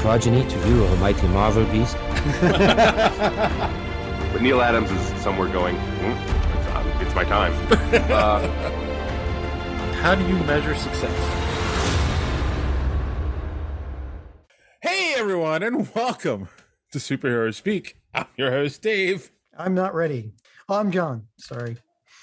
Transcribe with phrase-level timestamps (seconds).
[0.00, 1.96] progeny to you, of a mighty Marvel beast.
[4.32, 6.12] But Neal Adams is somewhere going, "Hmm,
[6.58, 7.52] it's, uh, it's my time.
[8.10, 8.48] Uh,
[10.02, 11.10] How do you measure success?
[14.80, 16.48] Hey, everyone, and welcome
[16.92, 17.96] to Superhero Speak.
[18.14, 19.32] I'm your host, Dave.
[19.58, 20.30] I'm not ready.
[20.68, 21.26] Oh, I'm John.
[21.38, 21.76] Sorry.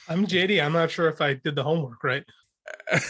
[0.08, 0.64] I'm JD.
[0.64, 2.23] I'm not sure if I did the homework right.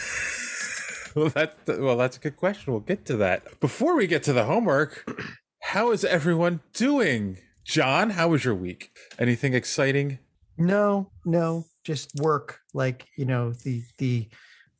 [1.22, 2.72] well, that well, that's a good question.
[2.72, 3.60] We'll get to that.
[3.60, 5.08] Before we get to the homework,
[5.62, 7.38] how is everyone doing?
[7.64, 8.90] John, how was your week?
[9.18, 10.20] Anything exciting?
[10.56, 12.60] No, no, just work.
[12.72, 14.28] Like you know, the the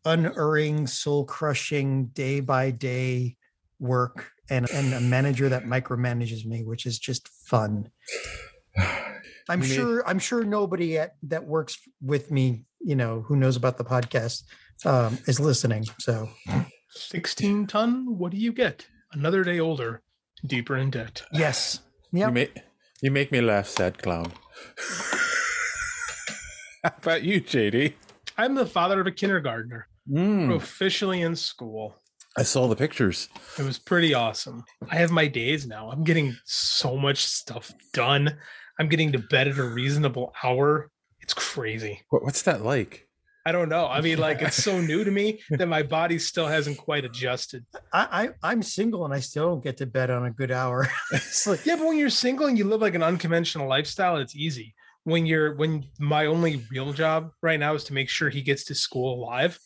[0.05, 3.37] unerring, soul crushing, day by day
[3.81, 7.91] work, and and a manager that micromanages me, which is just fun.
[9.51, 10.07] I'm sure.
[10.07, 14.43] I'm sure nobody at, that works with me, you know, who knows about the podcast,
[14.85, 15.85] um, is listening.
[15.99, 16.29] So
[16.91, 18.19] 16 ton.
[18.19, 18.87] What do you get?
[19.13, 20.03] Another day older,
[20.47, 21.23] deeper in debt.
[21.33, 21.81] yes,
[22.13, 22.57] You make
[23.01, 24.33] you make me laugh, sad clown.
[26.85, 27.95] how about you, JD?
[28.37, 29.89] I'm the father of a kindergartner.
[30.11, 31.97] Mm, officially in school.
[32.37, 33.29] I saw the pictures.
[33.59, 34.65] It was pretty awesome.
[34.89, 35.91] I have my days now.
[35.91, 38.37] I'm getting so much stuff done.
[38.79, 40.91] I'm getting to bed at a reasonable hour.
[41.21, 42.03] It's crazy.
[42.11, 43.08] What's that like?
[43.49, 43.87] I don't know.
[43.89, 47.65] I mean, like it's so new to me that my body still hasn't quite adjusted.
[47.95, 50.87] I, I I'm single and I still don't get to bed on a good hour.
[51.47, 54.75] like Yeah, but when you're single and you live like an unconventional lifestyle, it's easy.
[55.05, 58.65] When you're when my only real job right now is to make sure he gets
[58.65, 59.59] to school alive,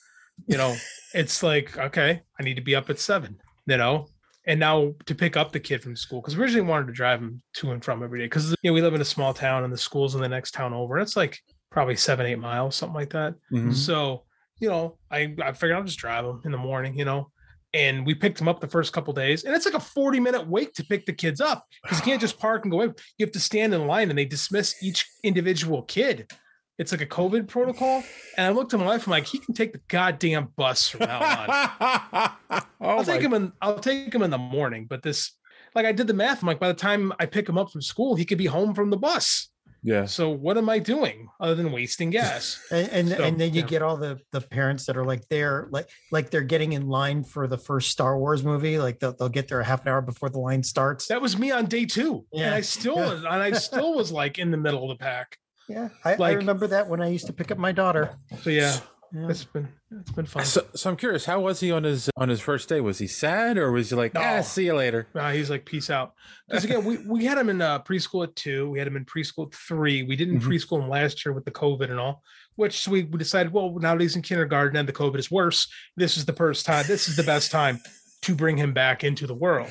[0.46, 0.76] you know,
[1.14, 4.06] it's like, okay, I need to be up at seven, you know.
[4.46, 7.20] And now to pick up the kid from school, because we originally wanted to drive
[7.20, 8.26] him to and from every day.
[8.26, 10.52] Because you know, we live in a small town and the school's in the next
[10.52, 11.00] town over.
[11.00, 11.40] It's like
[11.72, 13.34] probably seven, eight miles, something like that.
[13.50, 13.74] Mhm.
[13.74, 14.22] So,
[14.60, 17.30] you know, I, I figured I'll just drive them in the morning, you know.
[17.74, 20.46] And we picked them up the first couple days, and it's like a 40 minute
[20.46, 22.92] wait to pick the kids up because you can't just park and go away.
[23.16, 26.30] You have to stand in line and they dismiss each individual kid.
[26.78, 28.02] It's like a COVID protocol.
[28.36, 31.00] And I looked at my wife, I'm like, he can take the goddamn bus from
[31.06, 32.30] now on.
[32.80, 34.86] oh I'll take him in, I'll take him in the morning.
[34.88, 35.32] But this,
[35.74, 37.82] like I did the math, I'm like, by the time I pick him up from
[37.82, 39.48] school, he could be home from the bus.
[39.82, 40.06] Yeah.
[40.06, 42.60] So what am I doing other than wasting gas?
[42.70, 43.66] and and, So, and then you yeah.
[43.66, 47.24] get all the the parents that are like they're like like they're getting in line
[47.24, 48.78] for the first Star Wars movie.
[48.78, 51.08] Like they'll, they'll get there a half an hour before the line starts.
[51.08, 52.24] That was me on day two.
[52.32, 53.10] And I still yeah.
[53.10, 55.38] was, and I still was like in the middle of the pack.
[55.68, 58.18] Yeah, I, I remember that when I used to pick up my daughter.
[58.42, 58.76] So yeah,
[59.14, 59.28] Yeah.
[59.28, 60.44] it's been it's been fun.
[60.44, 62.80] So, so I'm curious, how was he on his on his first day?
[62.80, 64.42] Was he sad or was he like, ah, No.
[64.42, 65.06] see you later?
[65.14, 66.14] Uh, he's like, peace out.
[66.48, 68.70] Because again, we, we had him in uh, preschool at two.
[68.70, 70.02] We had him in preschool at three.
[70.02, 70.46] We didn't Mhm.
[70.48, 72.22] preschool him last year with the COVID and all,
[72.56, 75.68] which we, we decided, well, now that he's in kindergarten and the COVID is worse,
[75.96, 77.80] this is the first time, this is the best time
[78.22, 79.68] to bring him back into the world.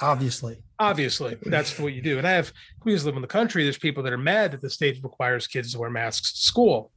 [0.00, 2.18] Obviously, Obviously, that's what you do.
[2.18, 2.52] And I have,
[2.84, 3.62] we just live in the country.
[3.62, 6.90] There's people that are mad that the state requires kids to wear masks to school.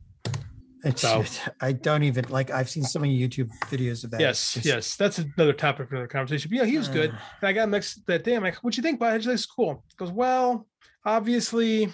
[0.85, 1.23] It's, So-
[1.61, 2.51] I don't even like.
[2.51, 4.19] I've seen so many YouTube videos of that.
[4.19, 4.95] yes, just- yes.
[4.95, 6.49] That's another topic for another conversation.
[6.49, 7.11] But yeah, he was good.
[7.11, 8.35] Uh, And I got him next that day.
[8.35, 9.23] I'm like, what'd you think, bud?
[9.23, 9.83] You like school?
[9.89, 10.67] He goes, well,
[11.05, 11.91] obviously,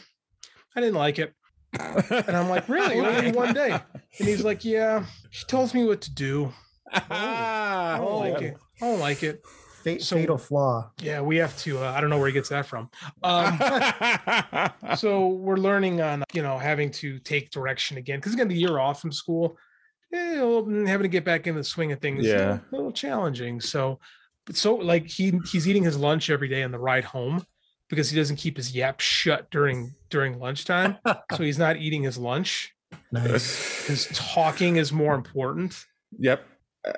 [0.75, 1.33] I didn't like it.
[1.79, 2.99] And I'm like, really?
[2.99, 3.71] Only one day?
[3.71, 6.51] And he's like, yeah, she tells me what to do.
[6.93, 8.57] I don't oh, like it.
[8.81, 9.41] I don't like it.
[9.83, 10.91] Fa- So- fatal flaw.
[11.01, 11.79] Yeah, we have to.
[11.79, 12.89] Uh, I don't know where he gets that from.
[13.23, 13.59] Um,
[14.97, 18.79] so we're learning on, you know, having to take direction again because again, the year
[18.79, 19.57] off from school,
[20.13, 22.59] eh, well, having to get back in the swing of things, Yeah.
[22.71, 23.61] a little challenging.
[23.61, 23.99] So,
[24.45, 27.43] but so like he he's eating his lunch every day on the ride home
[27.89, 30.97] because he doesn't keep his yap shut during during lunchtime.
[31.35, 32.73] so he's not eating his lunch
[33.11, 33.81] Nice.
[33.81, 35.85] because talking is more important.
[36.17, 36.43] yep.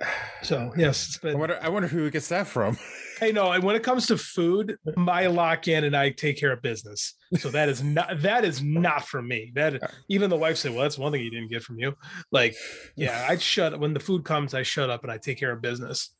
[0.43, 1.39] So yes, it's I been.
[1.39, 1.57] wonder.
[1.61, 2.77] I wonder who gets that from.
[3.19, 6.51] Hey, no, and when it comes to food, my lock in and I take care
[6.51, 7.13] of business.
[7.37, 9.53] So that is not that is not for me.
[9.55, 11.93] That even the wife said, "Well, that's one thing he didn't get from you."
[12.31, 12.55] Like,
[12.97, 15.61] yeah, I shut when the food comes, I shut up and I take care of
[15.61, 16.13] business.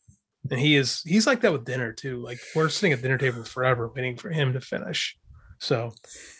[0.50, 2.22] And he is he's like that with dinner too.
[2.22, 5.18] Like we're sitting at dinner table forever, waiting for him to finish.
[5.64, 5.94] So,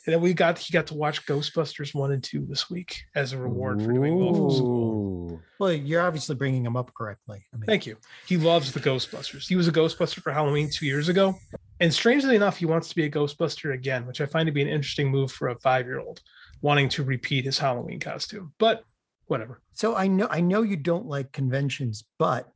[0.06, 3.32] and then we got he got to watch Ghostbusters one and two this week as
[3.32, 5.42] a reward for doing well for school.
[5.60, 7.42] Well, you're obviously bringing him up correctly.
[7.54, 7.96] I mean, Thank you.
[8.28, 9.48] He loves the Ghostbusters.
[9.48, 11.36] He was a Ghostbuster for Halloween two years ago.
[11.80, 14.62] And strangely enough, he wants to be a Ghostbuster again, which I find to be
[14.62, 16.20] an interesting move for a five year old
[16.62, 18.52] wanting to repeat his Halloween costume.
[18.60, 18.84] But
[19.28, 19.62] whatever.
[19.74, 22.50] So I know I know you don't like conventions, but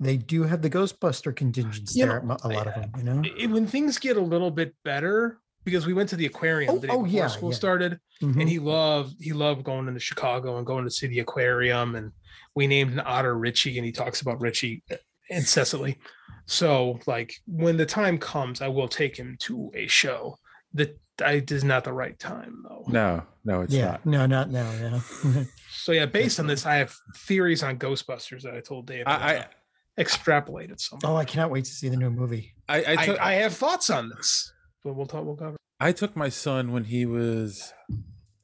[0.00, 2.22] they do have the Ghostbuster contingents You there.
[2.22, 3.22] know, a lot of them, you know.
[3.38, 6.78] It- when things get a little bit better, because we went to the aquarium Oh,
[6.78, 7.56] the day oh, before yeah, school yeah.
[7.56, 8.40] started, Mhm.
[8.40, 11.94] and he loved he loved going into Chicago and going to see the aquarium.
[11.96, 12.12] And
[12.54, 14.82] we named an otter Richie, and he talks about Richie
[15.28, 15.98] incessantly.
[16.46, 20.38] So, like when the time comes, I will take him to a show.
[20.74, 22.84] That I is not the right time though.
[22.88, 24.06] No, no, it's yeah, not.
[24.06, 24.70] no, not now.
[25.24, 25.44] Yeah.
[25.78, 29.04] So yeah, based on this, I have theories on Ghostbusters that I told Dave.
[29.06, 29.48] I, I'm I, gonna
[29.98, 30.98] extrapolate at some.
[31.04, 32.54] oh, I cannot wait to see the new movie.
[32.68, 34.52] I, I, I, I have thoughts on this,
[34.86, 35.24] but we'll talk.
[35.24, 35.56] We'll cover.
[35.80, 37.74] I took my son when he was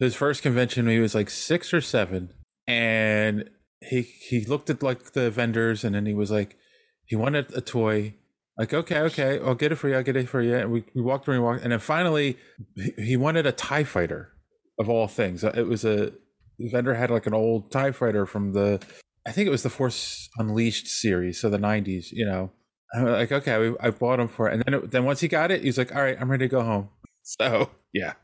[0.00, 2.34] his first convention he was like six or seven,
[2.66, 3.48] and
[3.80, 6.58] he he looked at like the vendors, and then he was like,
[7.06, 8.16] he wanted a toy.
[8.58, 9.94] Like okay, okay, I'll get it for you.
[9.94, 10.56] I'll get it for you.
[10.56, 12.36] And we, we walked around, and walked, and then finally,
[12.74, 14.32] he, he wanted a Tie Fighter,
[14.78, 15.44] of all things.
[15.44, 16.12] It was a
[16.58, 18.82] vendor had like an old Tie Fighter from the,
[19.26, 22.06] I think it was the Force Unleashed series, so the '90s.
[22.10, 22.50] You know,
[22.94, 25.28] I'm like okay, we, I bought him for it, and then it, then once he
[25.28, 26.88] got it, he's like, all right, I'm ready to go home.
[27.24, 28.14] So yeah,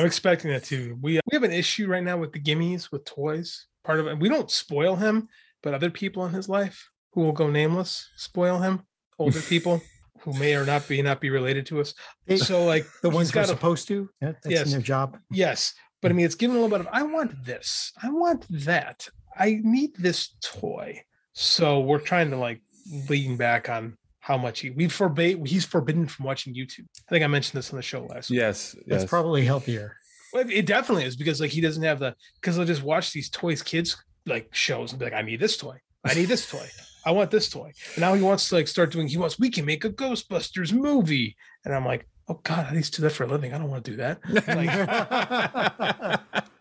[0.00, 0.96] I'm expecting that too.
[1.02, 3.66] We uh, we have an issue right now with the gimmies with toys.
[3.84, 5.28] Part of it, we don't spoil him,
[5.62, 8.84] but other people in his life who will go nameless spoil him.
[9.18, 9.82] Older people
[10.20, 11.92] who may or not be not be related to us.
[12.36, 14.08] So like The ones who are got a- supposed to.
[14.22, 14.64] Yeah, that's Yes.
[14.66, 15.18] in their job.
[15.30, 18.46] Yes, but I mean, it's given a little bit of I want this, I want
[18.48, 19.06] that,
[19.36, 21.02] I need this toy.
[21.34, 22.62] So we're trying to like
[23.08, 26.86] lean back on how much he we forbade he's forbidden from watching YouTube.
[27.08, 28.30] I think I mentioned this on the show last.
[28.30, 28.38] week.
[28.38, 29.96] yes, That's probably healthier.
[30.32, 33.28] Well, it definitely is because like he doesn't have the because they'll just watch these
[33.28, 36.66] toys kids like shows and be like, I need this toy, I need this toy,
[37.04, 37.72] I want this toy.
[37.94, 39.08] And now he wants to like start doing.
[39.08, 42.94] He wants we can make a Ghostbusters movie, and I'm like, oh god, I used
[42.94, 43.52] to do that for a living.
[43.52, 44.20] I don't want to do that.
[46.32, 46.44] Like,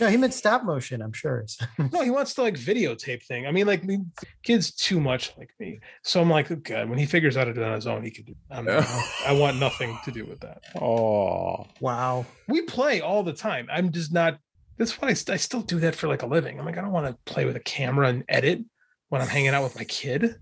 [0.00, 1.00] No, he meant stop motion.
[1.00, 1.44] I'm sure.
[1.92, 3.46] no, he wants to like videotape thing.
[3.46, 4.04] I mean, like the
[4.42, 5.80] kids too much like me.
[6.02, 8.04] So I'm like, okay, when he figures out how to do it on his own,
[8.04, 8.34] he could do.
[8.50, 8.68] I'm,
[9.26, 10.62] I want nothing to do with that.
[10.80, 12.26] Oh, wow.
[12.48, 13.68] We play all the time.
[13.72, 14.38] I'm just not.
[14.76, 16.58] That's why I, st- I still do that for like a living.
[16.58, 18.60] I'm like, I don't want to play with a camera and edit
[19.08, 20.36] when I'm hanging out with my kid.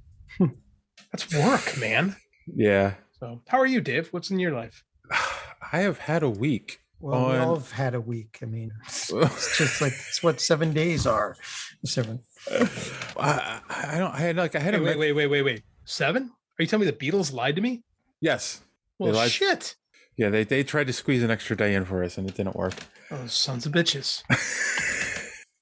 [1.13, 2.17] That's work, man.
[2.47, 2.95] yeah.
[3.19, 4.09] So, how are you, Dave?
[4.13, 4.83] What's in your life?
[5.73, 6.81] I have had a week.
[7.01, 8.39] Well, we all have had a week.
[8.43, 11.37] I mean, it's, it's just like it's what seven days are.
[11.85, 12.21] Seven.
[12.51, 14.15] I, I I don't.
[14.15, 15.63] I had like I had Wait, a wait, wait, wait, wait, wait.
[15.85, 16.25] Seven?
[16.59, 17.83] Are you telling me the Beatles lied to me?
[18.21, 18.61] Yes.
[18.99, 19.77] Well, lied- shit.
[20.17, 22.55] Yeah, they they tried to squeeze an extra day in for us, and it didn't
[22.57, 22.75] work.
[23.11, 24.23] Oh, sons of bitches.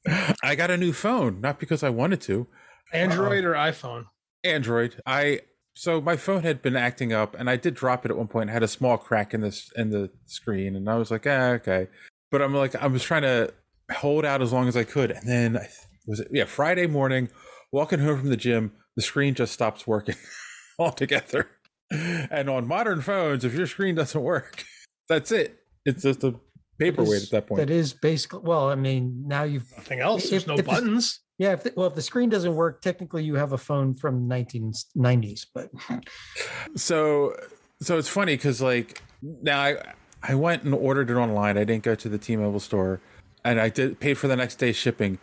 [0.43, 2.49] I got a new phone, not because I wanted to.
[2.93, 4.05] Android um, or iPhone?
[4.43, 5.01] Android.
[5.07, 5.41] I
[5.79, 8.51] so my phone had been acting up, and I did drop it at one point.
[8.51, 11.51] It had a small crack in this in the screen, and I was like, ah,
[11.53, 11.87] okay.
[12.33, 13.53] But I'm like, I was trying to
[13.93, 15.69] hold out as long as I could, and then I-
[16.07, 17.29] was it yeah Friday morning,
[17.71, 20.17] walking home from the gym, the screen just stops working
[20.79, 21.49] altogether.
[21.91, 24.65] And on modern phones, if your screen doesn't work,
[25.09, 25.59] that's it.
[25.87, 26.35] It's just a
[26.81, 27.61] paperweight at that point.
[27.61, 28.41] That is basically.
[28.43, 30.29] Well, I mean, now you've Nothing else.
[30.29, 31.21] There's no if the- buttons.
[31.39, 31.53] Yeah.
[31.53, 35.47] If the, well, if the screen doesn't work, technically you have a phone from 1990s.
[35.55, 35.71] But
[36.77, 37.35] so
[37.81, 39.77] so it's funny because like now I
[40.23, 41.57] I went and ordered it online.
[41.57, 43.01] I didn't go to the T-Mobile store,
[43.45, 45.19] and I did pay for the next day shipping.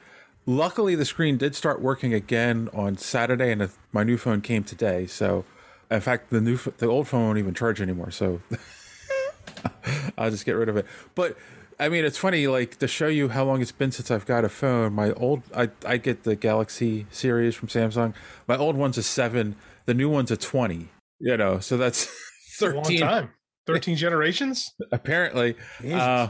[0.46, 5.06] Luckily, the screen did start working again on Saturday, and my new phone came today.
[5.08, 5.44] So,
[5.92, 8.12] in fact, the new the old phone won't even charge anymore.
[8.12, 8.42] So,
[10.18, 10.86] I'll just get rid of it.
[11.14, 11.38] But
[11.80, 14.46] I mean, it's funny, like to show you how long it's been since I've got
[14.46, 14.94] a phone.
[14.94, 18.14] My old, I I get the Galaxy series from Samsung.
[18.48, 19.56] My old one's a seven.
[19.86, 20.90] The new one's a twenty.
[21.20, 22.06] You know, so that's
[22.48, 23.30] It's a long thirteen time.
[23.68, 24.72] 13 generations?
[24.92, 25.56] apparently.
[25.92, 26.28] Uh,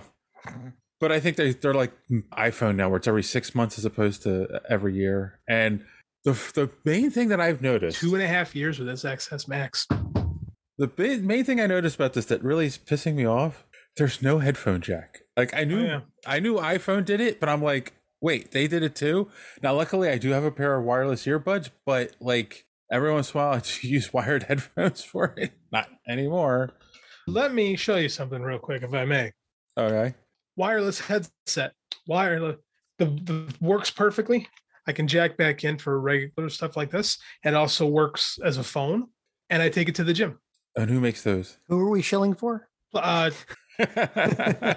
[0.99, 1.91] but I think they they're like
[2.33, 5.39] iPhone now, where it's every six months as opposed to every year.
[5.47, 5.83] And
[6.23, 9.47] the the main thing that I've noticed, Two and a half years with this XS
[9.47, 9.85] Max.
[10.77, 13.65] the big, main thing I noticed about this that really is pissing me off,
[13.97, 15.19] there's no headphone jack.
[15.37, 16.01] Like I knew Oh, yeah.
[16.25, 19.29] I knew iPhone did it, but I'm like, wait, they did it too.
[19.61, 23.39] Now, luckily, I do have a pair of wireless earbuds, but like every once in
[23.39, 25.51] a while, I just use wired headphones for it.
[25.71, 26.71] Not anymore.
[27.27, 29.31] Let me show you something real quick, if I may.
[29.77, 30.13] Okay.
[30.55, 31.73] Wireless headset,
[32.07, 32.57] wireless,
[32.99, 34.47] the, the works perfectly.
[34.87, 37.17] I can jack back in for regular stuff like this.
[37.43, 39.07] It also works as a phone,
[39.49, 40.39] and I take it to the gym.
[40.75, 41.57] And who makes those?
[41.67, 42.69] Who are we shilling for?
[42.93, 43.31] Uh,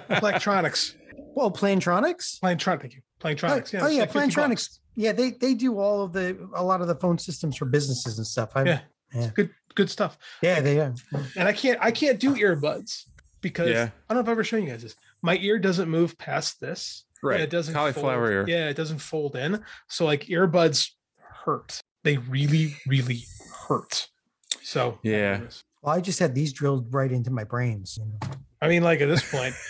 [0.09, 0.95] electronics,
[1.35, 2.39] Well, Plantronics.
[2.39, 3.01] Plantronics, thank you.
[3.21, 3.73] Plantronics.
[3.75, 4.79] oh, oh it's yeah, like Plantronics.
[4.95, 8.17] Yeah, they they do all of the a lot of the phone systems for businesses
[8.17, 8.51] and stuff.
[8.55, 8.79] I, Yeah.
[9.13, 10.17] yeah, Good, good stuff.
[10.41, 10.93] yeah, they are.
[11.35, 13.03] And I can't, I can't do earbuds
[13.41, 13.89] because Yeah.
[14.09, 14.95] I don't know if I've ever shown you guys this.
[15.21, 17.05] My ear doesn't move past this.
[17.21, 17.41] Right.
[17.41, 18.31] It doesn't Cauliflower fold.
[18.31, 18.45] ear.
[18.47, 19.63] Yeah, it doesn't fold in.
[19.87, 20.91] So like earbuds
[21.45, 21.79] hurt.
[22.03, 23.23] They really, really
[23.67, 24.07] hurt.
[24.61, 25.41] So Yeah.
[25.81, 27.97] Well, I just had these drilled right into my brains.
[27.97, 28.19] you know.
[28.61, 29.55] I mean, like at this point,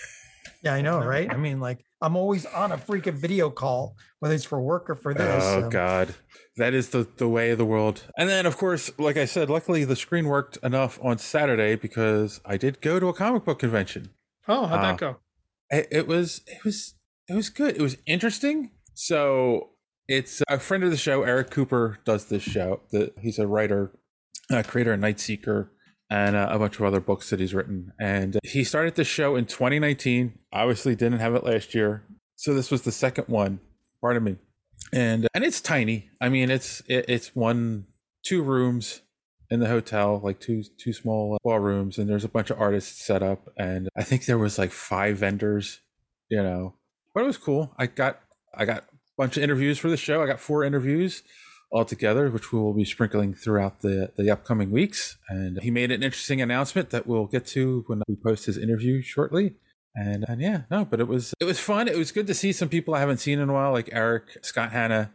[0.64, 1.32] Yeah, I know, right?
[1.32, 4.96] I mean, like I'm always on a freaking video call, whether it's for work or
[4.96, 5.44] for this.
[5.46, 6.16] Oh so- God,
[6.58, 8.04] that is the the way of the world.
[8.18, 12.42] And then, of course, like I said, luckily the screen worked enough on Saturday because
[12.46, 14.10] I did go to a comic book convention.
[14.50, 15.18] oh, how'd Uh, that go?
[15.70, 16.96] It, it was it was
[17.30, 17.76] it was good.
[17.78, 18.72] It was interesting.
[18.96, 19.70] So
[20.10, 22.82] it's a friend of the show, Eric Cooper, does this show.
[22.92, 23.92] The, he's a writer,
[24.52, 25.72] uh, creator of Night Seeker,
[26.10, 27.94] and uh, a bunch of other books that he's written.
[28.00, 30.40] And uh, he started the show in 2019.
[30.52, 32.04] Obviously, didn't have it last year,
[32.36, 33.60] so this was the second one.
[34.02, 34.36] Pardon me.
[34.92, 36.10] And and it's tiny.
[36.20, 37.86] I mean, it's it, it's one
[38.24, 39.02] two rooms
[39.52, 43.22] in the hotel, like two two small ballrooms, and there's a bunch of artists set
[43.22, 43.50] up.
[43.58, 45.82] And I think there was like five vendors,
[46.30, 46.76] you know.
[47.14, 47.74] But it was cool.
[47.78, 48.20] I got
[48.56, 48.86] I got a
[49.18, 50.24] bunch of interviews for the show.
[50.24, 51.24] I got four interviews
[51.72, 55.18] altogether, which we will be sprinkling throughout the the upcoming weeks.
[55.28, 59.02] And he made an interesting announcement that we'll get to when we post his interview
[59.02, 59.56] shortly.
[59.96, 61.88] And and yeah, no, but it was it was fun.
[61.88, 64.44] It was good to see some people I haven't seen in a while, like Eric
[64.44, 65.12] Scott Hanna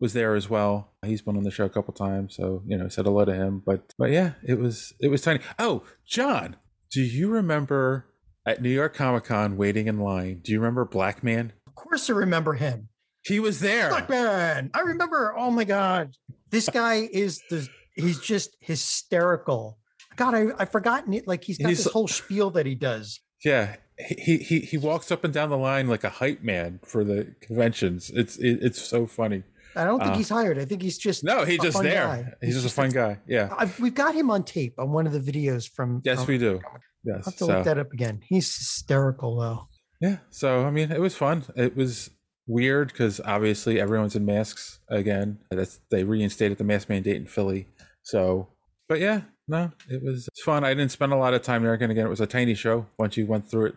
[0.00, 0.92] was there as well.
[1.04, 3.62] He's been on the show a couple times, so you know, said hello to him.
[3.64, 5.40] But but yeah, it was it was tiny.
[5.58, 6.56] Oh, John,
[6.90, 8.06] do you remember
[8.46, 10.40] at New York Comic Con waiting in line?
[10.42, 11.52] Do you remember Black Man?
[11.66, 12.88] Of course, I remember him.
[13.28, 13.90] He was there.
[13.90, 14.70] Black man.
[14.74, 15.34] I remember.
[15.36, 16.14] Oh my god,
[16.50, 17.68] this guy is the.
[17.94, 19.78] He's just hysterical.
[20.16, 21.26] God, I I forgotten it.
[21.28, 23.20] Like he's got He's- this whole spiel that he does.
[23.44, 27.04] Yeah, he he he walks up and down the line like a hype man for
[27.04, 28.10] the conventions.
[28.14, 29.44] It's it, it's so funny.
[29.76, 30.58] I don't think Uh, he's hired.
[30.58, 32.04] I think he's just No, he's just there.
[32.06, 32.32] guy.
[32.40, 33.18] He's, just a fun guy.
[33.28, 33.54] Yeah.
[33.56, 36.00] I've, we've got him on tape on one of the videos from.
[36.04, 36.60] Yes, from- we do.
[37.04, 38.20] Yes, I'll have to So look that up again.
[38.26, 39.68] He's hysterical though.
[40.00, 40.16] yeah.
[40.30, 41.44] So I mean, it was fun.
[41.54, 42.10] It was
[42.48, 45.38] weird because obviously everyone's in masks again.
[45.50, 47.68] That's they reinstated the mask mandate in Philly.
[48.02, 48.48] So,
[48.88, 50.64] but yeah, no, it was it's fun.
[50.64, 51.74] I didn't spend a lot of time there.
[51.74, 52.86] Again, again, it was a tiny show.
[52.98, 53.76] Once you went through it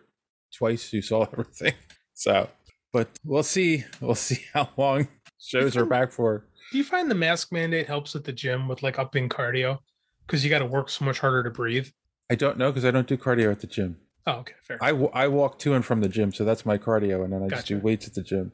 [0.56, 1.74] twice, you saw everything.
[2.14, 2.48] So,
[2.92, 3.84] but we'll see.
[4.00, 6.46] We'll see how long shows are back for.
[6.72, 9.78] Do you find the mask mandate helps at the gym with like upping cardio?
[10.26, 11.88] Because you got to work so much harder to breathe.
[12.30, 13.98] I don't know because I don't do cardio at the gym.
[14.26, 14.78] Oh, okay, fair.
[14.80, 17.42] I, w- I walk to and from the gym, so that's my cardio, and then
[17.42, 18.52] I just do weights at the gym.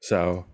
[0.00, 0.46] So,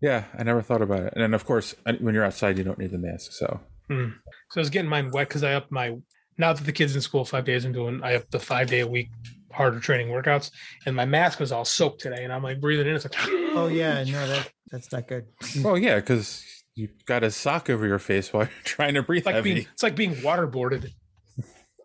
[0.00, 1.12] yeah, I never thought about it.
[1.14, 3.32] And then, of course, when you're outside, you don't need the mask.
[3.32, 4.08] So, Hmm.
[4.50, 5.96] So I was getting mine wet because I upped my.
[6.38, 8.00] Now that the kids in school five days, I'm doing.
[8.02, 9.10] I up the five day a week
[9.52, 10.50] harder training workouts,
[10.86, 12.94] and my mask was all soaked today, and I'm like breathing in.
[12.96, 13.14] It's like,
[13.54, 15.26] Oh yeah, no, that that's not good.
[15.62, 16.44] well, yeah, because
[16.74, 19.54] you've got a sock over your face while you're trying to breathe It's like heavy.
[19.54, 20.90] being it's like being waterboarded.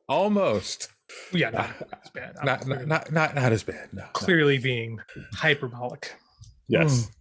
[0.10, 0.90] Almost.
[1.34, 1.70] Yeah, not
[2.04, 2.36] as bad.
[2.40, 3.90] I'm Not, clearly, not, not, not as bad.
[3.94, 4.04] No.
[4.04, 4.10] no.
[4.14, 5.00] clearly being
[5.34, 6.16] hyperbolic.
[6.68, 7.12] Yes.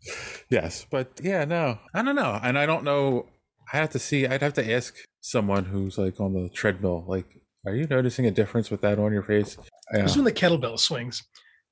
[0.49, 0.87] Yes.
[0.91, 2.39] But yeah, no, I don't know.
[2.43, 3.27] And I don't know.
[3.73, 7.27] I have to see, I'd have to ask someone who's like on the treadmill, like,
[7.67, 9.57] are you noticing a difference with that on your face?
[9.93, 10.03] Yeah.
[10.03, 11.23] Just when the kettlebell swings,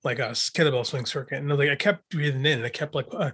[0.05, 3.07] like a kettlebell swing circuit, and like I kept breathing in, and I kept like,
[3.13, 3.31] uh,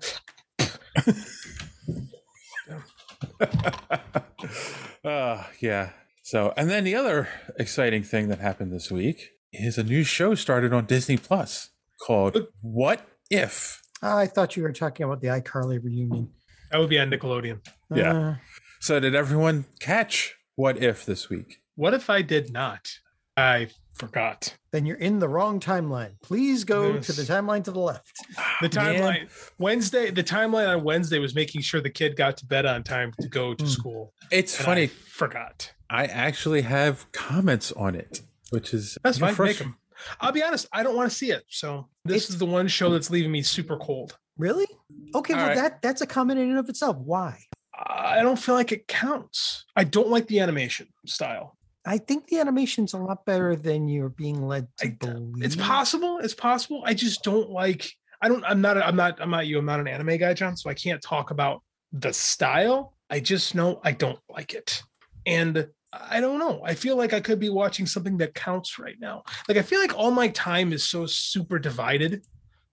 [5.05, 5.91] uh, yeah.
[6.25, 7.29] So, and then the other
[7.59, 11.69] exciting thing that happened this week is a new show started on Disney Plus
[12.07, 13.83] called What If?
[14.03, 16.31] I thought you were talking about the iCarly reunion.
[16.71, 17.61] that would be on Nickelodeon.
[17.95, 18.13] Yeah.
[18.17, 18.35] Uh,
[18.81, 21.61] So, did everyone catch What If this week?
[21.75, 22.89] What if I did not?
[23.37, 24.57] I forgot.
[24.73, 26.13] then you're in the wrong timeline.
[26.23, 28.13] Please go to the timeline to the left.
[28.61, 28.95] The Man.
[28.97, 32.83] timeline Wednesday, the timeline on Wednesday was making sure the kid got to bed on
[32.83, 33.71] time to go to Hmm.
[33.71, 34.13] school.
[34.33, 34.83] It's and funny.
[34.85, 35.73] I forgot.
[35.89, 39.35] I actually have comments on it, which is That's fine.
[39.35, 39.77] frust- Make 'em.
[40.21, 40.67] I'll be honest.
[40.73, 41.45] I don't want to see it.
[41.49, 44.19] So this It's- is the one show that's leaving me super cold.
[44.37, 44.67] Really?
[45.15, 45.55] Okay, All well right.
[45.57, 46.97] that that's a comment in and of itself.
[46.97, 47.39] Why?
[47.77, 49.65] I don't feel like it counts.
[49.77, 51.57] I don't like the animation style.
[51.87, 53.31] I think the animation's a lot hmm.
[53.31, 55.45] better than you're being led to I- believe.
[55.45, 56.19] It's possible.
[56.19, 56.83] It's possible.
[56.87, 57.91] I just don't like.
[58.21, 58.45] I don't.
[58.45, 58.79] I'm not.
[58.79, 59.21] I'm not.
[59.21, 59.59] I'm not you.
[59.59, 60.57] I'm not an anime guy, John.
[60.57, 61.63] So I can't talk about
[61.93, 62.95] the style.
[63.11, 64.83] I just know I don't like it,
[65.27, 66.63] and I don't know.
[66.65, 69.25] I feel like I could be watching something that counts right now.
[69.49, 72.23] Like I feel like all my time is so super divided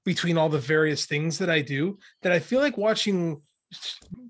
[0.05, 3.41] between all the various things that I do that I feel like watching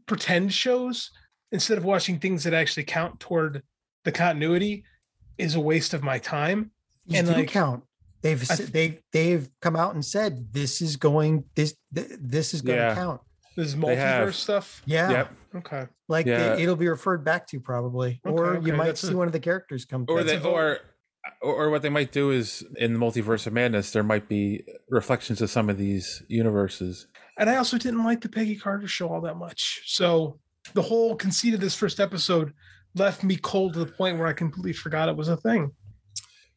[0.06, 1.12] pretend shows
[1.52, 3.64] instead of watching things that actually count toward
[4.04, 4.84] the continuity
[5.38, 6.72] is a waste of my time.
[7.06, 7.84] You and do like count.
[8.22, 12.54] They've I s- they've they've come out and said this is going this th- this
[12.54, 12.96] is going to Yeah.
[12.96, 13.22] count.
[13.58, 14.30] this They have.
[14.30, 14.82] multiverse stuff.
[14.86, 15.32] Yeah, Yep.
[15.56, 15.88] Okay.
[16.08, 16.56] like Yeah.
[16.56, 19.18] it, will be referred back to probably, Okay, or okay, you might that's see a-
[19.18, 20.06] one of the characters come.
[20.08, 20.80] Or they, or
[21.42, 25.42] or what they might do is in the multiverse of madness, there might be reflections
[25.42, 27.08] of some of these universes.
[27.38, 29.82] And I also didn't like the Peggy Carter show all that much.
[29.86, 30.40] So
[30.74, 32.54] the whole conceit of this first episode
[32.96, 35.72] left me cold to the point where I completely forgot it was a thing.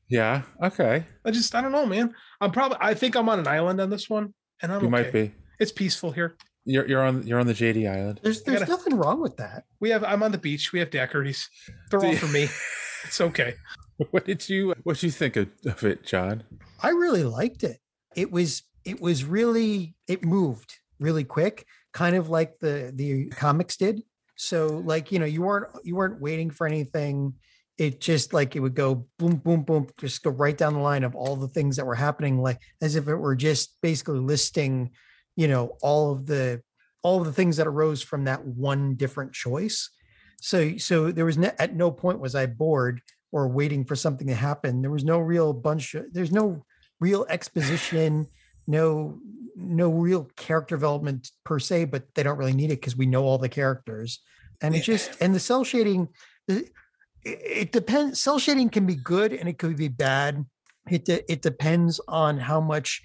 [0.08, 0.42] Yeah.
[0.62, 1.04] Okay.
[1.24, 2.14] I just I don't know, man.
[2.40, 4.90] I'm probably I think I'm on an island on this one, and I'm you okay.
[4.90, 5.32] might be.
[5.58, 6.36] It's peaceful here.
[6.64, 8.20] You're you're on you're on the JD Island.
[8.22, 9.64] there's there's gotta- nothing wrong with that.
[9.80, 10.72] We have I'm on the beach.
[10.72, 11.46] We have daiquiris.
[11.90, 12.48] They're all for me.
[13.06, 13.54] It's okay.
[14.10, 16.42] What did you what did you think of, of it, John?
[16.82, 17.78] I really liked it.
[18.16, 23.76] It was it was really it moved really quick, kind of like the the comics
[23.76, 24.02] did.
[24.36, 27.34] So like you know you weren't you weren't waiting for anything.
[27.76, 31.04] It just like it would go boom boom boom, just go right down the line
[31.04, 34.90] of all the things that were happening, like as if it were just basically listing,
[35.36, 36.62] you know, all of the
[37.02, 39.90] all of the things that arose from that one different choice.
[40.40, 43.00] So so there was no, at no point was I bored
[43.32, 44.80] or waiting for something to happen.
[44.80, 46.64] There was no real bunch of, there's no
[47.00, 48.28] real exposition,
[48.68, 49.18] no
[49.56, 53.24] no real character development per se, but they don't really need it because we know
[53.24, 54.20] all the characters.
[54.60, 56.08] And it just and the cel shading,
[56.48, 56.70] it,
[57.24, 58.20] it depends.
[58.20, 60.44] Cel shading can be good and it could be bad.
[60.90, 63.02] It de- it depends on how much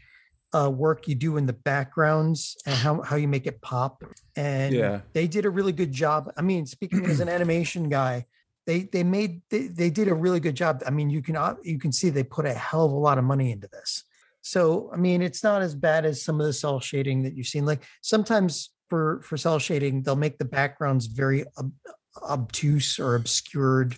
[0.54, 4.04] uh, work you do in the backgrounds and how how you make it pop.
[4.36, 5.02] And Yeah.
[5.14, 6.32] they did a really good job.
[6.38, 8.26] I mean, speaking as an animation guy,
[8.66, 10.82] they they made they, they did a really good job.
[10.86, 13.24] I mean, you can you can see they put a hell of a lot of
[13.24, 14.04] money into this.
[14.50, 17.46] So I mean, it's not as bad as some of the cel shading that you've
[17.46, 17.66] seen.
[17.68, 21.74] Like sometimes for for cel shading, they'll make the backgrounds very ob-
[22.24, 23.96] obtuse or obscured,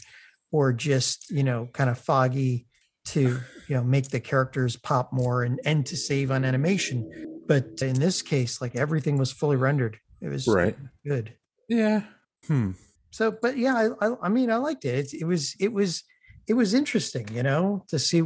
[0.51, 2.67] or just you know kind of foggy
[3.05, 7.09] to you know make the characters pop more and and to save on animation.
[7.47, 9.99] But in this case, like everything was fully rendered.
[10.21, 10.75] It was Right.
[11.05, 11.33] good.
[11.69, 12.03] Yeah.
[12.47, 12.71] Hmm.
[13.11, 14.95] So, but yeah, I, I, I mean, I liked it.
[14.99, 16.03] It's, it was, it was,
[16.47, 18.23] it was interesting, you know, to see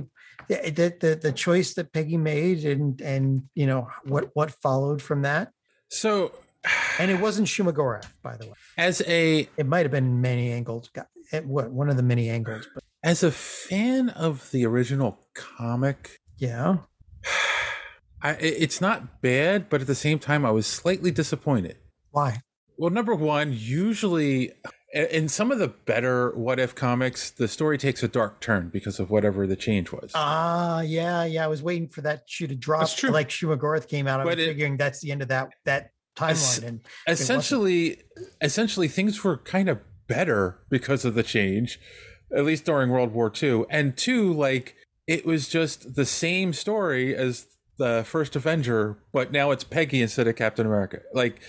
[0.47, 5.01] the, the the the choice that Peggy made, and and you know what what followed
[5.01, 5.51] from that.
[5.89, 6.31] So,
[6.99, 8.53] and it wasn't Shumagora, by the way.
[8.77, 10.89] As a, it might have been many angles.
[11.43, 16.77] what one of the many angles, but As a fan of the original comic, yeah,
[18.21, 21.77] I, it's not bad, but at the same time, I was slightly disappointed.
[22.11, 22.41] Why?
[22.77, 24.51] Well, number one, usually
[24.95, 28.99] in some of the better What If comics, the story takes a dark turn because
[28.99, 30.11] of whatever the change was.
[30.15, 31.43] ah, yeah, yeah.
[31.43, 32.81] I was waiting for that shoe to drop.
[32.81, 33.09] That's true.
[33.11, 35.91] Like Shuma-Gorath came out, I But was it- figuring that's the end of that that
[36.19, 36.67] Es- timeline.
[36.67, 38.01] And essentially,
[38.41, 41.79] essentially, things were kind of better because of the change,
[42.35, 43.65] at least during World War II.
[43.69, 44.75] And two, like
[45.07, 50.27] it was just the same story as the first Avenger, but now it's Peggy instead
[50.27, 51.01] of Captain America.
[51.13, 51.41] Like,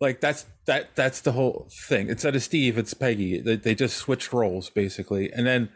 [0.00, 2.08] like that's that that's the whole thing.
[2.08, 3.40] Instead of Steve, it's Peggy.
[3.40, 5.68] They, they just switched roles basically, and then.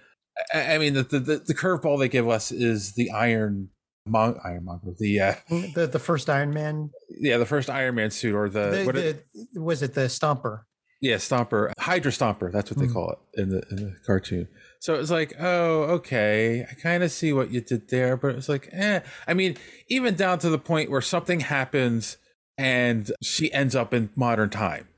[0.53, 3.69] I I mean, the the, the, the curveball they give us is the Iron
[4.05, 5.35] Mon- Ironmonger, the uh,
[5.77, 6.91] the the first Iron Man.
[7.21, 10.63] yeah, the first Iron Man suit, or the, The, what it- was it the Stomper?
[11.01, 12.51] yeah, Stomper, Hydra Stomper.
[12.51, 12.93] That's what they Mm.
[12.93, 14.49] call it in the in the cartoon.
[14.81, 18.35] So it was like, oh, okay, I kind of see what you did there, but
[18.35, 19.01] it's like, eh.
[19.29, 19.57] I mean,
[19.89, 22.17] even down to the point where something happens
[22.57, 24.89] and she ends up in modern time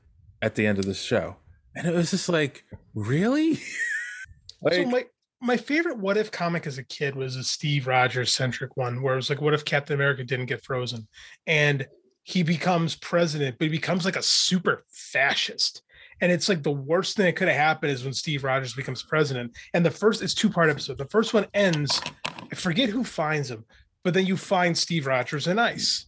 [0.41, 1.37] at the end of the show,
[1.75, 3.55] and it was just like, really?
[4.71, 5.05] so my
[5.41, 9.13] my favorite what if comic as a kid was a Steve Rogers centric one where
[9.13, 11.07] it was like what if Captain America didn't get frozen?
[11.45, 11.87] And
[12.23, 15.83] he becomes president but he becomes like a super fascist.
[16.19, 19.03] And it's like the worst thing that could have happened is when Steve Rogers becomes
[19.03, 19.55] president.
[19.75, 20.97] And the first it's two part episode.
[20.97, 23.65] The first one ends I forget who finds him
[24.03, 26.07] but then you find Steve Rogers in ice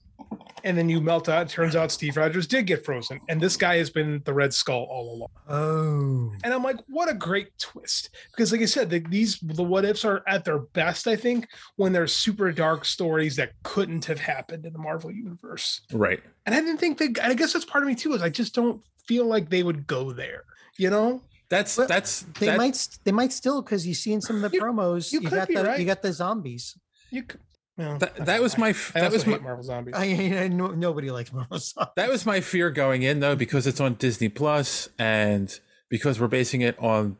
[0.65, 3.55] and then you melt out it turns out Steve Rogers did get frozen and this
[3.55, 7.47] guy has been the Red Skull all along Oh, and I'm like, what a great
[7.57, 8.09] twist.
[8.31, 11.47] Because, like I said, the, these, the what ifs are at their best, I think,
[11.77, 15.81] when they're super dark stories that couldn't have happened in the Marvel universe.
[15.91, 16.19] right.
[16.45, 18.29] And I didn't think they, and I guess that's part of me too, is I
[18.29, 20.43] just don't feel like they would go there,
[20.77, 21.21] you know?
[21.49, 24.51] That's Well, that's they that- might they might still because you see in some of
[24.51, 25.79] the You- promos you you, could got the right.
[25.79, 26.77] you got the zombies.
[27.09, 27.39] You, c-
[27.79, 29.93] Well, That, that was my I that also was my Marvel Zombies.
[29.95, 31.93] I, I no, nobody likes Marvel Zombies.
[31.95, 35.57] that was my fear going in though because it's on Disney Plus and
[35.89, 37.15] because we're basing it on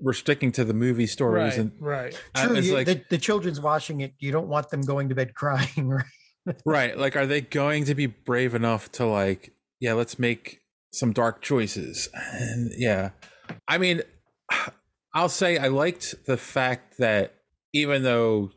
[0.00, 2.22] we're sticking to the movie stories right, and right.
[2.34, 4.12] uh, True, it's you, like the, the children's watching it.
[4.18, 6.04] You don't want them going to bed crying, right?
[6.66, 10.58] right like are they going to be brave enough to like yeah let's make
[10.92, 13.10] some dark choices and yeah
[13.68, 14.02] I mean
[15.14, 17.34] I'll say I liked the fact that
[17.72, 18.50] even though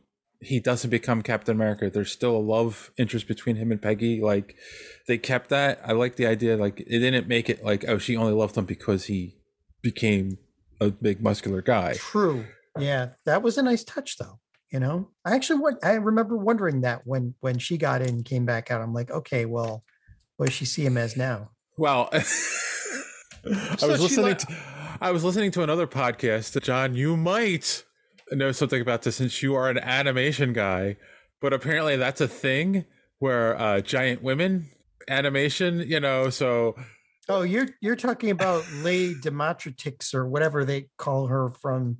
[0.45, 4.21] he doesn't become Captain America, there's still a love interest between him and Peggy.
[4.21, 4.55] Like
[5.07, 5.79] they kept that.
[5.83, 6.55] I like the idea.
[6.57, 9.35] Like it didn't make it like oh she only loved him because he
[9.81, 10.37] became
[10.81, 11.93] a big muscular guy.
[11.93, 12.45] True.
[12.77, 14.39] Yeah, that was a nice touch, though.
[14.71, 18.25] You know, I actually what I remember wondering that when when she got in, and
[18.25, 18.81] came back out.
[18.81, 19.83] I'm like, okay, well,
[20.37, 21.51] what does she see him as now?
[21.77, 22.19] Well, I
[23.77, 24.25] So was she listening.
[24.25, 24.55] let- To,
[25.01, 26.59] I was listening to another podcast.
[26.61, 27.83] John, you might
[28.31, 30.97] know something about this since you are an animation guy,
[31.41, 32.85] but apparently that's a thing
[33.19, 34.69] where uh, giant women
[35.07, 35.79] animation.
[35.79, 36.75] You know, so
[37.27, 41.97] Oh, you're you're talking about Lady Demotratrix or whatever they call her from.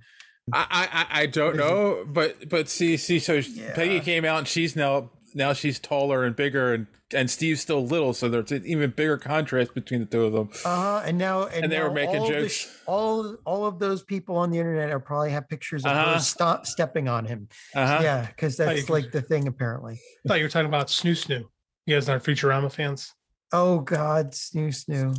[0.54, 3.42] I I, I don't know, but but see see so
[3.74, 6.86] Peggy came out and she's now now she's taller and bigger and
[7.16, 10.50] and Steve's still little, so there's an even bigger contrast between the two of them.
[10.66, 11.02] Uh huh.
[11.06, 12.54] And now and, And they were making all the jokes.
[12.54, 16.14] sh- all all of those people on the internet are probably have pictures of Uh-huh.
[16.16, 17.48] her stop stepping on him.
[17.74, 18.00] Uh-huh.
[18.04, 19.94] Yeah, because that's you- like the thing apparently.
[20.26, 21.44] I thought you were talking about Snu Snu.
[21.88, 23.12] You guys aren't Futurama fans?
[23.54, 25.16] Oh God, snu snu.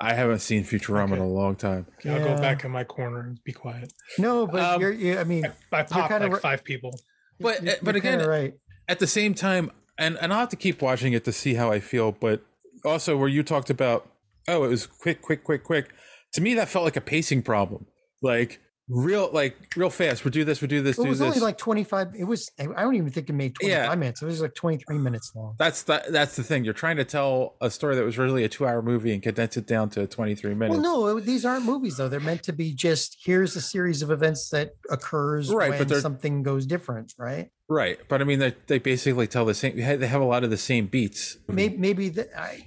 [0.00, 1.86] I haven't seen Futurama in a long time.
[1.98, 2.34] Okay, I'll Yeah.
[2.36, 3.92] go back in my corner and be quiet.
[4.18, 4.92] No, but Um, you're.
[4.92, 6.98] You, I mean, I popped kinda like ri- five people.
[7.38, 8.54] But you're- but you're again, right.
[8.88, 11.70] at the same time, and and I'll have to keep watching it to see how
[11.70, 12.10] I feel.
[12.10, 12.42] But
[12.84, 14.08] also, where you talked about,
[14.48, 15.90] oh, it was quick, quick, quick, quick.
[16.32, 17.86] To me, that felt like a pacing problem.
[18.22, 20.24] Like real, like real fast.
[20.24, 20.60] We do this.
[20.60, 20.98] We do this.
[20.98, 21.26] It do was this.
[21.28, 22.14] only like 25.
[22.18, 22.50] It was.
[22.58, 23.94] I don't even think it made 25 Yeah.
[23.94, 24.22] minutes.
[24.22, 25.54] It was like 23 minutes long.
[25.58, 26.64] that's the that's the thing.
[26.64, 29.56] You're trying to tell a story that was really a two hour movie and condense
[29.56, 30.80] it down to 23 minutes.
[30.80, 32.08] Well, no, these aren't movies though.
[32.08, 36.42] They're meant to be just here's a series of events that occurs Right, when something
[36.42, 37.50] goes different, right?
[37.72, 39.76] Right, but I mean, they, they basically tell the same.
[39.76, 41.36] They have a lot of the same beats.
[41.46, 42.66] Maybe, maybe the, I,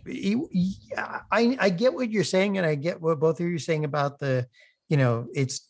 [1.31, 3.83] I, I get what you're saying, and I get what both of you are saying
[3.85, 4.47] about the,
[4.89, 5.67] you know, it's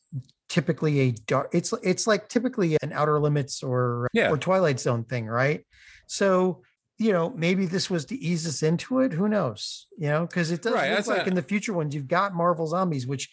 [0.50, 1.50] typically a dark.
[1.52, 4.30] It's it's like typically an Outer Limits or Yeah.
[4.30, 5.66] or Twilight Zone thing, right?
[6.08, 6.62] So
[7.00, 9.12] you know, maybe this was to ease us into it.
[9.14, 9.88] Who knows?
[9.98, 12.08] You know, because it does Right, look that's like a- in the future ones you've
[12.08, 13.30] got Marvel zombies, which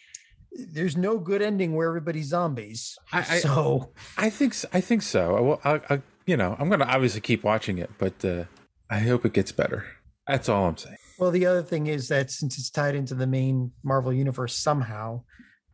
[0.51, 2.97] there's no good ending where everybody's zombies.
[3.11, 5.35] I, I, so I think I think so.
[5.35, 8.45] I, will- I, I you know I'm gonna obviously keep watching it, but uh,
[8.89, 9.85] I hope it gets better.
[10.27, 10.97] That's all I'm saying.
[11.19, 15.23] Well, the other thing is that since it's tied into the main Marvel universe somehow,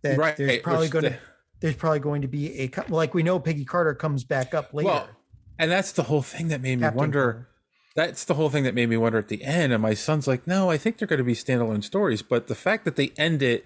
[0.04, 1.18] that Right, there's probably going to the-
[1.60, 4.88] there's probably going to be a like we know Peggy Carter comes back up later.
[4.90, 5.10] Well,
[5.58, 7.22] and that's the whole thing that made me Captain wonder.
[7.32, 7.50] Carter.
[7.96, 9.74] That's the whole thing that made me wonder at the end.
[9.74, 12.54] And my son's like, "No, I think they're going to be standalone stories." But the
[12.54, 13.66] fact that they end it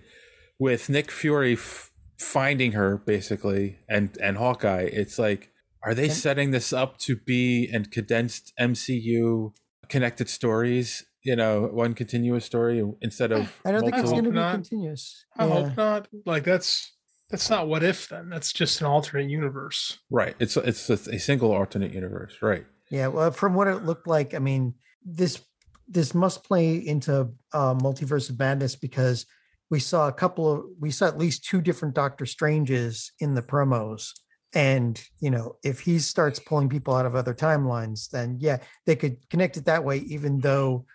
[0.61, 5.49] with Nick Fury f- finding her basically and and Hawkeye, it's like,
[5.83, 9.53] are they setting this up to be and condensed MCU
[9.89, 11.03] connected stories?
[11.23, 14.53] You know, one continuous story instead of I don't think it's going to be not.
[14.53, 15.25] continuous.
[15.37, 15.53] I Yeah.
[15.53, 16.07] hope not.
[16.25, 16.93] Like that's
[17.31, 18.29] that's not what if then.
[18.29, 19.99] That's just an alternate universe.
[20.09, 20.35] right.
[20.39, 22.65] It's it's a, a single alternate universe, right?
[22.89, 24.73] Yeah, well, from what it looked like, I mean,
[25.05, 25.41] this
[25.87, 27.13] this must play into
[27.53, 29.25] uh, multiverse of madness because
[29.71, 33.41] we saw a couple of we saw at least two different Doctor Stranges in the
[33.41, 34.11] promos,
[34.53, 38.97] and you know, if he starts pulling people out of other timelines, then yeah, they
[38.97, 40.85] could connect it that way, even though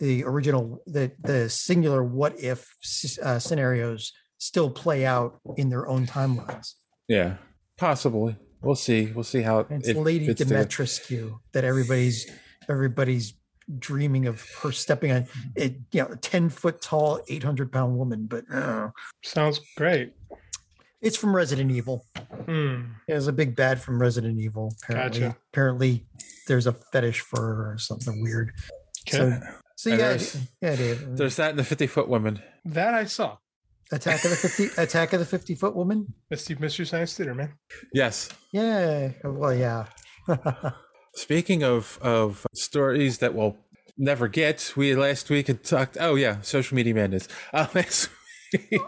[0.00, 2.74] the original the the singular what if
[3.22, 6.74] uh, scenarios still play out in their own timelines.
[7.08, 7.36] Yeah,
[7.78, 8.36] possibly.
[8.60, 9.12] We'll see.
[9.14, 10.26] We'll see how it, It's it Lady.
[10.34, 12.28] Dimitrescu that everybody's
[12.68, 13.34] everybody's
[13.78, 18.26] dreaming of her stepping on it, you know, a 10 foot tall, 800 pound woman,
[18.26, 18.90] but uh,
[19.22, 20.12] Sounds great.
[21.02, 22.04] it's from Resident Evil.
[22.46, 22.82] Hmm.
[23.08, 24.74] There's a big bad from Resident Evil.
[24.84, 25.36] Apparently, Gotcha.
[25.52, 26.06] apparently
[26.46, 28.52] there's a fetish for her or something weird.
[29.08, 29.18] Okay.
[29.18, 29.40] So,
[29.76, 31.16] so yeah, there's- yeah, Dave.
[31.16, 32.42] There's that and the 50 foot woman.
[32.66, 33.36] that I saw.
[33.92, 36.14] Attack of the 50 Attack of the 50 foot woman.
[36.30, 37.52] Misty Mystery Science Theater, man.
[37.92, 38.30] Yes.
[38.50, 39.12] Yeah.
[39.22, 39.86] Well, yeah.
[41.14, 43.56] Speaking of of stories that we'll
[43.96, 45.96] never get, we last week had talked.
[46.00, 47.28] Oh yeah, social media madness.
[47.52, 48.80] Uh, last week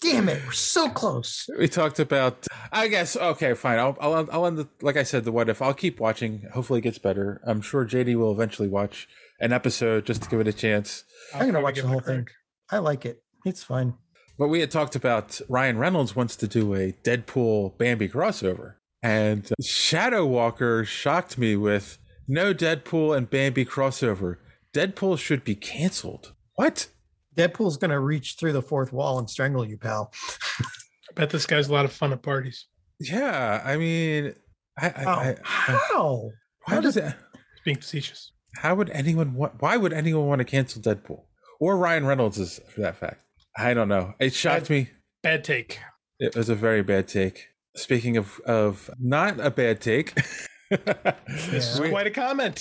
[0.00, 1.48] Damn it, we're so close.
[1.58, 2.46] we talked about.
[2.72, 3.78] I guess okay, fine.
[3.78, 5.62] I'll I'll I'll end the like I said the what if.
[5.62, 6.42] I'll keep watching.
[6.52, 7.40] Hopefully it gets better.
[7.46, 9.08] I'm sure JD will eventually watch
[9.40, 11.04] an episode just to give it a chance.
[11.32, 12.28] I'll I'm gonna probably watch the whole thing.
[12.70, 13.22] I like it.
[13.44, 13.94] It's fun.
[14.38, 18.74] But we had talked about Ryan Reynolds wants to do a Deadpool Bambi crossover.
[19.04, 24.38] And Shadow Walker shocked me with no Deadpool and Bambi crossover.
[24.74, 26.32] Deadpool should be canceled.
[26.54, 26.88] What?
[27.36, 30.10] Deadpool's gonna reach through the fourth wall and strangle you, pal.
[30.58, 32.66] I bet this guy's a lot of fun at parties.
[32.98, 34.36] Yeah, I mean,
[34.78, 36.30] I, I, I, I How?
[36.64, 37.14] why does it?
[37.62, 38.32] Being facetious.
[38.56, 39.60] How would anyone want?
[39.60, 41.24] Why would anyone want to cancel Deadpool
[41.60, 42.38] or Ryan Reynolds?
[42.38, 43.20] Is for that fact.
[43.54, 44.14] I don't know.
[44.18, 44.88] It shocked me.
[45.22, 45.78] Bad take.
[46.18, 47.48] It was a very bad take.
[47.76, 50.14] Speaking of of not a bad take,
[50.70, 52.60] This is quite a comment.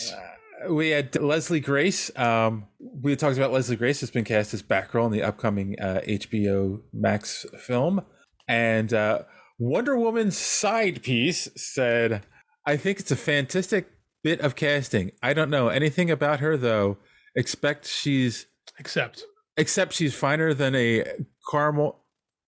[0.69, 2.11] we had Leslie Grace.
[2.17, 5.75] Um, we had talked about Leslie Grace has been cast as Batgirl in the upcoming
[5.79, 8.01] uh, HBO Max film,
[8.47, 9.19] and uh,
[9.59, 12.25] Wonder Woman's side piece said,
[12.65, 13.89] "I think it's a fantastic
[14.23, 15.11] bit of casting.
[15.21, 16.97] I don't know anything about her though.
[17.35, 18.47] Expect she's
[18.79, 19.23] Except
[19.57, 21.03] except she's finer than a
[21.49, 21.99] caramel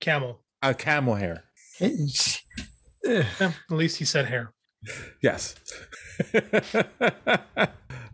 [0.01, 0.41] camel.
[0.63, 1.45] a camel hair.
[3.07, 4.53] Eh, at least he said hair.
[5.23, 5.55] Yes.
[6.35, 6.41] uh,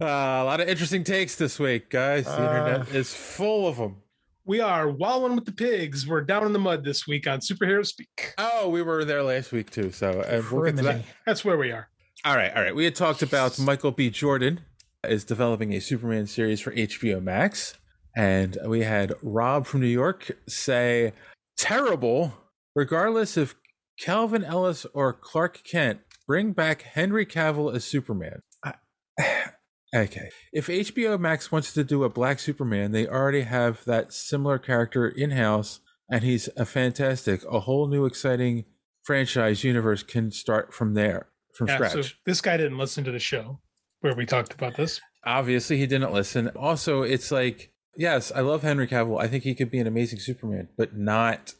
[0.00, 2.24] a lot of interesting takes this week, guys.
[2.24, 3.96] The internet is full of them.
[4.44, 6.06] We are wallowing with the pigs.
[6.06, 8.34] We're down in the mud this week on Superhero Speak.
[8.38, 9.90] Oh, we were there last week too.
[9.92, 11.04] So uh, we'll get to that.
[11.26, 11.88] That's where we are.
[12.24, 12.74] All right, all right.
[12.74, 14.10] We had talked about Michael B.
[14.10, 14.60] Jordan
[15.04, 17.74] is developing a Superman series for HBO Max,
[18.16, 21.12] and we had Rob from New York say
[21.56, 22.34] terrible.
[22.76, 23.56] Regardless of
[24.00, 28.42] Calvin Ellis or Clark Kent, bring back Henry Cavill as Superman.
[28.64, 28.74] I-
[29.92, 30.30] Okay.
[30.52, 35.08] If HBO Max wants to do a black Superman, they already have that similar character
[35.08, 37.40] in house, and he's a fantastic.
[37.50, 38.66] A whole new exciting
[39.02, 41.92] franchise universe can start from there, from Yeah, scratch.
[41.92, 43.60] so this guy didn't listen to the show
[44.00, 45.00] where we talked about this.
[45.24, 46.46] Obviously, he didn't listen.
[46.54, 49.20] Also, it's like, yes, I love Henry Cavill.
[49.20, 51.54] I think he could be an amazing Superman, but not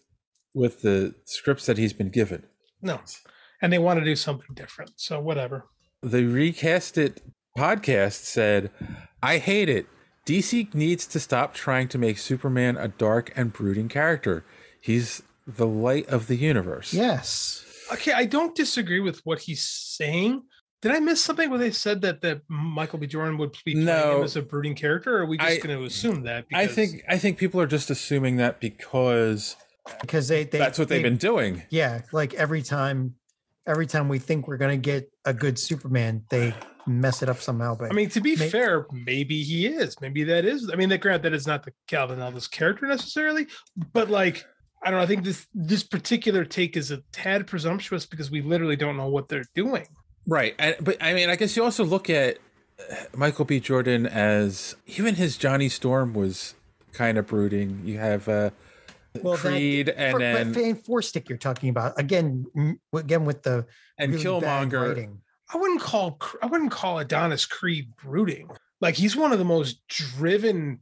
[0.55, 2.45] with the scripts that he's been given.
[2.83, 3.01] No.
[3.63, 4.93] And they want to do something different.
[4.97, 5.67] So whatever.
[6.03, 7.21] The Recast It
[7.57, 8.71] podcast said,
[9.23, 9.87] I hate it.
[10.27, 14.45] DC needs to stop trying to make Superman a dark and brooding character.
[14.81, 16.95] He's the light of the universe.
[16.95, 17.65] Yes.
[17.93, 20.43] Okay, I don't disagree with what he's saying.
[20.81, 23.07] Did I miss something where they said that that Michael B.
[23.07, 24.19] Jordan would be playing No.
[24.19, 25.17] him as a brooding character?
[25.19, 26.47] Or are we just I- going to assume that?
[26.55, 29.57] I think I think people are just assuming that because
[30.01, 31.63] Because they, they that's what they've they- been doing.
[31.71, 33.15] Yeah, like every time,
[33.67, 36.55] every time we think we're gonna get a good Superman, they
[36.87, 37.77] mess it up somehow.
[37.77, 40.01] But I mean, to be May- fair, maybe he is.
[40.01, 40.71] Maybe that is.
[40.73, 43.47] I mean, that grant that is not the Calvin Ellis character necessarily,
[43.93, 44.45] but like,
[44.83, 45.05] I don't know.
[45.05, 49.09] I think this this particular take is a tad presumptuous because we literally don't know
[49.09, 49.87] what they're doing.
[50.27, 50.55] Right.
[50.59, 52.39] And, but I mean, I guess you also look at
[52.79, 53.59] uh, Michael B.
[53.61, 56.55] Jordan as even his Johnny Storm was
[56.93, 57.83] kind of brooding.
[57.85, 58.51] You have uh,
[59.23, 62.47] well, that- Creed and for, then but Fan Four Stick you're talking about again,
[62.95, 63.67] again with the
[63.99, 64.89] and really Killmonger.
[64.89, 65.21] writing.
[65.53, 68.49] I wouldn't call I wouldn't call Adonis Creed brooding.
[68.81, 70.81] Like he's one of the most driven,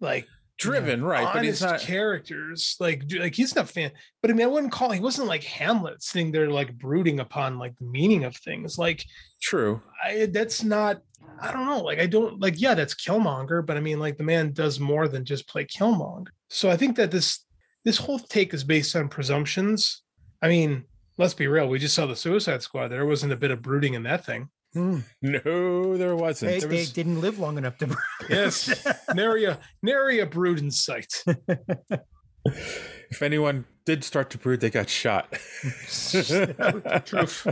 [0.00, 0.26] like
[0.58, 1.28] Driven, right?
[1.32, 1.80] But he's not.
[1.80, 2.76] characters.
[2.78, 3.90] Like like he's not fan.
[4.20, 4.92] But I mean, I wouldn't call.
[4.92, 8.78] He wasn't like Hamlet sitting there like brooding upon like the meaning of things.
[8.78, 9.04] Like
[9.40, 9.80] True.
[10.04, 11.00] I that's not.
[11.40, 11.80] I don't know.
[11.80, 12.60] Like I don't like.
[12.60, 16.28] Yeah, that's Killmonger, but I mean, like the man does more than just play Killmonger.
[16.48, 17.44] So I think that this
[17.84, 20.02] this whole take is based on presumptions.
[20.40, 20.84] I mean,
[21.18, 21.68] let's be real.
[21.68, 22.88] We just saw the Suicide Squad.
[22.88, 24.48] There wasn't a bit of brooding in that thing.
[24.74, 25.00] Hmm.
[25.20, 26.52] No, there wasn't.
[26.52, 27.94] They, there they didn't live long enough to.
[28.30, 31.22] Yes, nary a nary a brood in sight.
[32.46, 35.30] if anyone did start to brood, they got shot.
[35.60, 37.46] Truth.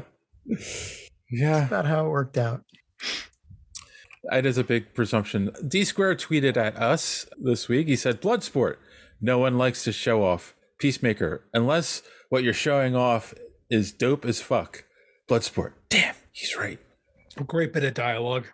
[1.30, 2.64] Yeah, That's about how it worked out.
[4.32, 5.50] it is a big presumption.
[5.68, 7.86] D Square tweeted at us this week.
[7.86, 8.76] He said, "Bloodsport.
[9.20, 10.54] No one likes to show off.
[10.78, 13.34] Peacemaker, unless what you're showing off
[13.68, 14.84] is dope as fuck.
[15.28, 15.72] Bloodsport.
[15.90, 16.78] Damn, he's right.
[17.36, 18.46] A great bit of dialogue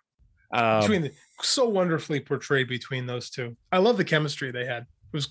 [0.52, 3.57] Um, between the, so wonderfully portrayed between those two.
[3.70, 4.83] I love the chemistry they had.
[4.83, 5.29] It was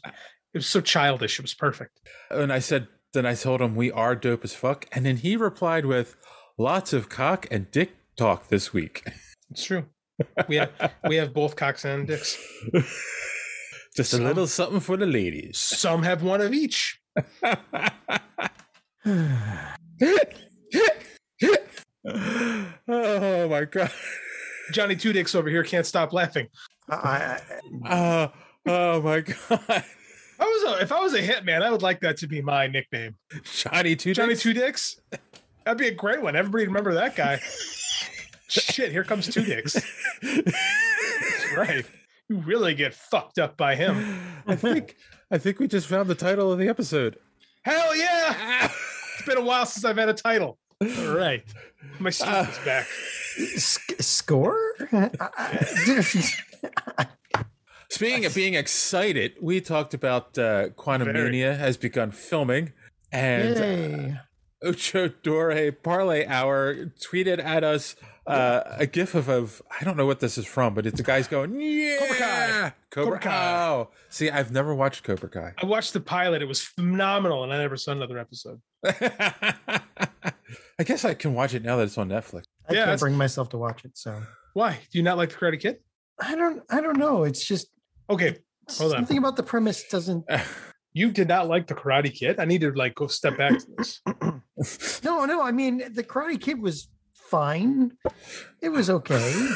[0.54, 1.38] it was so childish.
[1.38, 2.00] It was perfect.
[2.32, 5.36] and I said, then I told him we are dope as fuck, and then he
[5.36, 6.16] replied with,
[6.58, 9.04] "Lots of cock and dick talk this week."
[9.52, 9.86] It's true.
[10.48, 10.72] We have
[11.08, 12.38] we have both cocks and dicks.
[13.96, 15.58] Just a little something for the ladies.
[15.58, 17.00] Some have one of each.
[22.88, 23.92] oh my god.
[24.72, 26.48] Johnny Two Dicks over here can't stop laughing.
[26.90, 27.40] I,
[27.86, 28.28] Uh,
[28.68, 29.84] oh my god.
[30.38, 32.42] If I was a, if I was a hitman, I would like that to be
[32.42, 33.16] my nickname.
[33.44, 34.42] Johnny Two Johnny Dicks?
[34.44, 35.00] Two Dicks.
[35.64, 36.36] That'd be a great one.
[36.36, 37.40] Everybody remember that guy.
[38.50, 39.74] Shit, here comes Two Dicks.
[40.22, 41.86] That's right.
[42.30, 44.20] You really get fucked up by him.
[44.48, 44.96] I think
[45.32, 47.18] I think we just found the title of the episode.
[47.64, 48.70] Hell yeah!
[49.18, 50.58] It's been a while since I've had a title.
[50.84, 51.42] All right.
[52.00, 52.86] My Uh, student's back.
[53.56, 54.60] Sc- score?
[57.90, 62.74] Speaking of being excited, we talked about uh, Quantumania has begun filming,
[63.12, 64.20] and Yay.
[64.66, 67.96] Ucho Dore Parlay Hour tweeted at us
[68.28, 71.04] uh, a gif of, of I don't know what this is from, but it's the
[71.04, 72.48] guy's going yeah Cobra Kai.
[72.50, 73.66] Cobra, Cobra Kai.
[73.70, 75.54] Oh, see, I've never watched Cobra Kai.
[75.62, 76.42] I watched the pilot.
[76.42, 78.62] It was phenomenal, and I never saw another episode.
[80.78, 82.44] I guess I can watch it now that it's on Netflix.
[82.70, 84.22] I Yeah, can't that's- bring myself to watch it, so
[84.54, 84.80] Why?
[84.92, 85.78] Do you not like the Karate Kid?
[86.20, 86.64] I don't.
[86.70, 87.24] I don't know.
[87.24, 87.68] It's just
[88.10, 88.38] Okay,
[88.70, 89.00] hold on.
[89.00, 90.26] something about the premise doesn't.
[90.98, 92.40] You did not like the Karate Kid.
[92.40, 94.02] I need to like go step back to this.
[95.04, 95.42] No, no.
[95.44, 96.88] I mean, the Karate Kid was
[97.30, 97.92] fine.
[98.62, 99.48] It was okay,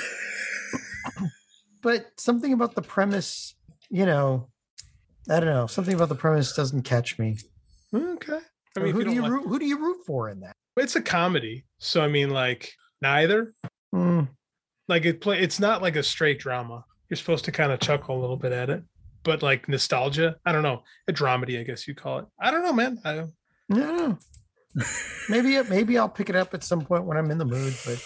[1.82, 3.55] but something about the premise,
[3.89, 4.49] you know,
[5.29, 5.67] I don't know.
[5.67, 7.38] Something about the premise doesn't catch me.
[7.93, 8.39] Okay.
[8.77, 9.47] I mean, who do you like- root?
[9.47, 10.55] Who do you root for in that?
[10.77, 13.53] it's a comedy, so I mean, like neither.
[13.91, 14.21] Hmm.
[14.88, 15.39] Like it play.
[15.39, 16.86] It's not like a straight drama.
[17.10, 18.84] You're supposed to kind of chuckle a little bit at it,
[19.23, 20.38] but like nostalgia.
[20.45, 20.84] I don't know.
[21.08, 22.25] A dramedy, I guess you call it.
[22.39, 22.99] I don't know, man.
[23.03, 23.12] I.
[23.12, 23.15] I
[23.71, 24.17] don't know.
[25.29, 27.75] Maybe it- maybe I'll pick it up at some point when I'm in the mood,
[27.86, 28.03] but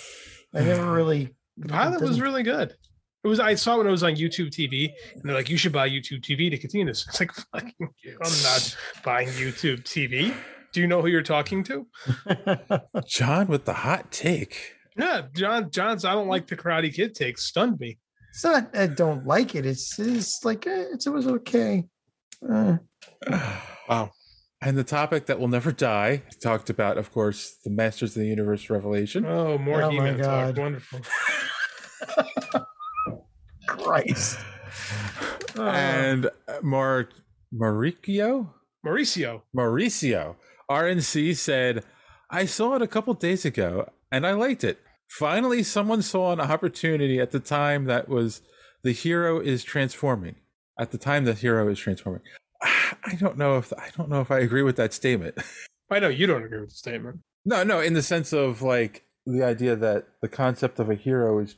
[0.53, 1.35] I never really.
[1.57, 2.73] The pilot was really good.
[3.23, 3.39] It was.
[3.39, 5.87] I saw it when it was on YouTube TV, and they're like, "You should buy
[5.89, 10.33] YouTube TV to continue this." It's like, fucking, I'm not buying YouTube TV.
[10.73, 11.85] Do you know who you're talking to?
[13.07, 14.73] John with the hot take.
[14.97, 15.69] Yeah, John.
[15.71, 16.03] John's.
[16.05, 17.37] I don't like the Karate Kid take.
[17.37, 17.99] Stunned me.
[18.31, 18.75] It's not.
[18.75, 19.65] I don't like it.
[19.65, 21.83] It's it's like eh, it's, it was okay.
[22.51, 22.77] Uh,
[23.87, 24.11] Wow.
[24.65, 28.27] And the topic that will never die talked about, of course, the Masters of the
[28.27, 29.25] Universe revelation.
[29.25, 30.55] Oh, more Oh my He-Man talk.
[30.55, 30.57] God.
[30.57, 31.01] Wonderful.
[33.67, 34.39] Christ.
[35.57, 37.09] Uh, and uh, Mar
[37.53, 38.49] Mauricio
[38.85, 39.41] Mauricio.
[39.55, 40.35] Mauricio
[40.69, 41.83] RNC said,
[42.29, 44.79] "I saw it a couple days ago and I liked it.
[45.09, 48.41] Finally, someone saw an opportunity at the time that was
[48.83, 50.35] the hero is transforming.
[50.79, 52.21] At the time, the hero is transforming.
[53.05, 55.35] I don't know if I don't know if I agree with that statement.
[55.91, 57.19] I know you don't agree with the statement.
[57.45, 61.39] No, no, in the sense of like the idea that the concept of a hero
[61.39, 61.55] is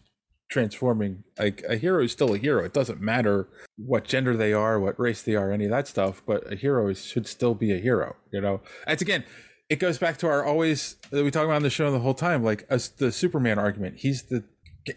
[0.50, 1.24] transforming.
[1.38, 2.64] Like a hero is still a hero.
[2.64, 6.22] It doesn't matter what gender they are, what race they are, any of that stuff.
[6.26, 8.16] But a hero is, should still be a hero.
[8.32, 9.24] You know, it's again,
[9.70, 12.14] it goes back to our always that we talk about on the show the whole
[12.14, 13.98] time, like us the Superman argument.
[14.00, 14.44] He's the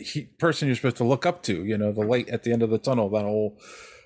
[0.00, 1.64] he, person you're supposed to look up to.
[1.64, 3.08] You know, the light at the end of the tunnel.
[3.10, 3.58] That whole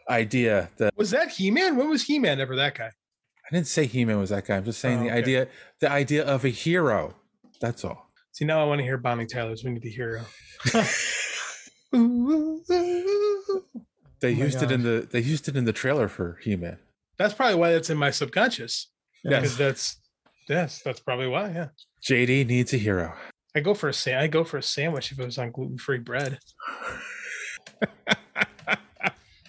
[0.09, 1.77] idea that Was that He-Man?
[1.77, 2.87] When was He-Man ever that guy?
[2.91, 4.57] I didn't say He-Man was that guy.
[4.57, 5.19] I'm just saying Oh, the okay.
[5.19, 5.49] idea,
[5.81, 7.15] the idea of a hero.
[7.61, 8.11] That's all.
[8.33, 10.23] See, now I want to hear Bonnie Tyler's "We Need the Hero."
[14.21, 16.79] They Oh my used it in the they used it in the trailer for He-Man.
[17.19, 18.89] That's probably why that's in my subconscious.
[19.25, 19.43] Yes.
[19.43, 19.97] Because that's
[20.49, 21.51] yes, that's probably why.
[21.51, 21.69] Yeah,
[22.09, 23.15] JD needs a hero.
[23.55, 25.99] I go for a sa- I go for a sandwich if it was on gluten-free
[25.99, 26.39] bread.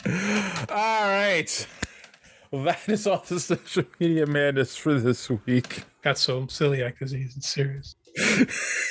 [0.05, 1.67] all right.
[2.51, 5.83] Well, that is all the social media madness for this week.
[6.03, 7.35] Got so celiac disease.
[7.37, 7.95] It's serious.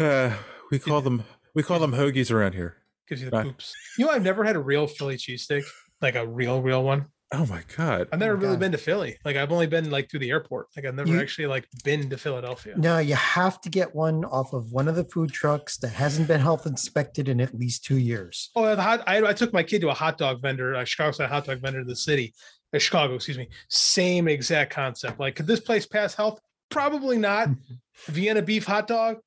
[0.00, 0.34] Uh,
[0.70, 1.22] we call them
[1.54, 2.76] we call them hoagies around here.
[3.06, 3.44] Gives you the Right.
[3.46, 3.74] poops.
[3.98, 5.62] You know, I've never had a real Philly cheesesteak,
[6.00, 7.06] like a real, real one.
[7.32, 8.08] Oh my god!
[8.12, 8.60] I've never my really God.
[8.60, 9.16] been to Philly.
[9.24, 10.66] Like I've only been like through the airport.
[10.76, 12.74] Like I've never You- actually like been to Philadelphia.
[12.76, 16.26] No, you have to get one off of one of the food trucks that hasn't
[16.26, 18.50] been health inspected in at least two years.
[18.56, 21.28] Oh, hot, I, I took my kid to a hot dog vendor, a Chicago side
[21.28, 22.34] hot dog vendor in the city,
[22.74, 23.48] uh, Chicago, excuse me.
[23.68, 25.20] Same exact concept.
[25.20, 26.40] Like, could this place pass health?
[26.68, 27.48] Probably not.
[28.06, 29.18] Vienna beef hot dog,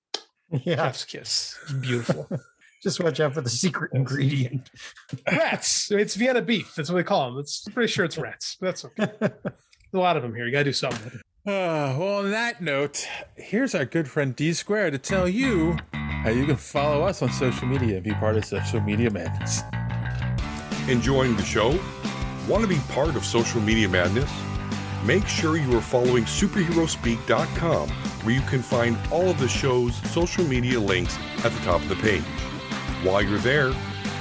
[0.51, 1.57] Yeah, chef's kiss.
[1.63, 2.27] It's beautiful.
[2.83, 4.69] just watch out for the secret ingredient.
[5.31, 5.89] rats.
[5.91, 6.75] It's Vienna beef.
[6.75, 7.39] That's what they call them.
[7.39, 8.57] It's I'm pretty sure it's rats.
[8.59, 9.07] But that's okay.
[9.19, 9.31] There's
[9.93, 10.45] a lot of them here.
[10.45, 11.03] You gotta do something.
[11.05, 11.21] with it.
[11.45, 16.29] Uh, well, on that note, here's our good friend D Square to tell you how
[16.29, 19.61] you can follow us on social media and be part of social media madness.
[20.87, 21.77] Enjoying the show?
[22.47, 24.31] Want to be part of social media madness?
[25.05, 30.45] Make sure you are following superheroespeak.com where you can find all of the show's social
[30.45, 32.23] media links at the top of the page.
[33.03, 33.67] While you're there,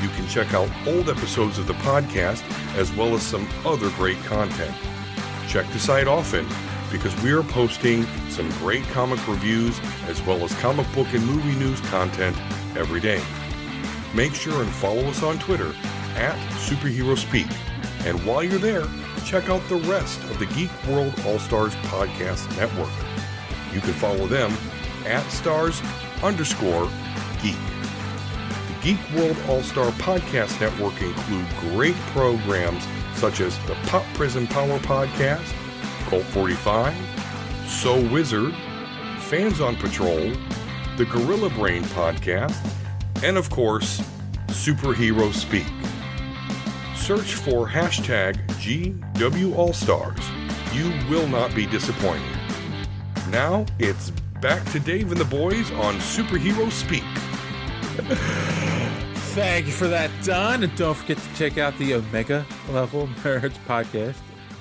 [0.00, 2.42] you can check out old episodes of the podcast
[2.74, 4.74] as well as some other great content.
[5.46, 6.44] Check the site often
[6.90, 9.78] because we are posting some great comic reviews
[10.08, 12.36] as well as comic book and movie news content
[12.76, 13.22] every day.
[14.16, 15.72] Make sure and follow us on Twitter
[16.16, 17.46] at Superhero Speak.
[18.04, 18.84] And while you're there,
[19.24, 22.90] check out the rest of the Geek World All Stars Podcast Network.
[23.72, 24.52] You can follow them
[25.06, 25.80] at stars
[26.22, 26.90] underscore
[27.40, 27.71] geek.
[28.82, 34.78] Geek World All Star Podcast Network include great programs such as the Pop Prison Power
[34.80, 35.54] Podcast,
[36.08, 36.92] Cult 45,
[37.68, 38.52] So Wizard,
[39.20, 40.32] Fans on Patrol,
[40.96, 42.56] the Gorilla Brain podcast,
[43.22, 44.00] and of course,
[44.48, 45.66] Superhero Speak.
[46.96, 50.18] Search for hashtag GW All Stars.
[50.72, 52.36] You will not be disappointed.
[53.30, 54.10] Now it's
[54.40, 57.04] back to Dave and the boys on Superhero Speak.
[59.34, 60.62] Thank you for that, Don.
[60.62, 64.16] And don't forget to check out the Omega Level Nerds podcast,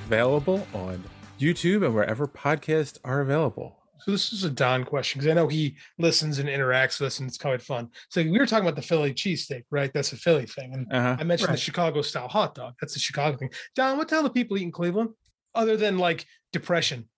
[0.05, 1.03] available on
[1.39, 3.78] YouTube and wherever podcasts are available.
[3.99, 7.19] So this is a Don question because I know he listens and interacts with us,
[7.19, 7.89] and it's quite fun.
[8.09, 9.91] So we were talking about the Philly cheesesteak, right?
[9.93, 11.17] That's a Philly thing, and Uh-huh.
[11.19, 11.55] I mentioned Right.
[11.55, 12.76] the Chicago style hot dog.
[12.82, 13.51] That's the Chicago thing.
[13.76, 15.09] Don, what the hell do people eat in Cleveland
[15.53, 17.09] other than like depression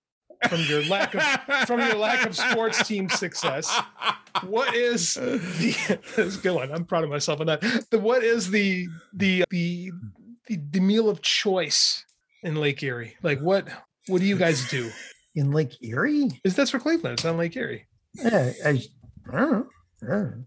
[0.50, 3.70] from your lack of from your lack of sports team success?
[4.46, 6.72] What is the that's a good one?
[6.72, 7.62] I'm proud of myself on that.
[7.92, 9.92] The what is the the the
[10.48, 12.06] the, the meal of choice
[12.44, 13.16] in Lake Erie?
[13.24, 13.68] Like what
[14.08, 14.90] what do you guys do?
[15.36, 16.30] In Lake Erie?
[16.44, 17.14] Is that's for Cleveland?
[17.14, 17.88] It's not Lake Erie.
[18.16, 18.70] Yeah, I,
[19.32, 19.68] I don't know.
[20.04, 20.44] I don't know.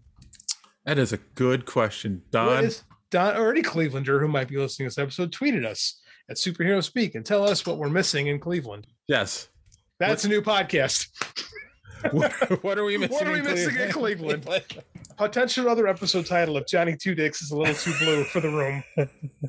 [0.85, 2.63] That is a good question, What Don.
[2.63, 6.37] is Don or any Clevelander who might be listening to this episode tweeted us at
[6.37, 8.87] Superhero Speak and tell us what we're missing in Cleveland.
[9.07, 9.49] yes.
[9.99, 11.07] That's a new podcast.
[12.11, 12.31] What,
[12.63, 13.15] what are we missing?
[13.15, 14.47] What are we in missing in Cleveland?
[15.17, 18.49] Potential other episode title if Johnny Two Dicks is a little too blue for the
[18.49, 18.83] room.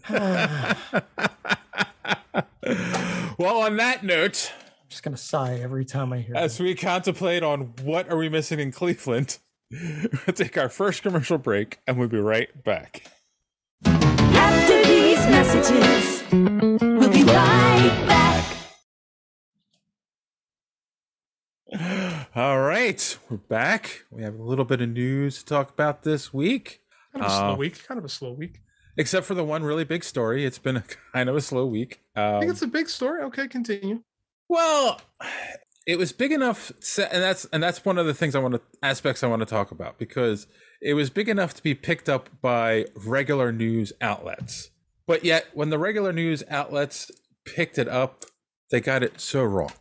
[3.38, 6.36] well, on that note, I'm just gonna sigh every time I hear.
[6.36, 9.36] as we contemplate on what are we missing in Cleveland,
[9.70, 13.04] we'll take our first commercial break and we'll be right back.
[13.84, 18.57] After these messages, we'll be right back.
[22.38, 24.04] All right, we're back.
[24.12, 26.82] We have a little bit of news to talk about this week.
[27.12, 27.84] Kind of a slow Uh, week.
[27.84, 28.60] Kind of a slow week.
[28.96, 30.44] Except for the one really big story.
[30.44, 32.00] It's been a kind of a slow week.
[32.14, 33.24] I Um, think it's a big story.
[33.24, 34.04] Okay, continue.
[34.48, 35.00] Well,
[35.84, 38.60] it was big enough, and that's and that's one of the things I want to
[38.84, 40.46] aspects I want to talk about because
[40.80, 44.70] it was big enough to be picked up by regular news outlets.
[45.08, 47.10] But yet, when the regular news outlets
[47.44, 48.26] picked it up,
[48.70, 49.72] they got it so wrong.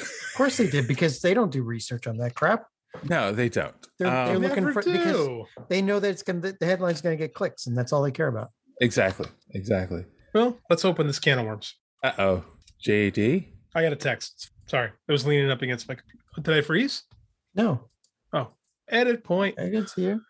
[0.00, 2.64] Of course they did because they don't do research on that crap.
[3.08, 3.74] No, they don't.
[3.98, 5.28] They're, they're Um, looking Never for because
[5.68, 8.28] they know that it's gonna the headline's gonna get clicks, and that's all they care
[8.28, 8.50] about.
[8.80, 10.04] exactly, exactly.
[10.34, 11.74] Well, let's open this can of worms.
[12.02, 12.44] Uh oh,
[12.86, 13.46] JD.
[13.74, 14.50] I got a text.
[14.66, 15.94] Sorry, I was leaning up against my.
[15.94, 16.16] computer.
[16.42, 17.02] Did I freeze?
[17.54, 17.88] No,
[18.32, 18.52] Oh,
[18.88, 19.58] edit point.
[19.58, 20.20] I can see you.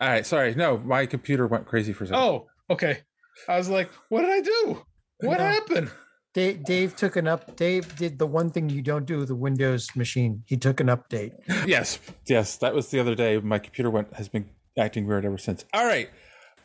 [0.00, 0.54] All right, sorry.
[0.54, 2.22] No, my computer went crazy for a second.
[2.22, 3.00] Oh, okay.
[3.48, 4.82] I was like, what did I do?
[5.20, 5.44] What No.
[5.44, 5.90] happened?
[6.32, 7.56] Dave, Dave took an up.
[7.56, 10.44] Dave did the one thing you don't do with the Windows machine.
[10.46, 11.32] He took an update.
[11.66, 13.38] yes, yes, that was the other day.
[13.38, 15.64] My computer went has been acting weird ever since.
[15.72, 16.08] All right.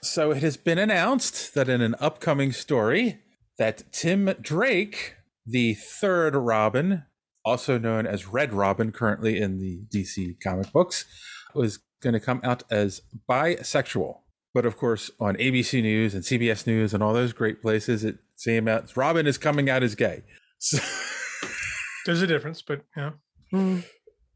[0.02, 3.22] So it has been announced that in an upcoming story
[3.58, 5.16] that Tim Drake,
[5.48, 7.04] the third Robin,
[7.44, 11.06] also known as Red Robin currently in the DC comic books,
[11.56, 14.20] was going to come out as bisexual.
[14.54, 18.20] But of course, on ABC News and CBS News and all those great places, it
[18.44, 20.24] came out Robin is coming out as gay.
[20.60, 20.78] So
[22.06, 23.12] There's a difference, but yeah.
[23.52, 23.80] Hmm.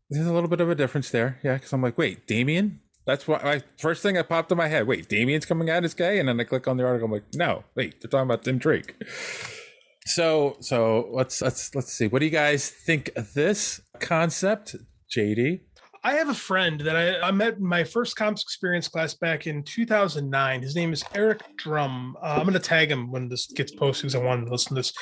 [0.09, 1.53] There's a little bit of a difference there, yeah.
[1.53, 2.81] Because I'm like, wait, Damian?
[3.05, 4.87] That's what my first thing that popped in my head.
[4.87, 7.05] Wait, Damian's coming out as gay, and then I click on the article.
[7.05, 8.95] I'm like, no, wait, they're talking about Tim Drake.
[10.05, 12.07] So, so let's let's let's see.
[12.07, 14.75] What do you guys think of this concept,
[15.15, 15.61] JD?
[16.01, 19.47] I have a friend that I, I met in my first comics experience class back
[19.47, 20.61] in 2009.
[20.61, 22.15] His name is Eric Drum.
[22.21, 24.69] Uh, I'm going to tag him when this gets posted because I wanted to listen
[24.69, 24.93] to this.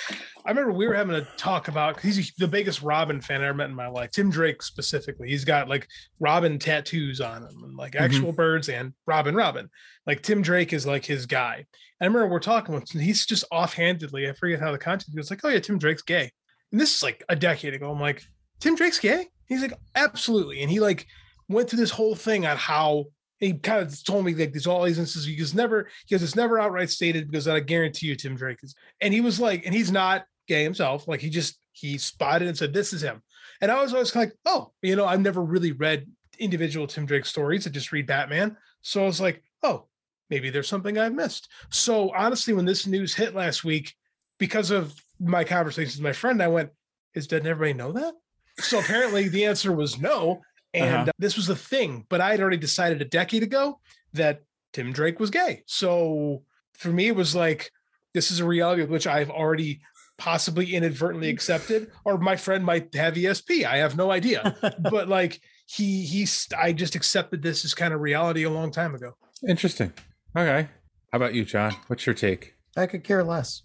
[0.44, 3.58] I remember we were having a talk about he's the biggest Robin fan I ever
[3.58, 5.30] met in my life, Tim Drake specifically.
[5.30, 5.88] He's got like
[6.20, 9.70] Robin tattoos on him and like actual birds and Robin Robin.
[10.08, 11.66] Like Tim Drake is like his guy.
[12.02, 15.30] I remember we're talking with him, he's just offhandedly, I forget how the content was
[15.30, 16.32] like, oh yeah, Tim Drake's gay.
[16.72, 17.92] And this is like a decade ago.
[17.92, 18.24] I'm like,
[18.60, 19.28] Tim Drake's gay?
[19.48, 20.62] He's like, absolutely.
[20.62, 21.08] And he like
[21.48, 23.06] went through this whole thing on how
[23.40, 26.60] he kind of told me like there's all these instances goes never goes it's never
[26.60, 29.92] outright stated because I guarantee you Tim Drake is and he was like and he's
[29.92, 31.08] not gay himself.
[31.08, 33.22] Like he just he spotted and said this is him.
[33.62, 36.08] And I was always kind of like oh you know I've never really read
[36.40, 38.58] individual Tim Drake stories I just read Batman.
[38.82, 39.86] So I was like oh
[40.30, 41.50] maybe there's something I've missed.
[41.70, 43.94] So honestly when this news hit last week
[44.40, 46.72] because of my conversations with my friend I went
[47.14, 48.14] is doesn't everybody know that
[48.60, 50.42] so apparently the answer was no.
[50.74, 51.04] And Uh-huh.
[51.10, 53.80] uh, this was the thing, but I had already decided a decade ago
[54.14, 54.44] that
[54.74, 55.64] Tim Drake was gay.
[55.66, 56.44] So
[56.74, 57.72] for me, it was like,
[58.14, 59.82] this is a reality of which I've already
[60.18, 63.64] possibly inadvertently accepted, or my friend might have ESP.
[63.66, 64.56] I have no idea.
[64.80, 68.96] but like he he's I just accepted this as kind of reality a long time
[68.96, 69.16] ago.
[69.48, 69.94] Interesting.
[70.36, 70.68] Okay.
[71.12, 71.74] How about you, John?
[71.88, 72.56] What's your take?
[72.76, 73.62] I could care less.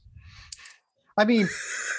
[1.19, 1.49] I mean,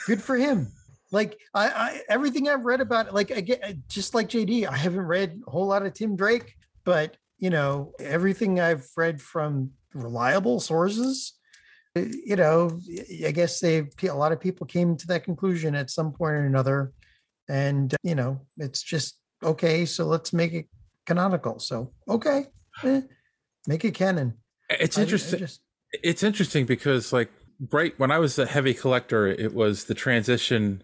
[0.07, 0.71] good for him.
[1.13, 5.05] Like I, I everything I've read about it, like again, just like JD, I haven't
[5.05, 10.59] read a whole lot of Tim Drake, but you know, everything I've read from reliable
[10.59, 11.33] sources,
[11.95, 12.79] uh, you know,
[13.25, 16.45] I guess they a lot of people came to that conclusion at some point or
[16.45, 16.91] another,
[17.47, 19.85] and you know, it's just okay.
[19.85, 20.65] So let's make it
[21.05, 21.59] canonical.
[21.59, 22.47] So okay,
[22.83, 23.01] eh,
[23.67, 24.33] make it canon.
[24.69, 25.39] It's I- I interesting.
[25.39, 25.61] just-
[26.01, 27.29] it's interesting because like
[27.71, 30.81] right when I was a heavy collector, it was the transition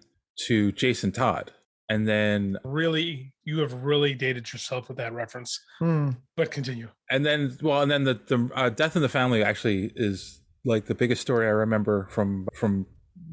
[0.47, 1.51] to Jason Todd,
[1.89, 5.59] and then Really, you have really dated yourself with that reference.
[5.79, 6.11] Hmm.
[6.37, 6.89] But continue.
[7.09, 10.85] and then well, and then the the uh, death in the family actually is like
[10.85, 12.85] the biggest story I remember from from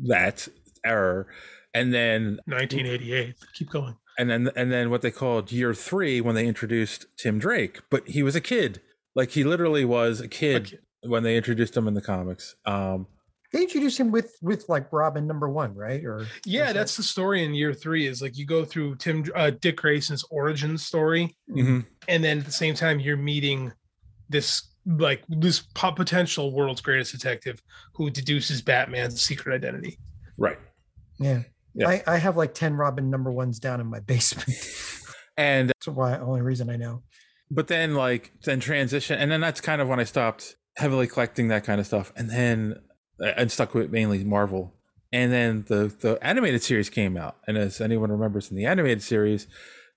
[0.08, 0.48] that
[0.84, 1.26] era,
[1.74, 3.34] and then 1988.
[3.54, 3.96] Keep going.
[4.18, 8.08] and then and then what they called year three when they introduced Tim Drake, but
[8.08, 8.80] he was a kid,
[9.14, 12.54] like he literally was a kid, when they introduced him in the comics.
[12.64, 13.06] Um,
[13.52, 16.04] They introduced him with with like Robin number one, right?
[16.04, 18.06] Or Yeah, that's the story in year three.
[18.06, 21.84] Is like you go through Tim uh, Dick Grayson's origin story, mhm.
[22.08, 23.72] and then at the same time you're meeting
[24.28, 27.60] this like this potential world's greatest detective
[27.94, 29.98] who deduces Batman's secret identity.
[30.38, 30.58] right.
[31.18, 31.42] yeah.
[31.74, 31.88] Yeah.
[31.88, 34.48] I, I have like 10 Robin number ones down in my basement.
[35.36, 37.02] And That's why only reason I know.
[37.50, 41.48] but then like then transition and then that's kind of when i stopped heavily collecting
[41.48, 42.74] that kind of stuff and then
[43.20, 44.72] and stuck with mainly marvel
[45.12, 49.02] and then the the animated series came out and as anyone remembers in the animated
[49.02, 49.46] series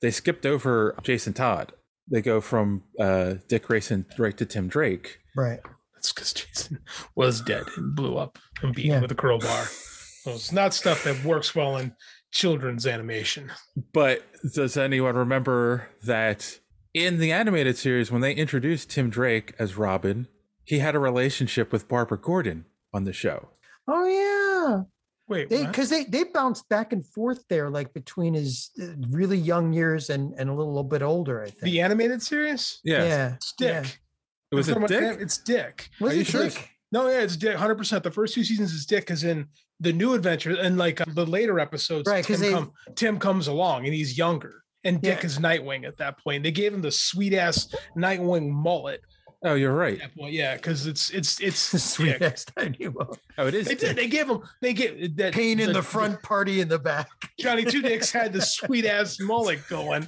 [0.02, 1.72] they skipped over jason todd
[2.12, 5.60] they go from uh dick grayson right to tim drake Right.
[5.94, 6.80] That's because Jason
[7.16, 9.00] was dead and blew up and beaten Yeah.
[9.02, 9.66] with a crowbar.
[9.66, 11.94] So it's not stuff that works well in
[12.32, 13.52] children's animation.
[13.94, 14.24] but
[14.56, 16.60] does anyone remember that
[16.94, 20.28] in the animated series when they introduced tim drake as robin
[20.64, 23.50] he had a relationship with barbara gordon on the show
[23.92, 24.84] Oh yeah.
[25.28, 29.74] Wait, because they they bounced back and forth there, like between his uh, really young
[29.74, 31.42] years and and a little, bit older.
[31.44, 31.62] I think.
[31.64, 32.80] the animated series?
[32.84, 33.34] yeah, Yeah.
[33.36, 33.84] It's Dick.
[33.86, 33.90] yeah.
[34.52, 35.90] it was I'm a dick Dick- It's Dick.
[36.00, 36.44] Was Are you it sure?
[36.46, 36.70] Dick?
[36.92, 37.56] No, yeah, it's Dick.
[37.56, 38.04] Hundred percent.
[38.04, 39.48] The first two seasons is Dick, because in
[39.80, 43.48] the new adventure and like the later episodes, Right, 'cause Tim, they- come, Tim comes
[43.48, 45.26] along and he's younger, and Dick Yeah.
[45.28, 46.44] is Nightwing at that point.
[46.44, 49.02] They gave him the sweet ass Nightwing mullet.
[49.44, 52.22] Oh you're right At that point, yeah, because it's it's it's Sweet Dick.
[52.34, 53.08] ass tiny one.
[53.38, 53.96] oh it is They did.
[53.96, 54.42] They gave him.
[54.62, 57.10] They get that Pain in the front, party in the back.
[57.40, 60.08] Johnny Two Dicks had the sweet ass mullet going.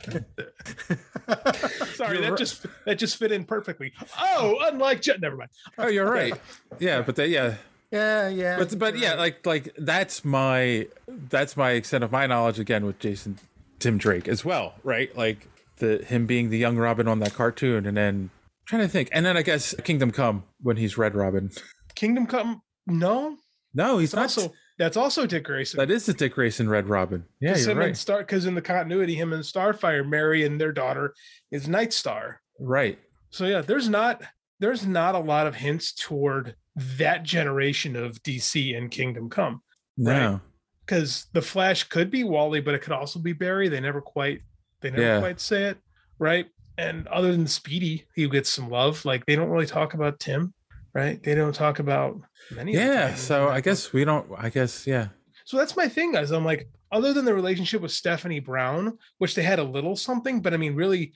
[1.94, 2.38] Sorry, You're that right.
[2.38, 3.94] just that just fit in perfectly.
[4.20, 5.50] Oh, unlike Je- never mind.
[5.78, 6.34] Oh, you're right.
[6.80, 7.56] Yeah, but they, yeah,
[7.92, 8.58] Yeah, yeah.
[8.58, 13.00] but but yeah, like like that's my that's my extent of my knowledge again with
[13.00, 13.38] Jason
[13.80, 15.16] Tim Drake as well, right?
[15.16, 18.30] Like the him being the young Robin on that cartoon, and then
[18.66, 21.50] trying to think, and then I guess Kingdom Come when he's Red Robin.
[21.96, 22.62] Kingdom Come.
[22.88, 23.38] No,
[23.74, 24.24] No, he's not.
[24.24, 25.78] also that's also Dick Grayson.
[25.78, 27.24] that is the Dick Grayson Red Robin.
[27.40, 27.96] Yeah, Because you're right.
[27.96, 31.14] Star because in the continuity, him and Starfire marry, and their daughter
[31.52, 32.36] is Nightstar.
[32.60, 32.98] Right.
[33.30, 34.24] So yeah, there's not
[34.60, 36.56] there's not a lot of hints toward
[36.98, 39.62] that generation of DC and Kingdom Come.
[39.98, 40.40] No.
[40.86, 43.70] because the Flash could be Wally, but it could also be Barry.
[43.70, 44.42] They never quite
[44.82, 45.20] they never Yeah.
[45.20, 45.78] quite say it,
[46.18, 46.48] right?
[46.78, 49.04] And other than Speedy, he gets some love.
[49.06, 50.54] Like they don't really talk about Tim,
[50.94, 51.22] right?
[51.22, 52.20] They don't talk about
[52.56, 52.74] many.
[52.74, 53.16] Yeah.
[53.16, 54.28] So I guess we don't.
[54.38, 55.10] I guess yeah.
[55.46, 55.58] so.
[55.58, 56.32] That's my thing, guys.
[56.32, 60.42] I'm like, other than the relationship with Stephanie Brown, which they had a little something,
[60.42, 61.14] but I mean, really.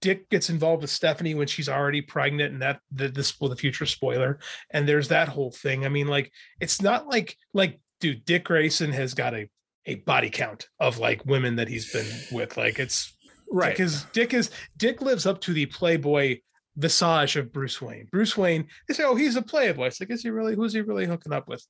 [0.00, 3.54] Dick gets involved with Stephanie when she's already pregnant, and that the, this will the
[3.54, 4.40] future spoiler.
[4.70, 5.86] And there's that whole thing.
[5.86, 9.48] I mean, like it's not like like dude, Dick Grayson has got a
[9.86, 12.56] a body count of like women that he's been with.
[12.56, 13.16] Like it's
[13.52, 13.70] Right.
[13.70, 16.38] because Dick is Dick lives up to the playboy
[16.76, 18.08] visage of Bruce Wayne.
[18.10, 19.86] Bruce Wayne, they say, oh, he's a playboy.
[19.86, 20.54] It's like, is he really?
[20.54, 21.64] Who's he really hooking up with?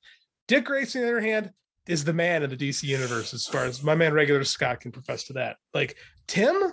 [0.49, 1.51] Dick Grayson, on the other hand,
[1.87, 4.93] is the man in the DC universe, as far as my man regular Scott can
[4.93, 5.57] profess to that.
[5.75, 5.97] Like
[6.29, 6.73] Tim,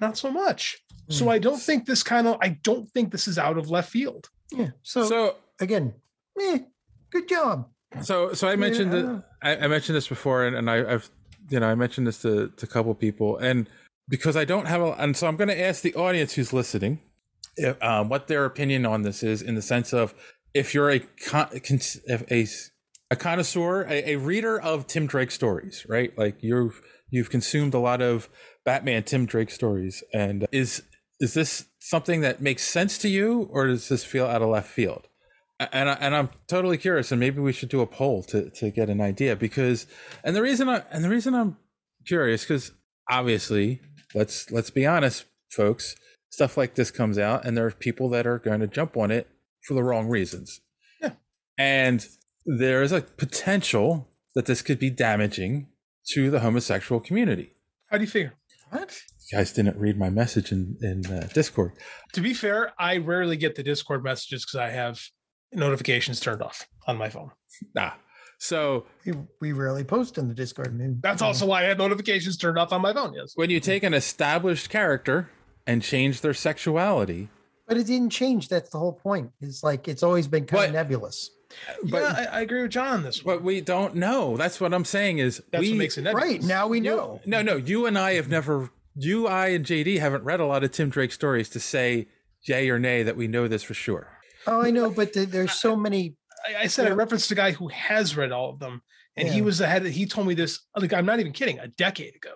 [0.00, 0.78] not so much.
[1.10, 3.90] So I don't think this kind of I don't think this is out of left
[3.90, 4.28] field.
[4.52, 4.68] Yeah.
[4.82, 5.94] So, So again,
[6.40, 6.58] eh,
[7.10, 7.68] good job.
[8.02, 9.00] So, so I mentioned Yeah.
[9.00, 11.10] that I, I mentioned this before, and, and I, I've,
[11.48, 13.68] you know, I mentioned this to, to a couple people, and
[14.08, 17.00] because I don't have a, and so I'm going to ask the audience who's listening,
[17.56, 20.14] if, um, what their opinion on this is, in the sense of
[20.54, 22.46] if you're a con, if a
[23.10, 26.16] a connoisseur, a, a reader of Tim Drake stories, right?
[26.16, 26.80] Like you've
[27.10, 28.28] you've consumed a lot of
[28.64, 30.82] Batman Tim Drake stories, and is
[31.20, 34.70] is this something that makes sense to you, or does this feel out of left
[34.70, 35.08] field?
[35.60, 38.70] and I, and I'm totally curious, and maybe we should do a poll to to
[38.70, 39.86] get an idea because,
[40.22, 41.56] and the reason I and the reason I'm
[42.06, 42.72] curious because
[43.10, 43.80] obviously,
[44.14, 45.96] let's let's be honest, folks,
[46.30, 49.10] stuff like this comes out, and there are people that are going to jump on
[49.10, 49.28] it
[49.66, 50.60] for the wrong reasons.
[51.00, 51.12] Yeah.
[51.58, 52.06] and
[52.46, 55.68] there is a potential that this could be damaging
[56.12, 57.52] to the homosexual community.
[57.90, 58.34] How do you figure?
[58.70, 59.02] What?
[59.30, 61.72] You guys didn't read my message in in uh, Discord.
[62.14, 65.00] To be fair, I rarely get the Discord messages because I have
[65.52, 67.30] notifications turned off on my phone.
[67.74, 67.92] Nah.
[68.38, 70.68] So we, we rarely post in the Discord.
[70.68, 73.12] I mean, That's also why I had notifications turned off on my phone.
[73.14, 73.32] Yes.
[73.34, 75.28] when you take an established character
[75.66, 77.28] and change their sexuality,
[77.66, 78.48] but it didn't change.
[78.48, 79.30] That's the whole point.
[79.40, 81.30] It's like it's always been kind of nebulous.
[81.84, 83.36] but yeah, I, I agree with John on this one.
[83.36, 84.36] but we don't know.
[84.36, 86.24] That's what I'm saying is That's we, what makes it nebulous.
[86.28, 87.20] Right now we You- know.
[87.26, 88.70] no, no, you and I have never.
[88.94, 92.08] You, I, and JD haven't read a lot of Tim Drake stories to say
[92.42, 94.08] yay or nay that we know this for sure.
[94.46, 96.14] Oh, I know, but th- there's so many.
[96.48, 98.82] I, I said I referenced a guy who has read all of them,
[99.16, 99.44] and he Yeah.
[99.44, 99.84] was ahead.
[99.86, 100.60] He told me this.
[100.76, 101.58] Like I'm not even kidding.
[101.58, 102.34] A decade ago,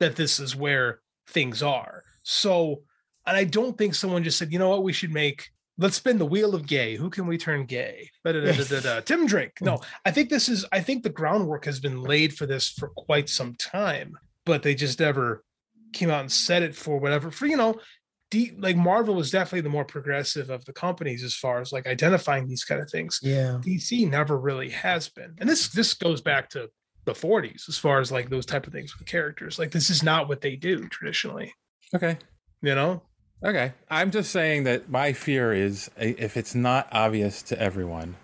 [0.00, 2.02] that this is where things are.
[2.22, 2.82] So,
[3.26, 5.48] and I don't think someone just said, you know what, we should make.
[5.80, 6.96] Let's spin the wheel of gay.
[6.96, 8.10] Who can we turn gay?
[9.04, 9.60] Tim Drake.
[9.60, 10.64] No, I think this is.
[10.72, 14.74] I think the groundwork has been laid for this for quite some time, but they
[14.74, 15.44] just never
[15.92, 17.30] came out and said it for whatever.
[17.30, 17.76] For you know,
[18.30, 21.86] D, like Marvel was definitely the more progressive of the companies as far as like
[21.86, 23.20] identifying these kind of things.
[23.22, 23.58] Yeah.
[23.62, 25.34] DC never really has been.
[25.38, 26.68] And this this goes back to
[27.06, 29.58] the 40s as far as like those type of things with characters.
[29.58, 31.54] Like this is not what they do traditionally,
[31.94, 32.18] Okay.
[32.60, 33.02] you know?
[33.42, 33.72] Okay.
[33.88, 38.16] I'm just saying that my fear is uh, if it's not obvious to everyone.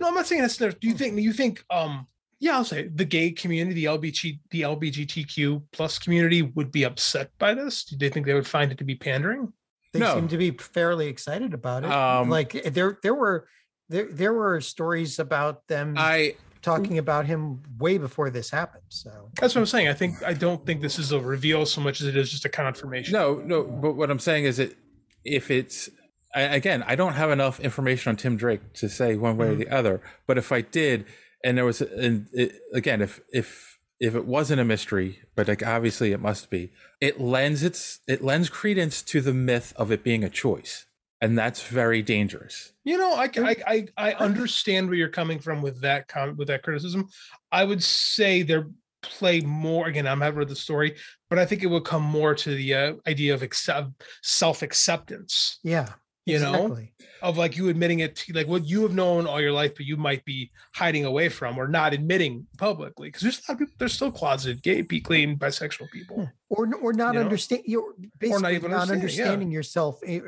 [0.00, 0.70] No, I'm not saying that's there.
[0.72, 2.06] do you think do you think um
[2.38, 7.30] yeah, I'll say the gay community, the LBG the LBGTQ plus community would be upset
[7.38, 7.84] by this?
[7.84, 9.52] Do they think they would find it to be pandering?
[9.92, 10.14] They No.
[10.14, 11.90] seem to be fairly excited about it.
[11.90, 13.48] Um, like there, there were
[13.88, 18.82] there there were stories about them I talking about him way before this happened.
[18.88, 19.88] So That's what I'm saying.
[19.88, 22.44] I think I don't think this is a reveal so much as it is just
[22.44, 23.12] a confirmation.
[23.12, 24.76] no, no, but what I'm saying is that
[25.24, 25.88] if it's
[26.34, 29.54] I, again, I don't have enough information on Tim Drake to say one way or
[29.54, 30.02] the other.
[30.26, 31.06] But if I did,
[31.46, 35.64] and there was, and it, again, if if if it wasn't a mystery, but like
[35.64, 40.02] obviously it must be, it lends its it lends credence to the myth of it
[40.02, 40.86] being a choice,
[41.20, 42.72] and that's very dangerous.
[42.82, 46.48] You know, I, I I I understand where you're coming from with that comment with
[46.48, 47.08] that criticism.
[47.52, 48.68] I would say they're
[49.02, 50.08] play more again.
[50.08, 50.96] I'm having read the story,
[51.30, 55.60] but I think it would come more to the uh, idea of accept, self acceptance.
[55.62, 55.90] yeah,
[56.24, 56.92] You know, exactly.
[57.26, 59.84] Of like you admitting it, to, like what you have known all your life, but
[59.84, 63.08] you might be hiding away from or not admitting publicly.
[63.08, 66.28] Because there's a lot of people, there's still closeted gay, people, and bisexual people.
[66.50, 67.24] or or not You know?
[67.24, 69.56] understand you're basically even not understanding, yeah.
[69.56, 70.20] yourself, eh,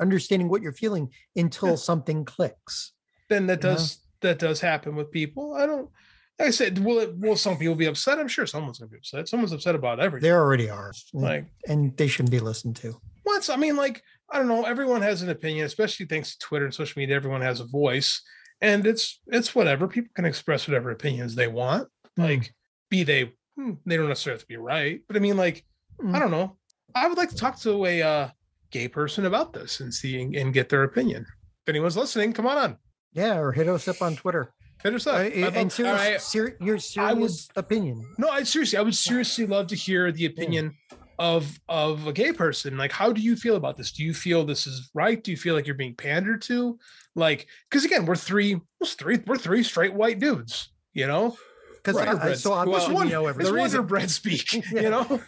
[0.00, 2.92] understanding what you're feeling until something clicks.
[3.28, 3.70] Then that Yeah.
[3.72, 5.54] does that does happen with people.
[5.54, 5.90] I don't.
[6.38, 7.16] Like I said, will it?
[7.18, 8.18] Will some people be upset?
[8.18, 9.28] I'm sure someone's gonna be upset.
[9.28, 10.28] Someone's upset about everything.
[10.28, 13.00] There already are, Like and they shouldn't be listened to.
[13.24, 16.64] Once, I mean, like, I don't know, everyone has an opinion, especially thanks to Twitter
[16.64, 18.22] and social media, everyone has a voice.
[18.60, 19.86] And it's it's whatever.
[19.86, 21.88] People can express whatever opinions they want.
[22.16, 22.54] Like,
[22.88, 25.00] be they hmm, they don't necessarily have to be right.
[25.06, 25.64] But I mean, like,
[26.10, 26.56] I don't know.
[26.94, 28.28] I would like to talk to a uh,
[28.70, 31.26] gay person about this and see and, and get their opinion.
[31.66, 32.76] If anyone's listening, come on on.
[33.12, 34.54] Yeah, or hit us up on Twitter.
[34.82, 35.16] Hit us up.
[35.16, 36.20] Uh, and serious, right.
[36.20, 38.06] ser- your serious opinion.
[38.18, 40.74] No, I seriously, I would seriously love to hear the opinion
[41.18, 42.76] of of a gay person.
[42.76, 43.92] Like, how do you feel about this?
[43.92, 45.22] Do you feel this is right?
[45.22, 46.78] Do you feel like you're being pandered to?
[47.14, 50.70] Like, because again, we're three, we're three, we're three straight white dudes.
[50.92, 51.36] You know,
[51.74, 53.56] Because Wonder I, bread- so obviously Well, we know it's everything.
[53.56, 54.52] Wonder Bread speak.
[54.72, 55.20] You know,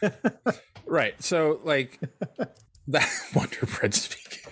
[0.86, 1.20] Right.
[1.22, 1.98] So like
[2.88, 4.44] that Wonder Bread speak.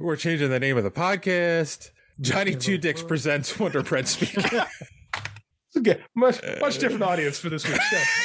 [0.00, 1.90] We're changing the name of the podcast.
[2.20, 4.36] Johnny Two Dicks presents Wonder Bread speak.
[5.76, 7.84] okay, much much different audience for this week's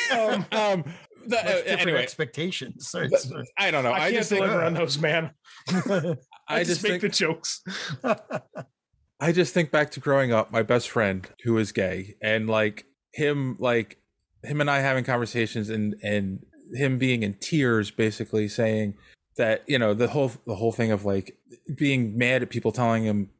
[0.09, 0.31] show.
[0.31, 0.83] Um, um,
[1.27, 2.89] the- uh, different anyway, expectations.
[2.89, 3.91] So it's- th- I don't know.
[3.91, 5.31] I, I, can't just think deliver on those, man.
[5.69, 6.15] I,
[6.47, 7.61] I just just make think the jokes.
[9.19, 12.85] I just think back to growing up, my best friend who is gay, and like
[13.13, 13.97] him, like
[14.43, 18.93] him and I having conversations, and and him being in tears, basically saying
[19.37, 21.37] that you know the whole the whole thing of like
[21.75, 23.31] being mad at people telling him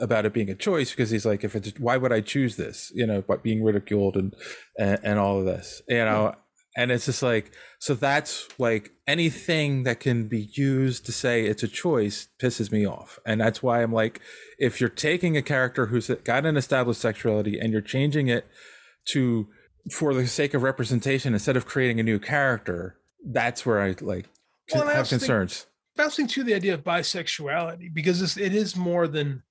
[0.00, 2.90] about it being a choice because he's like, if it's why would I choose this,
[2.94, 4.34] you know, but being ridiculed and
[4.78, 6.34] and, and all of this, you know.
[6.76, 11.62] And it's just like, so that's like anything that can be used to say it's
[11.62, 13.18] a choice pisses me off.
[13.24, 14.20] And that's why I'm like,
[14.58, 18.46] if you're taking a character who's got an established sexuality and you're changing it
[19.12, 19.46] to,
[19.92, 24.26] for the sake of representation, instead of creating a new character, that's where I like
[24.74, 25.66] Well, I have think- concerns.
[25.96, 29.42] bouncing to the idea of bisexuality because it's, it is more than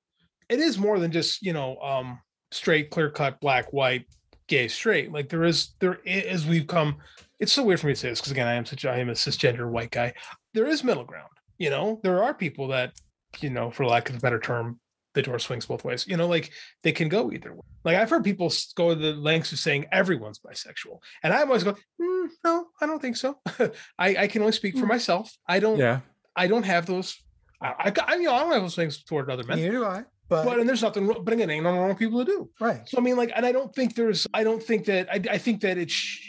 [0.49, 2.19] it is more than just you know um
[2.51, 4.05] straight clear cut black white
[4.47, 6.97] gay straight like there is there is we've come
[7.39, 9.09] it's so weird for me to say this because again i am such i am
[9.09, 10.13] a cisgender white guy
[10.53, 12.93] there is middle ground you know there are people that
[13.39, 14.79] you know for lack of a better term
[15.13, 16.05] the door swings both ways.
[16.07, 17.61] You know, like they can go either way.
[17.83, 21.63] Like I've heard people go to the lengths of saying everyone's bisexual, and I'm always
[21.63, 23.37] going, "Mm, no, I don't think so.
[23.99, 25.31] I, I can only speak for myself.
[25.47, 25.77] I don't.
[25.77, 26.01] Yeah.
[26.35, 27.15] I don't have those.
[27.61, 29.57] I, I, I you know, I don't have those things toward other men.
[29.57, 30.03] Neither do I.
[30.33, 32.49] But, But and there's nothing, wrong- but again, ain't nothing wrong with people to do.
[32.59, 32.81] right.
[32.89, 35.37] So I mean, like, and I don't think there's, I don't think that, I, I
[35.37, 36.19] think that it's,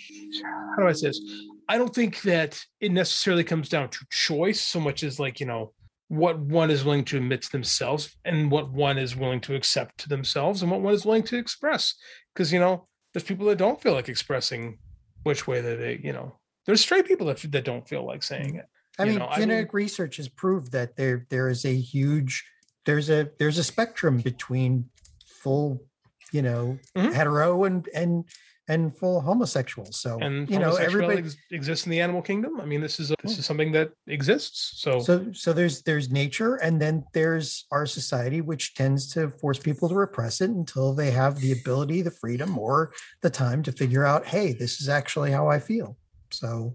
[0.76, 1.20] how do I say this?
[1.68, 5.46] I don't think that it necessarily comes down to choice so much as like, you
[5.46, 5.72] know,
[6.08, 9.98] what one is willing to admit to themselves and what one is willing to accept
[9.98, 11.94] to themselves and what one is willing to express.
[12.34, 14.78] Because, you know, there's people that don't feel like expressing
[15.22, 18.48] which way that they, you know, there's straight people that, that don't feel like saying
[18.48, 18.58] mm-hmm.
[18.58, 18.66] it.
[18.98, 22.44] I mean, know, I genetic research has proved that there there is a huge
[22.86, 24.88] there's a there's a spectrum between
[25.26, 25.80] full,
[26.32, 27.12] you know, Mhm.
[27.12, 28.24] hetero and and
[28.66, 30.00] and full homosexuals.
[30.00, 31.18] So And you know, everybody.
[31.18, 32.58] ex- exists in the animal kingdom.
[32.62, 34.80] I mean, this is a, this is something that exists.
[34.80, 39.58] So, So so there's there's nature, and then there's our society, which tends to force
[39.58, 43.72] people to repress it until they have the ability, the freedom, or the time to
[43.72, 45.98] figure out, hey, this is actually how I feel.
[46.30, 46.74] So,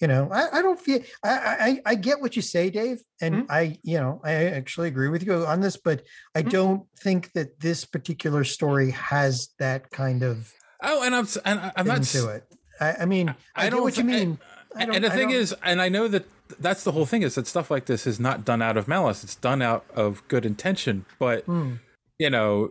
[0.00, 3.34] you know, I, I don't feel I, I I get what you say, Dave, and
[3.34, 3.52] Mm-hmm.
[3.52, 6.02] I you know I actually agree with you on this, but
[6.34, 11.72] I don't think that this particular story has that kind of Oh, and I'm and
[11.76, 12.44] I'm not to it.
[12.80, 14.38] I, I mean, I, I know don't what you mean.
[14.74, 16.24] And the thing is, and I know that
[16.58, 19.22] that's the whole thing is that stuff like this is not done out of malice.
[19.22, 21.04] It's done out of good intention.
[21.18, 21.74] But Hmm.
[22.18, 22.70] you know,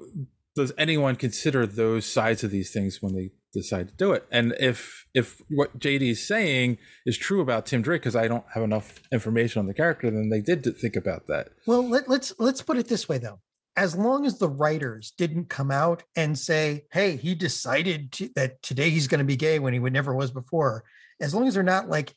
[0.56, 4.26] does anyone consider those sides of these things when they decide to do it?
[4.32, 8.46] And if if what JD is saying is true about Tim Drake, because I don't
[8.54, 11.50] have enough information on the character, then they did think about that.
[11.66, 13.40] Well, let, let's let's put it this way though.
[13.76, 18.62] As long as the writers didn't come out and say, "Hey, he decided to, that
[18.62, 20.84] today he's going to be gay when he would never was before,"
[21.22, 22.14] as long as they're not like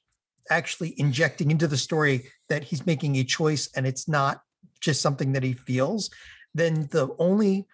[0.50, 4.42] actually injecting into the story that he's making a choice and it's not
[4.80, 6.10] just something that he feels,
[6.54, 7.66] then the only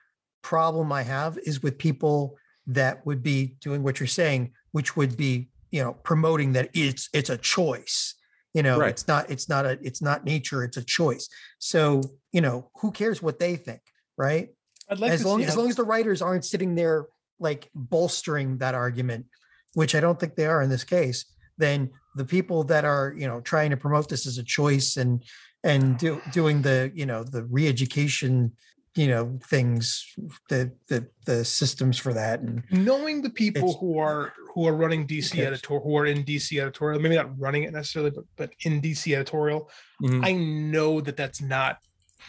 [0.43, 2.37] problem I have is with people
[2.69, 7.09] that would be doing what you're saying, which would be, you know, promoting that it's
[7.13, 8.15] it's a choice.
[8.55, 8.91] You know, Right.
[8.91, 11.29] it's not it's not a it's not nature, it's a choice.
[11.59, 12.03] So,
[12.33, 13.81] you know, who cares what they think,
[14.17, 14.51] right?
[14.89, 17.07] I'd like as long as how- long as the writers aren't sitting there
[17.41, 19.27] like bolstering that argument,
[19.75, 21.25] which I don't think they are in this case,
[21.57, 25.23] then the people that are, you know, trying to promote this as a choice and
[25.65, 28.53] and do, doing the, you know, the re-education,
[28.95, 30.05] you know, things,
[30.49, 35.07] the the the systems for that and knowing the people who are who are running
[35.07, 35.47] DC cares?
[35.47, 39.15] editor who are in DC editorial, maybe not running it necessarily, but but in DC
[39.15, 39.71] editorial,
[40.03, 40.25] Mhm.
[40.25, 41.79] I know that that's not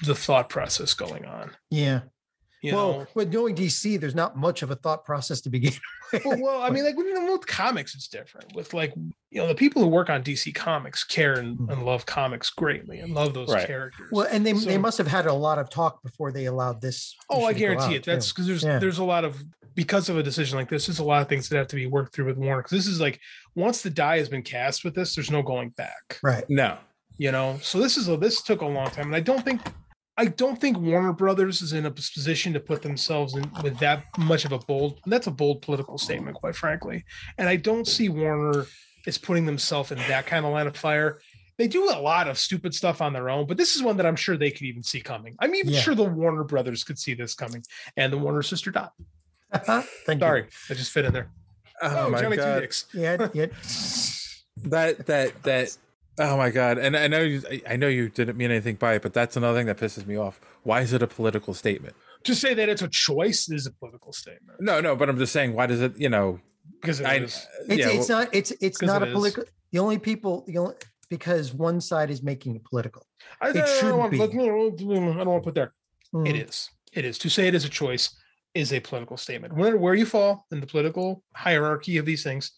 [0.03, 1.51] the thought process going on.
[1.71, 2.01] yeah.
[2.61, 5.71] You well, know, with knowing DC, there's not much of a thought process to begin
[6.13, 6.25] with.
[6.25, 8.53] well, well, I mean, like you know, with comics, it's different.
[8.53, 8.93] With like,
[9.31, 11.69] you know, the people who work on DC Comics care and, hmm.
[11.69, 13.65] and love comics greatly and love those Right.
[13.65, 14.09] characters.
[14.11, 17.15] Well, and they they must have had a lot of talk before they allowed this.
[17.29, 18.05] Oh, I issue to go guarantee out, it.
[18.05, 18.79] That's because there's Yeah.
[18.79, 19.41] there's a lot of
[19.75, 20.87] because of a decision like this.
[20.87, 22.61] There's a lot of things that have to be worked through with Warner.
[22.61, 23.21] Because this is like
[23.55, 26.19] once the die has been cast with this, there's no going back.
[26.21, 26.43] right.
[26.49, 26.77] No.
[27.17, 29.61] You know, so this is a this took a long time, and I don't think
[30.19, 34.03] I don't think Warner Brothers is in a position to put themselves in with that
[34.17, 34.99] much of a bold.
[35.05, 37.05] That's a bold political statement, quite frankly.
[37.37, 38.65] And I don't see Warner
[39.07, 41.21] is putting themselves in that kind of line of fire.
[41.57, 44.05] They do a lot of stupid stuff on their own, but this is one that
[44.05, 45.37] I'm sure they could even see coming.
[45.39, 45.79] I'm even Yeah.
[45.79, 47.63] sure the Warner Brothers could see this coming,
[47.95, 48.91] and the Warner sister Dot.
[49.53, 49.83] Uh-huh.
[50.05, 50.47] Thank Sorry, you.
[50.69, 51.29] I just fit in there.
[51.81, 52.67] Oh, my Johnny god.
[52.93, 53.45] Yeah, yeah.
[54.65, 55.77] that that that
[56.19, 59.01] oh my god and i know you i know you didn't mean anything by it
[59.01, 61.95] but that's another thing that pisses me off why is it a political statement
[62.25, 65.33] To say that it's a choice is a political statement no no but i'm just
[65.33, 66.39] saying why does it you know
[66.81, 67.47] because it I, is.
[67.67, 69.43] It's, yeah, it's well- not it's it's 'Cause not it a political.
[69.71, 70.75] The only people the only
[71.09, 73.05] because one side is making it political.
[73.41, 74.21] I, It I should don't want, be.
[74.21, 75.73] I don't want to put there.
[76.13, 76.47] It Mm.
[76.47, 76.69] is.
[76.93, 77.17] It is.
[77.19, 78.15] To say it is a choice
[78.53, 79.53] is a political statement.
[79.55, 82.51] Where where you fall in the political hierarchy of these things,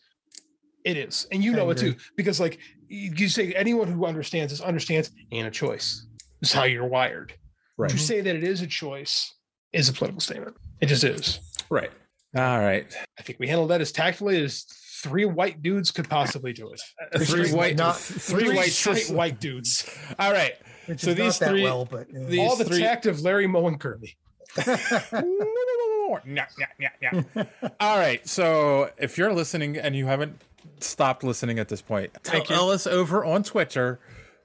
[0.85, 4.05] it is, and you I know it too, because like you you say, anyone who
[4.05, 6.05] understands this understands and a choice.
[6.41, 7.33] Is how you're wired.
[7.77, 9.33] right To say that it is a choice
[9.73, 10.55] is a political statement.
[10.81, 11.39] It just is.
[11.69, 11.91] right
[12.35, 12.87] all right
[13.19, 14.65] I think we handled that as tactfully as
[15.03, 16.81] three white dudes could possibly do it.
[17.25, 19.87] three is white not- three, Three white straight cis- white dudes.
[20.17, 20.53] all right
[20.87, 23.05] Which So is these not that three- well, but uh, these All the three- tact
[23.05, 24.17] of Larry Moe and Kirby.
[24.57, 26.89] Nya, nya, nya,
[27.35, 27.71] nya.
[27.79, 30.41] all right so if you're listening and you haven't
[30.79, 32.55] stopped listening at this point tell Thank you.
[32.55, 33.99] us over on twitter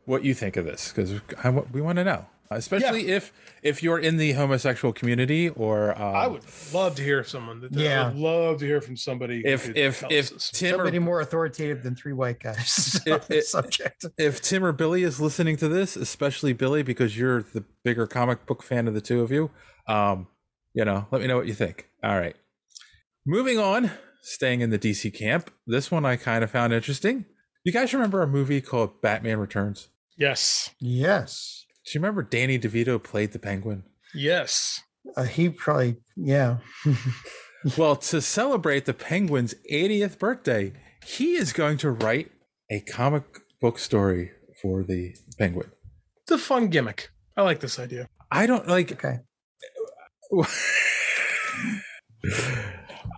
[0.05, 1.21] what you think of this because
[1.73, 3.33] we want to know especially if
[3.65, 7.61] if you're in the homosexual community or um, I would love to hear someone.
[7.63, 8.05] That, Yeah.
[8.05, 9.43] I would love to hear from somebody.
[9.45, 10.51] if could if tell if us this.
[10.53, 14.05] Tim or Somebody more authoritative than three white guys on It- the subject.
[14.17, 18.47] if Tim or Billy is listening to this, especially Billy, because you're the bigger comic
[18.47, 19.51] book fan of the two of you,
[19.89, 20.29] um,
[20.73, 21.89] you know, let me know what you think.
[22.05, 22.37] All right.
[23.27, 23.91] Moving on,
[24.27, 25.51] staying in the DC camp.
[25.67, 27.25] This one I kind of found interesting.
[27.65, 29.89] You guys remember a movie called Batman Returns?
[30.19, 31.65] yes, Yes.
[31.85, 33.85] Do you remember Danny DeVito played the Penguin?
[34.15, 34.81] yes,
[35.17, 36.59] Uh, he probably, yeah.
[37.77, 40.73] Well, to celebrate the Penguin's 80th birthday,
[41.05, 42.31] he is going to write
[42.71, 43.25] a comic
[43.61, 44.31] book story
[44.63, 45.71] for the Penguin.
[46.23, 47.11] it's a fun gimmick.
[47.37, 48.09] I like this idea.
[48.31, 49.19] I don't like Okay.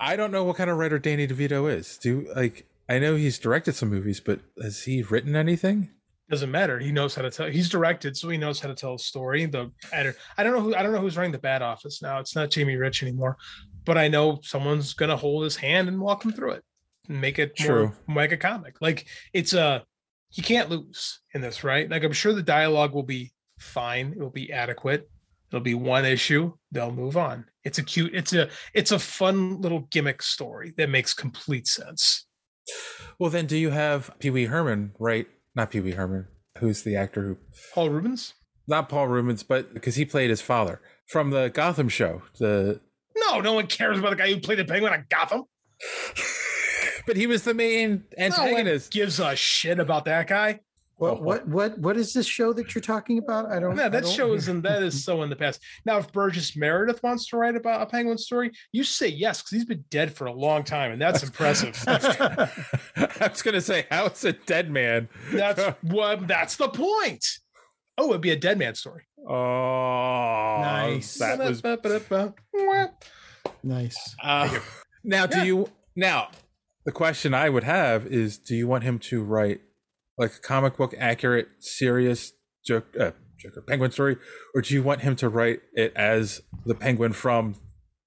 [0.01, 1.99] I don't know what kind of writer Danny DeVito is.
[1.99, 5.91] Do like I know he's directed some movies, but has he written anything?
[6.30, 6.78] Doesn't matter.
[6.78, 7.47] He knows how to tell.
[7.49, 9.47] He's directed, so he knows how to tell a story.
[9.47, 10.18] The editor.
[10.36, 10.74] I don't know who.
[10.74, 12.18] I don't know who's running the Bat Office now.
[12.18, 13.36] It's not Jamie Rich anymore,
[13.84, 16.64] but I know someone's gonna hold his hand and walk him through it
[17.09, 17.93] and make it True.
[18.07, 18.76] more like a comic.
[18.80, 19.84] Like it's a.
[20.32, 21.89] You can't lose in this, right?
[21.89, 24.12] Like I'm sure the dialogue will be fine.
[24.12, 25.09] It will be adequate.
[25.51, 26.53] It'll be one issue.
[26.72, 27.46] They'll move on.
[27.64, 28.14] It's a cute.
[28.14, 28.49] It's a.
[28.74, 32.26] It's a fun little gimmick story that makes complete sense.
[33.18, 35.26] Well, then, do you have Pee Wee Herman right?
[35.55, 36.26] Not Pee Wee Herman.
[36.59, 37.38] Who's the actor who?
[37.74, 38.34] Paul Reubens.
[38.66, 42.22] Not Paul Reubens, but because he played his father from the Gotham show.
[42.38, 42.80] The
[43.16, 45.44] No, no one cares about the guy who played the Penguin on Gotham.
[47.07, 48.92] but he was the main No one antagonist.
[48.92, 50.61] gives a shit about that guy.
[50.99, 53.46] What what what what is this show that you're talking about?
[53.53, 53.76] I don't.
[53.76, 55.61] No, I that don't- show is in that is so in the past.
[55.86, 59.53] Now, if Burgess Meredith wants to write about a penguin story, you say yes because
[59.53, 61.80] he's been dead for a long time, and that's impressive.
[61.86, 65.09] I was gonna say, how is a dead man?
[65.32, 66.26] that's what.
[66.26, 67.24] That's the point.
[67.96, 69.05] Oh, it'd be a dead man story.
[69.28, 71.18] Oh, Nice.
[71.18, 71.62] That was
[73.62, 74.16] nice.
[74.22, 74.59] Uh,
[75.05, 75.44] now, do Yeah.
[75.44, 76.28] you now?
[76.84, 79.61] The question I would have is: Do you want him to write
[80.18, 82.32] like a comic book accurate, serious
[82.64, 84.16] joke, uh, Joker Penguin story,
[84.54, 87.54] or do you want him to write it as the Penguin from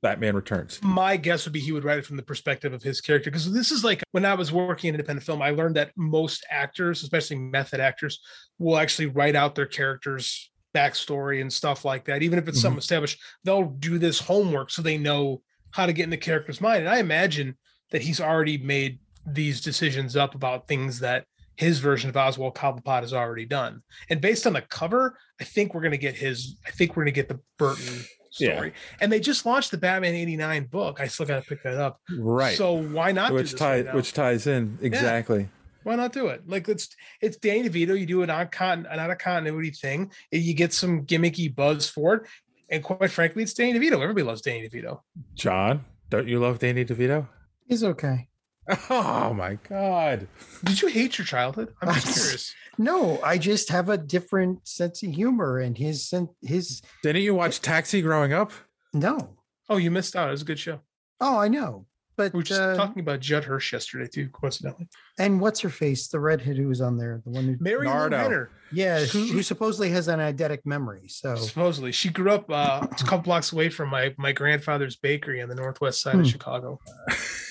[0.01, 0.81] Batman Returns?
[0.83, 3.51] my guess would be he would write it from the perspective of his character because
[3.51, 7.01] this is like when I was working in independent film, I learned that most actors,
[7.03, 8.19] especially method actors,
[8.59, 12.23] will actually write out their characters' backstory and stuff like that.
[12.23, 15.41] Even if it's something established, they'll do this homework so they know
[15.71, 16.81] how to get in the character's mind.
[16.81, 17.57] And I imagine
[17.91, 21.25] that he's already made these decisions up about things that
[21.61, 23.83] his version of Oswald Cobblepot is already done.
[24.09, 26.57] And based on the cover, I think we're gonna get his.
[26.67, 27.85] I think we're gonna get the Burton
[28.39, 28.55] Yeah.
[28.55, 28.73] story.
[28.99, 30.99] And they just launched the Batman '89 book.
[30.99, 31.99] I still got to pick that up.
[32.17, 32.57] Right.
[32.57, 33.31] So why not?
[33.31, 35.49] which ties right which ties in exactly.
[35.83, 36.41] Why not do it?
[36.47, 36.89] Like it's
[37.21, 37.99] it's Danny DeVito.
[37.99, 40.11] You do an on con an out of continuity thing.
[40.31, 42.21] and You get some gimmicky buzz for it.
[42.69, 44.01] And quite frankly, it's Danny DeVito.
[44.01, 45.01] Everybody loves Danny DeVito.
[45.35, 47.27] John, don't you love Danny DeVito?
[47.67, 48.27] He's okay.
[48.89, 50.27] Oh my God!
[50.63, 51.73] Did you hate your childhood?
[51.81, 52.55] I'm just curious.
[52.77, 57.61] No, I just have a different sense of humor, and his his Didn't you watch
[57.61, 58.51] Taxi growing up?
[58.93, 59.37] no.
[59.69, 60.27] Oh, you missed out.
[60.27, 60.81] It was a good show.
[61.21, 61.85] Oh, I know,
[62.17, 64.87] but We were just uh, talking about Judd Hirsch yesterday too, coincidentally.
[65.19, 66.07] and what's her face?
[66.07, 68.47] The redhead who was on there, the one who Mary Lou Nardo.
[68.73, 71.07] Yeah, who, who supposedly has an eidetic memory.
[71.07, 75.41] So Supposedly, she grew up uh, a couple blocks away from my my grandfather's bakery
[75.41, 76.21] on the northwest side Hmm.
[76.21, 76.79] of Chicago.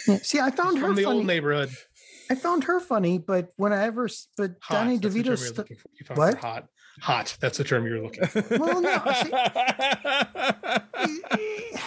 [0.08, 1.16] Yeah, see, I found her from the funny.
[1.18, 1.70] old neighborhood.
[2.30, 4.74] I found her funny, but whenever but Hot.
[4.84, 6.34] Danny That's DeVito st- You found what?
[6.34, 6.66] her hot.
[7.02, 7.36] Hot.
[7.40, 8.58] That's the term you're looking for.
[8.58, 9.30] Well, no, see,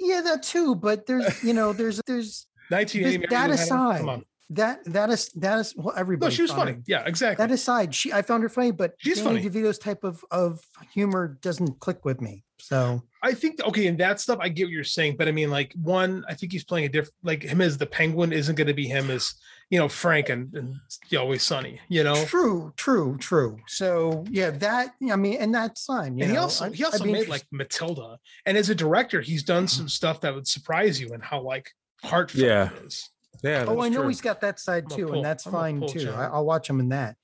[0.00, 0.74] yeah, that too.
[0.74, 3.18] But there's you know there's there's 1980.
[3.18, 6.30] This- that aside, that that is that is well everybody.
[6.30, 6.72] No, she was funny.
[6.72, 7.44] her- Yeah, exactly.
[7.46, 9.48] That aside, she I found her funny, but She's Danny funny.
[9.50, 10.60] DeVito's type of of
[10.92, 12.44] humor doesn't click with me.
[12.60, 15.50] So I think okay, and that stuff I get what you're saying, but I mean,
[15.50, 18.66] like one, I think he's playing a different like him as the penguin isn't going
[18.66, 19.34] to be him as
[19.70, 20.76] you know Frank and, and
[21.16, 21.80] Always Sunny.
[21.88, 23.58] You know, true, true, true.
[23.66, 26.16] So yeah, that I mean, and that's fine.
[26.16, 29.42] You and he also he also I'd made like Matilda, and as a director, he's
[29.42, 29.88] done some mm-hmm.
[29.88, 31.70] stuff that would surprise you and how like
[32.02, 32.70] heartfelt Yeah.
[32.70, 33.10] it is.
[33.42, 33.64] Yeah.
[33.66, 34.08] oh, I know true.
[34.08, 36.10] he's got that side I'm too, pull- and that's I'm fine pull too.
[36.10, 37.16] I, I'll watch him in that.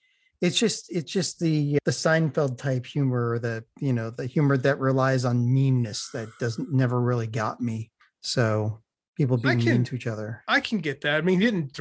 [0.46, 4.56] It's just it's just the the Seinfeld type humor, or the you know the humor
[4.58, 7.90] that relies on meanness that doesn't never really got me.
[8.20, 8.80] So
[9.16, 10.42] people I being can- mean to each other.
[10.48, 11.16] I can get that.
[11.16, 11.78] I mean, he didn't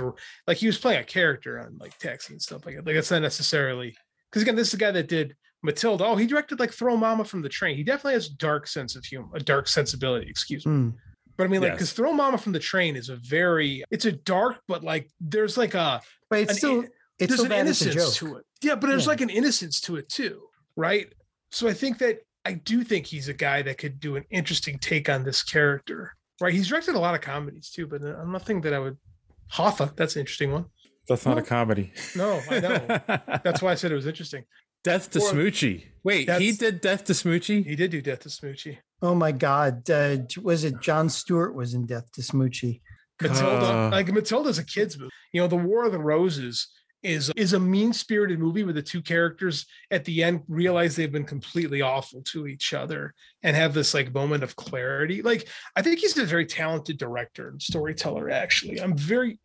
[0.48, 2.86] like he was playing a character on like Taxi and stuff like that.
[2.86, 3.96] Like it's not necessarily
[4.32, 6.06] because again, this is the guy that did Matilda.
[6.06, 7.76] Oh, he directed like Throw Momma from the Train.
[7.78, 10.30] He definitely has dark sense of humor, a dark sensibility.
[10.30, 10.72] Excuse me.
[10.74, 10.94] Mm.
[11.38, 11.76] But I mean, like, Yes.
[11.78, 15.58] because Throw Momma from the Train is a very, it's a dark, but like, there's
[15.58, 16.00] like a,
[16.30, 16.90] But it's an still in-
[17.20, 18.30] it's there's so an bad it's a innocence joke.
[18.30, 18.46] to it.
[18.62, 19.10] Yeah, but there's Yeah.
[19.10, 20.42] like an innocence to it too,
[20.76, 21.12] right?
[21.52, 24.78] So I think that I do think he's a guy that could do an interesting
[24.80, 26.14] take on this character.
[26.42, 26.54] Right?
[26.54, 28.98] He's directed a lot of comedies too, but uh, nothing that I would.
[29.54, 30.66] Hoffa, that's an interesting one.
[31.08, 31.94] That's not a comedy.
[32.16, 32.78] No, I know.
[33.44, 34.44] that's why I said it was interesting.
[34.84, 35.86] Death to Or- Smoochie.
[36.04, 37.66] Wait, he did Death to Smoochy?
[37.66, 38.78] He did do Death to Smoochy.
[39.02, 39.90] Oh my God.
[39.90, 42.82] Uh, was it Jon Stewart was in Death to Smoochy?
[43.22, 43.90] Matilda, Uh.
[43.92, 45.10] like Matilda's a kid's movie.
[45.32, 46.68] You know, The War of the Roses
[47.04, 51.12] is is a mean spirited movie where the two characters at the end realize they've
[51.12, 55.22] been completely awful to each other and have this like moment of clarity.
[55.22, 58.30] Like, I think he's a very talented director and storyteller.
[58.30, 59.40] Actually, I'm very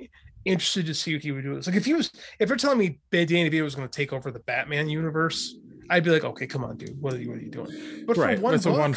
[0.45, 1.57] interested to see what he would do.
[1.57, 4.13] It's like if he was, if you're telling me Danny DeVito was going to take
[4.13, 5.57] over the Batman universe,
[5.91, 8.05] I'd be like, okay, come on, dude, what are you, what are you doing?
[8.07, 8.39] But right.
[8.39, 8.97] for one That's a book, one.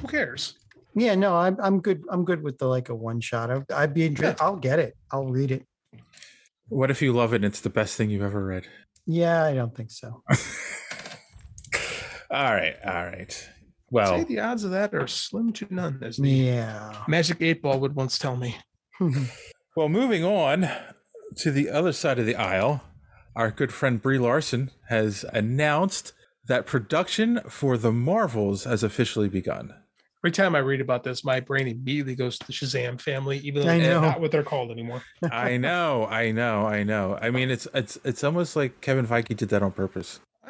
[0.00, 0.54] who cares?
[0.94, 2.02] Yeah, no, I'm I'm good.
[2.08, 3.50] I'm good with the like a one shot.
[3.50, 4.42] I, I'd be interested.
[4.42, 4.96] I'll get it.
[5.12, 5.64] I'll read it.
[6.68, 8.66] What if you love it and it's the best thing you've ever read?
[9.06, 10.22] Yeah, I don't think so.
[12.30, 12.76] All right.
[12.84, 13.32] All right.
[13.32, 13.48] Say
[13.90, 17.04] Well, the odds of that are slim to none, as the Yeah.
[17.08, 18.56] Magic Eight Ball would once tell me.
[19.76, 20.68] well, moving on
[21.36, 22.82] to the other side of the aisle,
[23.34, 26.12] our good friend Brie Larson has announced
[26.46, 29.74] that production for The Marvels has officially begun.
[30.24, 33.62] Every time I read about this, my brain immediately goes to the Shazam family, even
[33.62, 35.02] though they're not what they're called anymore.
[35.30, 37.16] I know, I know, I know.
[37.22, 40.18] I mean, it's it's it's almost like Kevin Feige did that on purpose.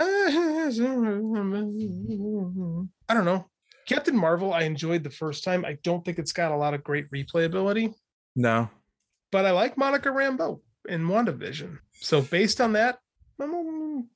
[3.11, 3.47] I don't know.
[3.87, 5.65] Captain Marvel, I enjoyed the first time.
[5.65, 7.95] I don't think it's got a lot of great replayability,
[8.37, 8.69] No,
[9.33, 11.79] but I like Monica Rambeau in WandaVision.
[12.01, 12.99] So based on that,
[13.41, 13.55] I'm,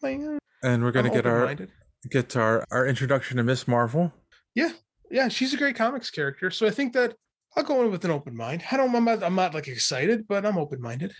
[0.02, 1.70] I'm uh, and we're gonna I'm get our open-minded.
[2.10, 4.12] get our our introduction to Miss Marvel.
[4.54, 4.72] yeah,
[5.12, 6.50] yeah, she's a great comics character.
[6.50, 7.14] So I think that
[7.56, 8.64] I'll go in with an open mind.
[8.72, 11.12] I don't, I'm not, I'm not like excited, but I'm open minded.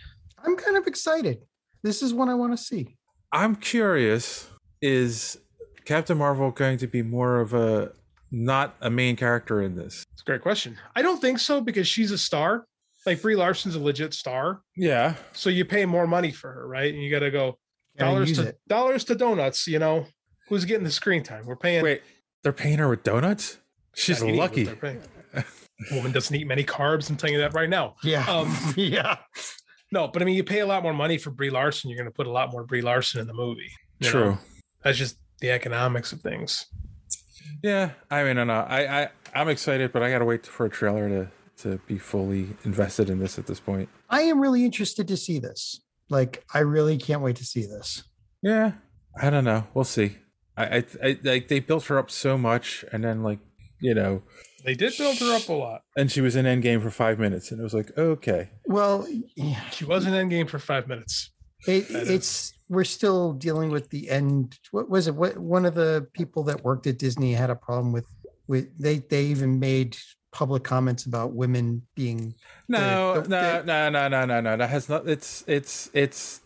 [0.45, 1.39] I'm kind of excited.
[1.83, 2.97] This is what I want to see.
[3.33, 4.49] I'm curious:
[4.81, 5.39] is
[5.85, 7.93] Captain Marvel going to be more of a
[8.31, 10.05] not a main character in this?
[10.13, 10.77] It's a great question.
[10.97, 12.65] I don't think so because she's a star.
[13.05, 14.63] Like Brie Larson's a legit star.
[14.77, 16.93] Yeah, So you pay more money for her, right?
[16.95, 17.59] And you got to go
[17.99, 18.61] dollars to it.
[18.69, 19.67] dollars to donuts.
[19.67, 20.07] You know,
[20.49, 21.45] who's getting the screen time?
[21.45, 21.83] We're paying.
[21.83, 22.03] wait,
[22.43, 23.59] they're paying her with donuts.
[23.95, 24.69] She's Not lucky.
[25.91, 27.11] Woman doesn't eat many carbs.
[27.11, 27.97] I'm telling you that right now.
[28.05, 28.25] Yeah.
[28.27, 29.17] Um, yeah.
[29.91, 31.91] no, but I mean, you pay a lot more money for Brie Larson.
[31.91, 33.71] You're going to put a lot more Brie Larson in the movie.
[33.99, 34.11] you know?
[34.11, 34.39] True.
[34.85, 36.67] That's just the economics of things.
[37.63, 38.55] Yeah, I mean, I know.
[38.55, 41.29] I, I I'm excited, but I gotta wait for a trailer to
[41.63, 43.89] to be fully invested in this at this point.
[44.11, 45.81] I am really interested to see this.
[46.09, 48.03] Like, I really can't wait to see this.
[48.43, 48.73] Yeah,
[49.21, 49.67] I don't know.
[49.75, 50.19] We'll see.
[50.57, 53.39] I, I, I like they built her up so much, and then like
[53.83, 54.23] you know,
[54.65, 55.83] They did build her up a lot.
[55.97, 59.07] and she was in Endgame for five minutes, and it was like okay, Well,
[59.37, 61.31] yeah, She was in Endgame for five minutes.
[61.67, 64.59] it, it's we're still dealing with the end.
[64.71, 65.15] What was it?
[65.15, 68.07] What one of the people that worked at Disney had a problem with
[68.49, 69.97] with they they even made
[70.33, 72.35] public comments about women being
[72.69, 74.57] no, the- no, no, no, no, no, no.
[74.57, 75.07] That has not.
[75.09, 76.41] It's it's it's.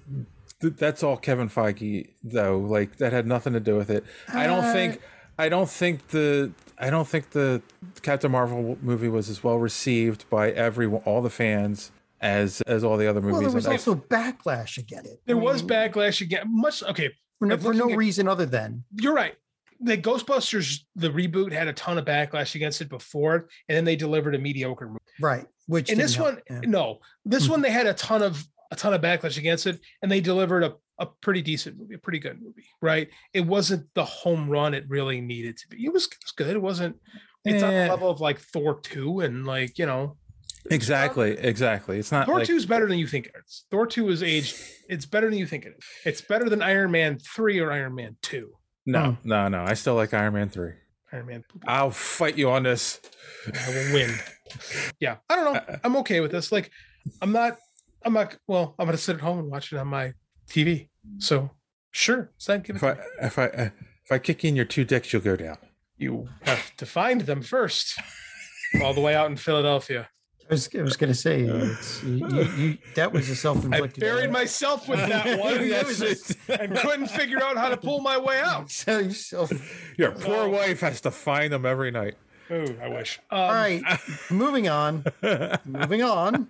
[0.60, 2.58] That's all Kevin Feige though.
[2.58, 4.04] Like that had nothing to do with it.
[4.32, 5.00] I don't Uh, think.
[5.38, 6.50] I don't think the.
[6.78, 7.62] I don't think the
[8.02, 12.96] Captain Marvel movie was as well received by everyone, all the fans, as as all
[12.96, 13.32] the other movies.
[13.34, 15.20] well, there was And I- also backlash against it.
[15.26, 16.44] There I was backlash again.
[16.48, 17.10] Much okay.
[17.38, 19.34] for no, for no at- reason other than You're right.
[19.78, 23.94] The Ghostbusters, the reboot had a ton of backlash against it before, and then they
[23.96, 24.98] delivered a mediocre movie.
[25.20, 25.46] right.
[25.66, 26.60] Which And this help, one, yeah.
[26.64, 27.50] no, this Mhm.
[27.50, 30.64] one they had a ton of a ton of backlash against it, and they delivered
[30.64, 33.08] a, a pretty decent movie, a pretty good movie, right?
[33.34, 35.84] It wasn't the home run it really needed to be.
[35.84, 36.54] It was, it was good.
[36.56, 36.96] It wasn't.
[37.44, 37.88] It's on the Eh.
[37.90, 40.16] level of like Thor two, and like you know,
[40.70, 41.98] exactly, exactly.
[41.98, 43.64] It's not Thor like two is better than you think it is.
[43.70, 44.56] Thor two is aged.
[44.88, 45.84] It's better than you think it is.
[46.04, 48.52] It's better than Iron Man three or Iron Man two.
[48.86, 49.62] no, no, no.
[49.62, 50.72] I still like Iron Man three.
[51.12, 51.44] Iron Man.
[51.66, 53.00] I'll fight you on this.
[53.46, 54.10] I will win.
[55.00, 55.76] Yeah, I don't know.
[55.84, 56.50] I'm okay with this.
[56.50, 56.70] Like,
[57.22, 57.58] I'm not.
[58.04, 58.36] I'm not.
[58.48, 60.12] Well, I'm gonna sit at home and watch it on my
[60.48, 60.88] TV.
[61.18, 61.50] So,
[61.90, 62.82] sure, Sam, give it.
[62.82, 63.70] If I if I uh,
[64.04, 65.58] if I kick in your two decks, you'll go down.
[65.96, 67.98] You have to find them first,
[68.82, 70.08] all the way out in Philadelphia.
[70.48, 74.04] I was, I was going to say it's, you, you, you, that was a self-inflicted.
[74.04, 78.16] I buried myself with that one Yes, and couldn't figure out how to pull my
[78.16, 78.70] way out.
[78.70, 79.50] So yourself.
[79.98, 82.14] Your poor wife has to find them every night.
[82.52, 83.18] Ooh, I wish.
[83.30, 83.82] Um, All right,
[84.30, 85.04] moving on.
[85.64, 86.48] moving on.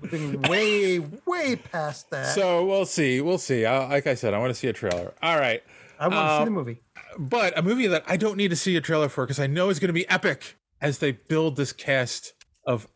[0.00, 2.34] Moving way, way past that.
[2.34, 3.20] So we'll see.
[3.20, 3.64] We'll see.
[3.66, 5.14] I, like I said, I want to see a trailer.
[5.22, 5.62] All right.
[5.98, 6.80] I want to see uh, the movie.
[7.18, 9.70] But a movie that I don't need to see a trailer for because I know
[9.70, 12.32] it's going to be epic as they build this cast
[12.66, 12.88] of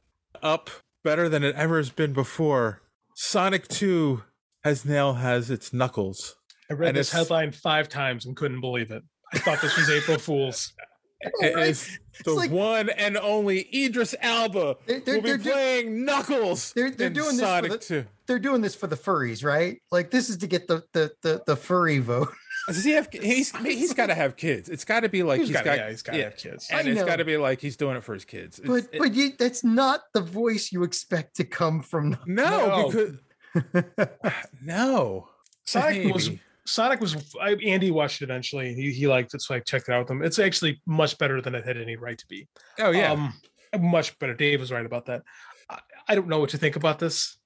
[0.43, 0.71] up
[1.05, 2.83] better than it ever has been before.
[3.15, 4.23] Sonic 2
[4.65, 6.37] has now has its knuckles.
[6.71, 9.03] I read and this headline five times and couldn't believe it.
[9.33, 10.73] I thought this was April Fool's.
[11.21, 16.05] It is the one and only Idris Elba They're- they're- will be they're do- playing
[16.05, 16.73] Knuckles.
[16.75, 18.05] They're they're in doing this for the, 2.
[18.27, 19.81] They're doing this for the furries, right?
[19.91, 22.29] Like this is to get the the the, the furry vote.
[22.69, 23.09] Does he have?
[23.13, 24.69] He's he's got to have kids.
[24.69, 26.67] It's got to be like He's he's gotta- got yeah, he's gotta have kids.
[26.71, 27.07] and I it's know.
[27.07, 28.59] got to be like he's doing it for his kids.
[28.59, 32.17] It's- But it- but you, that's not the voice you expect to come from.
[32.27, 32.91] no, No.
[32.91, 33.95] because
[34.63, 35.29] no.
[35.65, 36.41] Sonic was Maybe.
[36.67, 38.75] Sonic was I, Andy watched it eventually.
[38.75, 40.23] He, he liked it, so I checked it out with him.
[40.23, 42.49] It's actually much better than it had any right to be.
[42.79, 43.13] Oh yeah.
[43.13, 43.35] Um,
[43.81, 44.35] much better.
[44.35, 45.23] Dave was right about that.
[45.71, 47.39] I, I don't know what to think about this.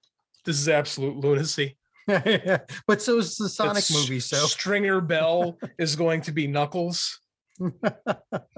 [0.44, 1.76] This is absolute lunacy.
[2.06, 4.20] but so is the Sonic It's movie.
[4.20, 7.20] So Stringer Bell is going to be Knuckles.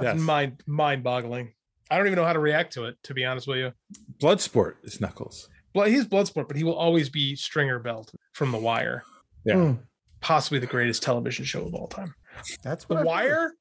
[0.01, 0.19] yes.
[0.19, 1.53] Mind mind boggling.
[1.91, 2.97] I don't even know how to react to it.
[3.05, 3.73] To be honest with you,
[4.19, 5.49] Bloodsport is Knuckles.
[5.75, 9.03] Blood, he's Bloodsport, but he will always be Stringer Bell from The Wire.
[9.45, 9.55] Yeah.
[9.55, 9.73] Hmm.
[10.23, 12.15] Possibly the greatest television show of all time.
[12.63, 13.05] that's The I've.
[13.07, 13.53] Wire.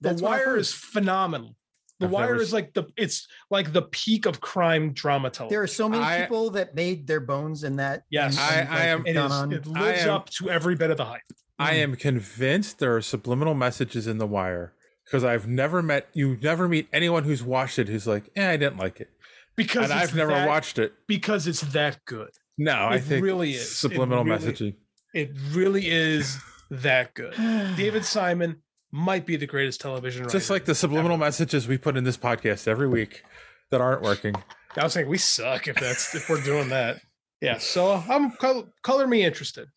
[0.00, 1.56] The That's what I've Wire is phenomenal.
[2.00, 5.54] The I've Wire never is like the it's like the peak of crime drama television.
[5.54, 8.02] There are so many I- people that made their bones in that.
[8.10, 8.36] Yes.
[8.38, 9.32] and- I- and, I am- have It gone is.
[9.32, 9.52] on.
[9.52, 11.22] It lives am- up to every bit of the hype.
[11.58, 11.80] I hmm.
[11.80, 16.36] am convinced there are subliminal messages in The Wire because I've never met you.
[16.40, 19.10] Never meet anyone who's watched it who's like, "Yeah, I didn't like it,"
[19.56, 20.92] Because and I've never that- watched it.
[21.08, 22.30] because it's that good.
[22.56, 23.76] No, I It think really is.
[23.76, 24.74] Subliminal really- messaging.
[25.14, 26.38] It really is
[26.70, 27.34] that good.
[27.76, 30.38] David Simon might be the greatest television writer.
[30.38, 33.22] Just like the subliminal messages we put in this podcast every week
[33.70, 34.34] that aren't working.
[34.76, 37.00] I was saying, we suck if that's if we're doing that.
[37.40, 37.58] Yeah.
[37.58, 39.68] So I'm color, color me interested.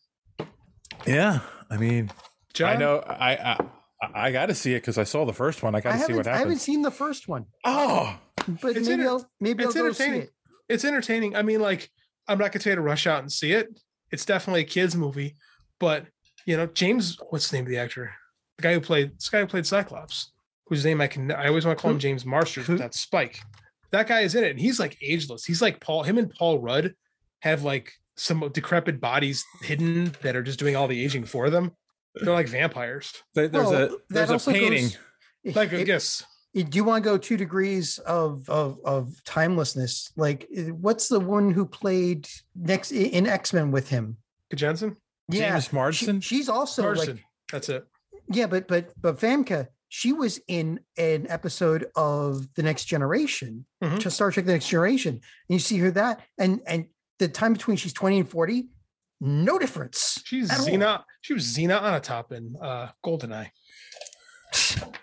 [1.06, 2.10] Yeah, I mean,
[2.54, 3.58] John, I know I I,
[4.14, 5.74] I got to see it because I saw the first one.
[5.74, 6.36] I I got to see what happens.
[6.36, 8.18] I haven't seen the first one, Oh,
[8.60, 10.22] but It's maybe enter- I'll maybe it's I'll go see entertaining.
[10.28, 10.30] it.
[10.68, 11.36] It's entertaining.
[11.36, 11.90] I mean, like,
[12.28, 13.68] I'm not gonna tell you to rush out and see it.
[14.12, 15.36] It's definitely a kids movie,
[15.80, 16.06] but
[16.46, 18.12] you know, James, what's the name of the actor?
[18.58, 20.32] The guy who played this guy who played Cyclops,
[20.66, 22.74] whose name I can I always want to call him James Marsters, Who?
[22.74, 23.40] but that's Spike.
[23.90, 25.44] That guy is in it, and he's like ageless.
[25.44, 26.02] He's like Paul.
[26.02, 26.94] Him and Paul Rudd
[27.40, 31.72] have like some decrepit bodies hidden that are just doing all the aging for them.
[32.14, 33.12] They're like vampires.
[33.34, 34.90] there- there's Well, a there's a painting.
[35.44, 39.22] goes- Like I guess it- do you want to go two degrees of of of
[39.24, 40.10] timelessness?
[40.16, 44.16] Like, eh, what's the one who played next in X Men with him?
[44.54, 44.96] Janssen.
[45.28, 46.20] Yeah, James she- Marsden?
[46.20, 47.16] she's also Marsden.
[47.16, 47.86] like That's it.
[48.28, 54.00] yeah, but but but Famke, she was in an episode of the Next Generation, Mhm.
[54.00, 56.86] to Star Trek: The Next Generation, and you see her that, and and
[57.18, 58.68] the time between she's twenty and forty,
[59.20, 60.20] no difference.
[60.24, 60.66] She's at all.
[60.66, 61.02] Xena.
[61.22, 63.50] She was Xena Onatopp in uh, Goldeneye.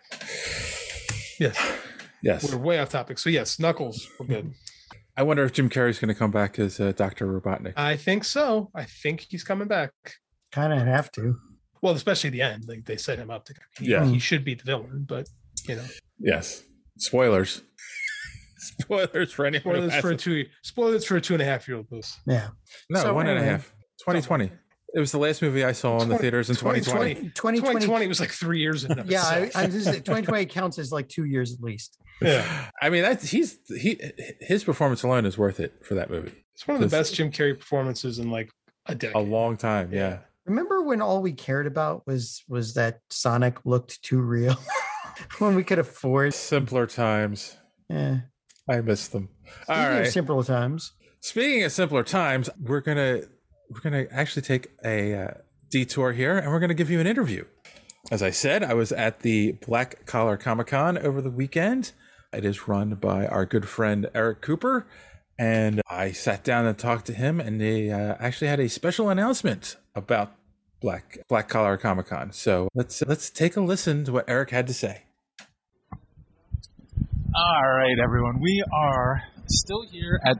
[1.40, 1.58] Yes,
[2.22, 3.18] Yes, we're way off topic.
[3.18, 4.54] So yes, Knuckles, we're good.
[5.18, 7.74] I wonder if Jim Carrey's going to come back as uh, Doctor Robotnik.
[7.76, 8.70] I think so.
[8.76, 9.92] I think he's coming back.
[10.52, 11.36] Kind of have to.
[11.82, 12.66] Well, especially the end.
[12.68, 13.54] Like they set him up to.
[13.80, 14.06] He, Yeah.
[14.06, 15.28] he should be the villain, but
[15.68, 15.86] you know,
[16.20, 16.64] Yes,
[16.98, 17.62] spoilers.
[18.58, 19.62] spoilers for anyone.
[19.64, 20.46] spoilers for a hasn't- two.
[20.64, 22.18] Spoilers for a two and a half year old boost.
[22.28, 22.50] Yeah.
[22.90, 23.52] no So one and a anyway.
[23.54, 23.74] half.
[24.02, 24.52] 2020.
[24.94, 27.14] It was the last movie I saw in the theaters in 2020.
[27.14, 29.04] 2020, 2020 was like three years in.
[29.08, 29.64] Yeah, I, itself.
[29.64, 31.98] I just, 2020 counts as like two years at least.
[32.22, 32.70] yeah.
[32.82, 34.00] I mean, that's he's he
[34.40, 36.34] his performance alone is worth it for that movie.
[36.56, 38.52] It's one of the best Jim Carrey performances in like
[38.88, 39.16] a decade.
[39.16, 40.20] A long time, yeah.
[40.46, 44.56] Remember when all we cared about was was that Sonic looked too real?
[45.38, 47.58] when we could afford Simpler times.
[47.90, 48.22] yeah.
[48.70, 49.30] I miss them.
[49.68, 50.92] All Speaking of simpler times.
[51.22, 53.24] Speaking of simpler times, we're gonna
[53.70, 55.32] we're gonna actually take a uh,
[55.70, 57.46] detour here, and we're gonna give you an interview.
[58.12, 61.92] As I said, I was at the Black Collar Comic Con over the weekend.
[62.34, 64.88] It is run by our good friend Eric Cooper,
[65.38, 69.10] and I sat down and talked to him, and they uh, actually had a special
[69.10, 70.34] announcement about
[70.82, 72.32] Black Black Collar Comic Con.
[72.32, 75.04] So let's let's take a listen to what Eric had to say.
[77.36, 78.40] All right, everyone.
[78.42, 80.38] We are still here at.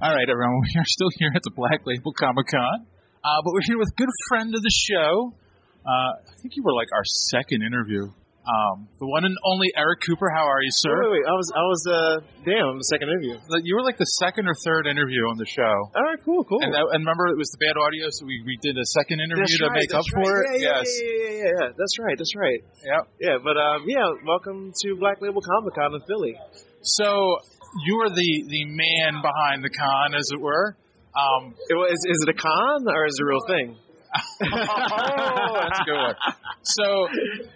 [0.00, 0.60] All right, everyone.
[0.64, 2.88] We are still here at the Black Label Comic Con,
[3.20, 5.36] uh, but we're here with a good friend of the show.
[5.84, 8.08] Uh, I think you were like our second interview.
[8.48, 10.32] Um, the one and only Eric Cooper.
[10.32, 10.88] How are you, sir?
[10.88, 12.14] Wait, wait, I was, I was, uh,
[12.48, 13.36] damn, the second interview.
[13.60, 15.68] You were like the second or third interview on the show.
[15.92, 16.64] All right, cool, cool.
[16.64, 19.20] And, that, and remember, it was the bad audio, so we, we did a second
[19.20, 20.56] interview That's to right, make up that's for right.
[20.56, 20.64] it.
[20.64, 20.88] Yeah, yeah, yes.
[20.88, 21.68] yeah, yeah, yeah, yeah.
[21.76, 22.60] That's right, that's right.
[22.88, 26.40] Yeah, Yeah, but um, yeah, welcome to Black Label Comic Con in Philly.
[26.80, 27.36] So
[27.84, 30.76] you are the the man behind the con, as it were.
[31.16, 31.54] Um,
[31.90, 33.76] is, is it a con or is it a real thing?
[34.48, 36.16] oh, that's a good one.
[36.62, 36.84] So,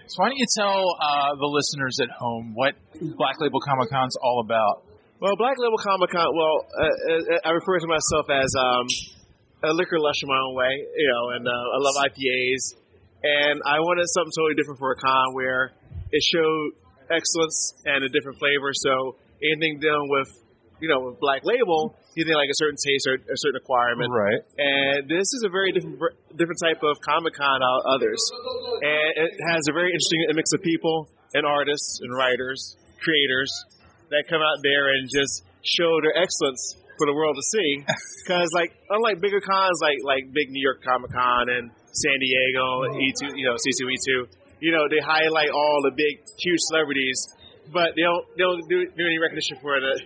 [0.07, 2.75] so why don't you tell uh, the listeners at home what
[3.17, 4.85] Black Label Comic Con's all about?
[5.21, 6.29] Well, Black Label Comic Con.
[6.35, 8.87] Well, uh, uh, I refer to myself as um,
[9.65, 12.75] a liquor lush in my own way, you know, and uh, I love IPAs.
[13.23, 15.73] and I wanted something totally different for a con where
[16.11, 18.75] it showed excellence and a different flavor.
[18.75, 20.31] So anything dealing with,
[20.81, 24.09] you know, with Black Label, you think like a certain taste or a certain requirement,
[24.13, 24.41] Right.
[24.59, 25.99] And this is a very different
[26.37, 28.21] different type of Comic Con out others,
[28.83, 33.51] and it has a very interesting mix of people and artists and writers, creators
[34.13, 37.71] that come out there and just show their excellence for the world to see.
[38.23, 42.87] Because like unlike bigger cons like like big New York Comic Con and San Diego,
[42.95, 44.31] E2, you know C2E2,
[44.63, 47.19] you know they highlight all the big huge celebrities,
[47.71, 50.01] but they don't they don't do, do any recognition for the.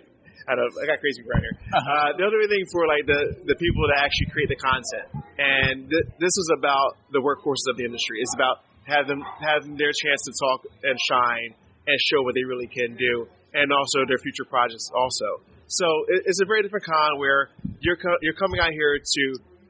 [0.46, 0.70] I don't.
[0.78, 1.56] I got crazy right here.
[1.74, 5.06] Uh, they don't do anything for like the, the people that actually create the content.
[5.38, 8.22] And th- this is about the workhorses of the industry.
[8.22, 11.50] It's about having having their chance to talk and shine
[11.86, 15.42] and show what they really can do, and also their future projects also.
[15.66, 17.50] So it, it's a very different con where
[17.82, 19.22] you're co- you're coming out here to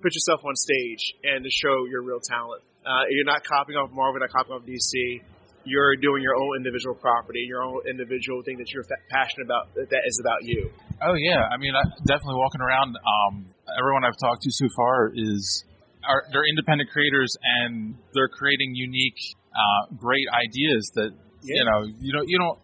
[0.02, 2.62] put yourself on stage and to show your real talent.
[2.84, 5.24] Uh, you're not copying off Marvel, not copying off DC.
[5.66, 9.74] You're doing your own individual property, your own individual thing that you're fa- passionate about
[9.74, 10.70] that is about you.
[11.02, 12.96] Oh yeah, I mean, I, definitely walking around.
[12.96, 15.64] Um, everyone I've talked to so far is
[16.06, 19.18] are they're independent creators and they're creating unique,
[19.50, 21.10] uh, great ideas that
[21.42, 22.58] you know you don't you don't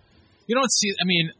[0.46, 0.90] you don't see.
[1.00, 1.30] I mean,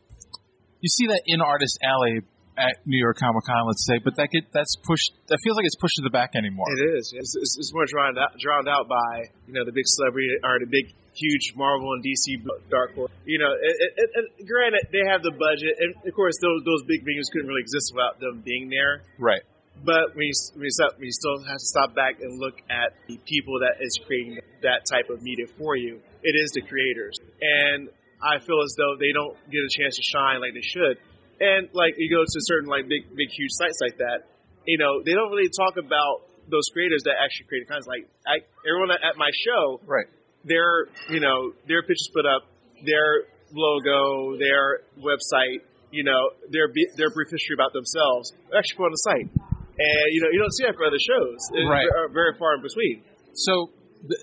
[0.80, 2.20] you see that in Artist Alley
[2.58, 5.12] at New York Comic Con, let's say, but that get that's pushed.
[5.28, 6.66] That feels like it's pushed to the back anymore.
[6.68, 7.12] It is.
[7.16, 10.58] It's, it's, it's more drowned out, drowned out by you know the big celebrity or
[10.60, 12.40] the big huge Marvel and DC
[12.70, 13.12] dark horse.
[13.24, 16.82] You know, it, it, it, granted they have the budget, and of course those those
[16.88, 19.02] big venues couldn't really exist without them being there.
[19.18, 19.42] Right.
[19.84, 23.60] But we you stop, you still have to stop back and look at the people
[23.60, 27.18] that is creating that type of media for you, it is the creators.
[27.40, 27.88] And
[28.22, 30.96] I feel as though they don't get a chance to shine like they should.
[31.42, 34.30] And like you go to certain like big, big, huge sites like that,
[34.64, 37.90] you know, they don't really talk about those creators that actually create content.
[37.90, 40.06] Like I, everyone at my show, right?
[40.44, 42.42] Their, you know, their pictures put up,
[42.84, 46.66] their logo, their website, you know, their
[46.96, 49.28] their brief history about themselves, actually put on the site.
[49.72, 51.38] And you know, you don't see that for other shows.
[51.54, 51.86] It's Right.
[51.88, 53.02] very, very far in between.
[53.34, 53.70] So,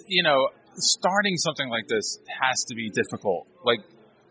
[0.07, 3.47] you know, starting something like this has to be difficult.
[3.63, 3.79] Like,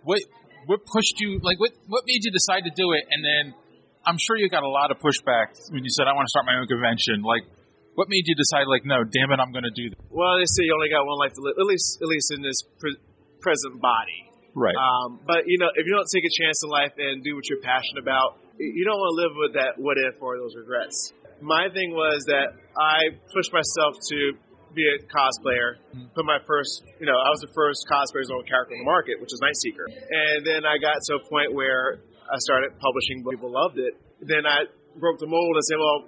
[0.04, 0.20] what
[0.66, 1.40] what pushed you?
[1.42, 3.04] Like, what what made you decide to do it?
[3.10, 3.54] And then,
[4.04, 6.46] I'm sure you got a lot of pushback when you said, "I want to start
[6.46, 7.44] my own convention." Like,
[7.98, 8.70] what made you decide?
[8.70, 9.98] Like, no, damn it, I'm going to do this.
[10.06, 12.46] Well, they say you only got one life to live, at least at least in
[12.46, 13.02] this pre-
[13.42, 14.30] present body.
[14.54, 14.78] Right.
[14.78, 17.50] Um, but you know, if you don't take a chance in life and do what
[17.50, 21.10] you're passionate about, you don't want to live with that what if or those regrets.
[21.42, 24.18] My thing was that I pushed myself to
[24.78, 25.82] be a cosplayer.
[26.14, 29.18] Put my first, you know, I was the first cosplayer's own character in the market,
[29.18, 29.86] which is Nightseeker.
[29.90, 31.98] And then I got to a point where
[32.30, 33.98] I started publishing, people loved it.
[34.22, 35.98] Then I broke the mold and said, well,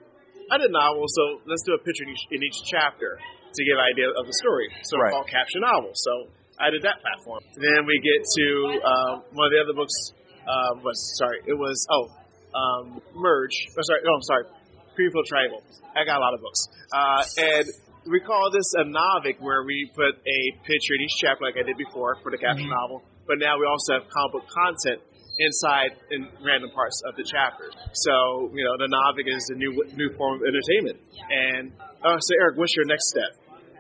[0.51, 3.77] I did novels, so let's do a picture in each, in each chapter to give
[3.79, 4.67] an idea of the story.
[4.83, 5.15] So Right.
[5.15, 5.95] called caption novels.
[6.03, 6.13] So
[6.59, 7.41] I did that platform.
[7.55, 8.47] Then we get to
[8.83, 9.95] um, one of the other books.
[10.41, 12.05] Um, was sorry, it was oh,
[12.57, 13.55] um, merge.
[13.77, 14.45] Oh, sorry, no, I'm sorry,
[14.99, 15.63] Creedfield Triangle.
[15.95, 16.61] I got a lot of books,
[16.91, 17.67] uh, and
[18.11, 21.63] we call this a novic, where we put a picture in each chapter, like I
[21.63, 22.75] did before for the caption Mhm.
[22.75, 23.05] novel.
[23.29, 24.99] But now we also have comic book content
[25.41, 27.73] inside in random parts of the chapter.
[27.93, 31.01] So you know, the novic is a new new form of entertainment.
[31.31, 31.73] And
[32.05, 33.33] uh, so Eric, what's your next step?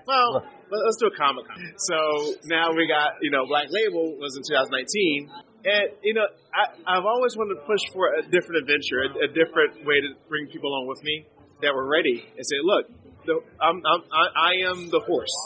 [0.07, 1.57] Well, let- let's do a Comic Con.
[1.77, 5.31] So now we got, you know, Black Label was in 2019.
[5.63, 6.25] And, you know,
[6.57, 10.17] I, I've always wanted to push for a different adventure, a, a different way to
[10.29, 11.27] bring people along with me
[11.61, 12.89] that were ready and say, look,
[13.29, 15.37] the, I'm, I'm, I, I am the horse.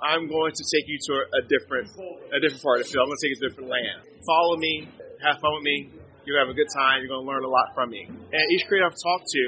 [0.00, 1.90] I'm going to take you to a, a different,
[2.32, 3.02] a different part of the field.
[3.04, 3.98] I'm going to take you to a different land.
[4.24, 4.88] Follow me,
[5.22, 5.90] have fun with me.
[6.24, 7.00] You're going to have a good time.
[7.00, 8.04] You're going to learn a lot from me.
[8.04, 9.44] And each creator I've talked to,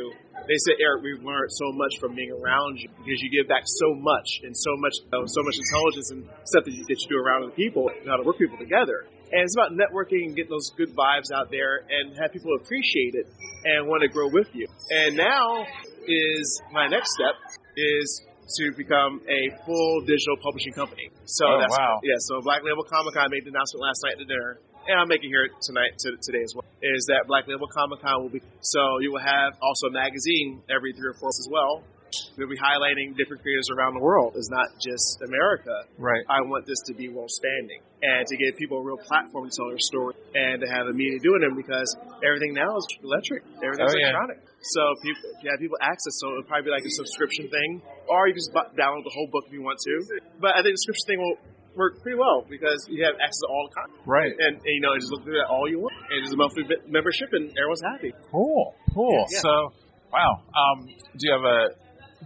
[0.48, 3.68] they said, Eric, we've learned so much from being around you because you give back
[3.68, 7.08] so much and so much, know, so much intelligence and stuff that you, that you
[7.12, 9.04] do around other people and how to work people together.
[9.28, 13.12] And it's about networking and getting those good vibes out there and have people appreciate
[13.14, 13.28] it
[13.68, 14.66] and want to grow with you.
[14.88, 15.68] And now
[16.08, 17.36] is my next step
[17.76, 18.24] is
[18.58, 21.10] to become a full digital publishing company.
[21.26, 22.00] So Oh, that's wow.
[22.02, 22.18] yeah.
[22.18, 24.58] So Black Label Comic Con made the announcement last night at the dinner,
[24.88, 26.64] and I'll make it here tonight to, today as well.
[26.82, 30.62] Is that Black Label Comic Con will be so you will have also a magazine
[30.70, 31.82] every three or four months as well.
[32.36, 34.34] We'll be highlighting different creators around the world.
[34.34, 35.86] It's not just America.
[35.94, 36.26] Right.
[36.26, 39.52] I want this to be world standing and to give people a real platform to
[39.54, 41.86] tell their story and to have a media doing them because
[42.26, 43.46] everything now is electric.
[43.62, 44.10] Everything's Oh, yeah.
[44.10, 44.42] electronic.
[44.58, 46.18] So people, yeah, people access.
[46.18, 47.78] So it'll probably be like a subscription thing,
[48.10, 49.94] or you can just download the whole book if you want to.
[50.42, 51.38] But I think the subscription thing will
[51.80, 54.04] work pretty well because you have access to all the content.
[54.04, 54.32] Right.
[54.36, 55.96] And, and you know, you just look through that all you want.
[56.12, 58.12] And just a monthly bi- membership, and everyone's happy.
[58.28, 58.76] Cool.
[58.92, 59.24] Cool.
[59.32, 59.40] Yeah.
[59.40, 59.52] So,
[60.12, 60.44] wow.
[60.52, 60.84] Um,
[61.16, 61.58] do you have a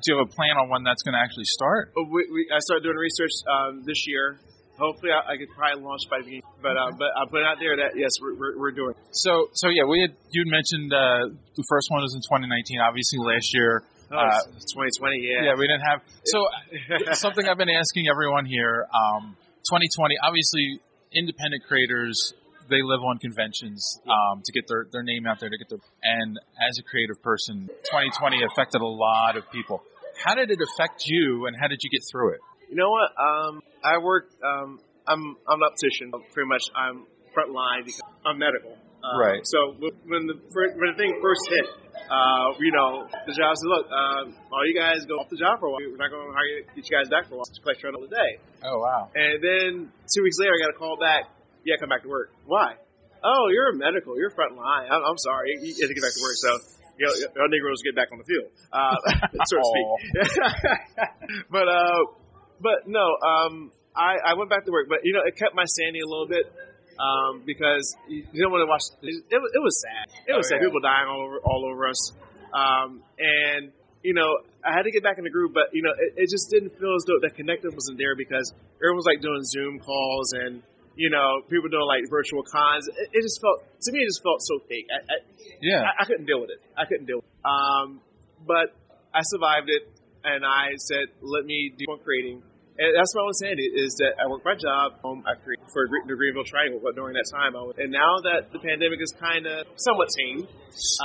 [0.03, 1.95] do you have a plan on when that's going to actually start?
[1.95, 4.43] Uh, We, we, I started doing research um, this year.
[4.75, 6.51] Hopefully, I, I could probably launch by the beginning.
[6.59, 8.99] But uh, but I put it out there that yes, we're, we're, we're doing.
[8.99, 9.15] it.
[9.15, 12.83] So so yeah, we had you had mentioned uh, the first one was in 2019.
[12.83, 13.87] Obviously, last year.
[14.13, 15.49] Oh, uh, 2020, yeah.
[15.49, 16.03] yeah, we didn't have.
[16.29, 16.39] So
[17.25, 18.87] something I've been asking everyone here.
[18.93, 19.35] Um,
[19.69, 20.81] 2020, obviously,
[21.13, 22.35] independent creators
[22.69, 25.79] they live on conventions um, to get their, their name out there to get their
[26.03, 29.85] and as a creative person 2020 affected a lot of people
[30.25, 33.13] how did it affect you and how did you get through it You know what?
[33.21, 34.33] Um, I work.
[34.43, 36.11] Um, I'm I'm an optician.
[36.33, 37.05] Pretty much, I'm
[37.35, 38.73] front line because I'm medical.
[39.05, 39.45] Uh, Right.
[39.45, 41.67] So when the when the thing first hit,
[42.11, 45.61] uh, you know, the job said, "Look, uh, all you guys go off the job
[45.61, 45.81] for a while.
[45.85, 47.49] We're not going to hire you, get you guys back for a while.
[47.49, 50.79] Just collect your own day." oh wow And then two weeks later, I got a
[50.79, 51.31] call back.
[51.65, 52.33] Yeah, come back to work.
[52.45, 52.77] Why?
[53.25, 54.19] Oh, you're a medical.
[54.19, 54.89] You're front line.
[54.93, 55.57] I'm, I'm sorry.
[55.61, 56.37] You have to get back to work.
[56.37, 56.51] So,
[57.01, 58.97] you know, y'all Negroes get back on the field, uh,
[59.49, 59.89] so to speak.
[61.51, 62.05] but, uh,
[62.61, 65.65] but no, um, I, I went back to work, but you know, it kept my
[65.65, 66.53] sanity a little bit.
[66.99, 68.87] Um, because you don't want to watch.
[69.03, 70.07] It, it, was- sad.
[70.29, 70.63] It was Oh, sad.
[70.63, 70.67] yeah.
[70.69, 72.13] People dying all over, all over us.
[72.55, 73.73] Um, and
[74.03, 74.29] you know,
[74.63, 76.77] I had to get back in the groove, but you know, it, it just didn't
[76.79, 80.63] feel as though that connection wasn't there because everyone was like doing Zoom calls and
[80.95, 82.87] you know, people doing like virtual cons.
[82.87, 84.87] It, it just felt to me, it just felt so fake.
[84.93, 85.17] I, I,
[85.61, 85.83] Yeah.
[85.83, 86.61] I, I couldn't deal with it.
[86.79, 87.19] I couldn't deal.
[87.19, 87.43] With it.
[87.43, 88.01] Um,
[88.47, 88.71] but
[89.13, 89.89] I survived it,
[90.23, 92.43] and I said, let me do more creating.
[92.75, 94.99] And that's what I was saying is that I work my job.
[95.07, 98.19] Um, I create for the Greenville Triangle, but during that time, I was, and now
[98.27, 100.51] that the pandemic is kind of somewhat tamed,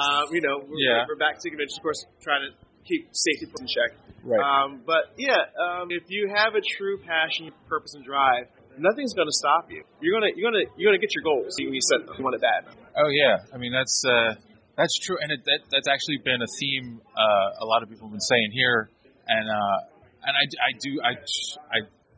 [0.01, 1.05] um, you know, we're, Yeah.
[1.05, 2.57] we're back to convention, of course, trying to
[2.89, 3.93] keep safety in check.
[4.25, 4.41] Right.
[4.41, 8.49] Um, but yeah, um, if you have a true passion, purpose, and drive,
[8.81, 9.85] nothing's going to stop you.
[10.01, 12.17] You're gonna, you're gonna, you're gonna get your goals when you set them.
[12.17, 12.65] You want it bad.
[12.97, 14.33] Oh yeah, I mean that's uh,
[14.73, 18.07] that's true, and it, that that's actually been a theme uh, a lot of people
[18.09, 18.89] have been saying here,
[19.27, 19.77] and uh,
[20.23, 21.11] and I, I do I
[21.71, 21.77] I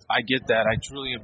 [0.09, 1.15] I get that I truly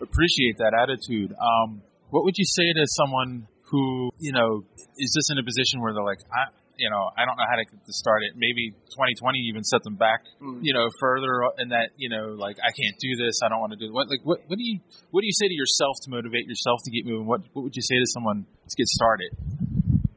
[0.00, 1.32] appreciate that attitude.
[1.32, 4.64] Um, what would you say to someone who you know
[4.98, 7.56] is just in a position where they're like I you know I don't know how
[7.56, 8.36] to get to start it.
[8.36, 10.24] Maybe 2020 even set them back
[10.62, 13.40] you know further in that you know like I can't do this.
[13.44, 14.80] I don't want to do what like what what do you
[15.10, 17.26] what do you say to yourself to motivate yourself to get moving?
[17.26, 19.30] What what would you say to someone to get started?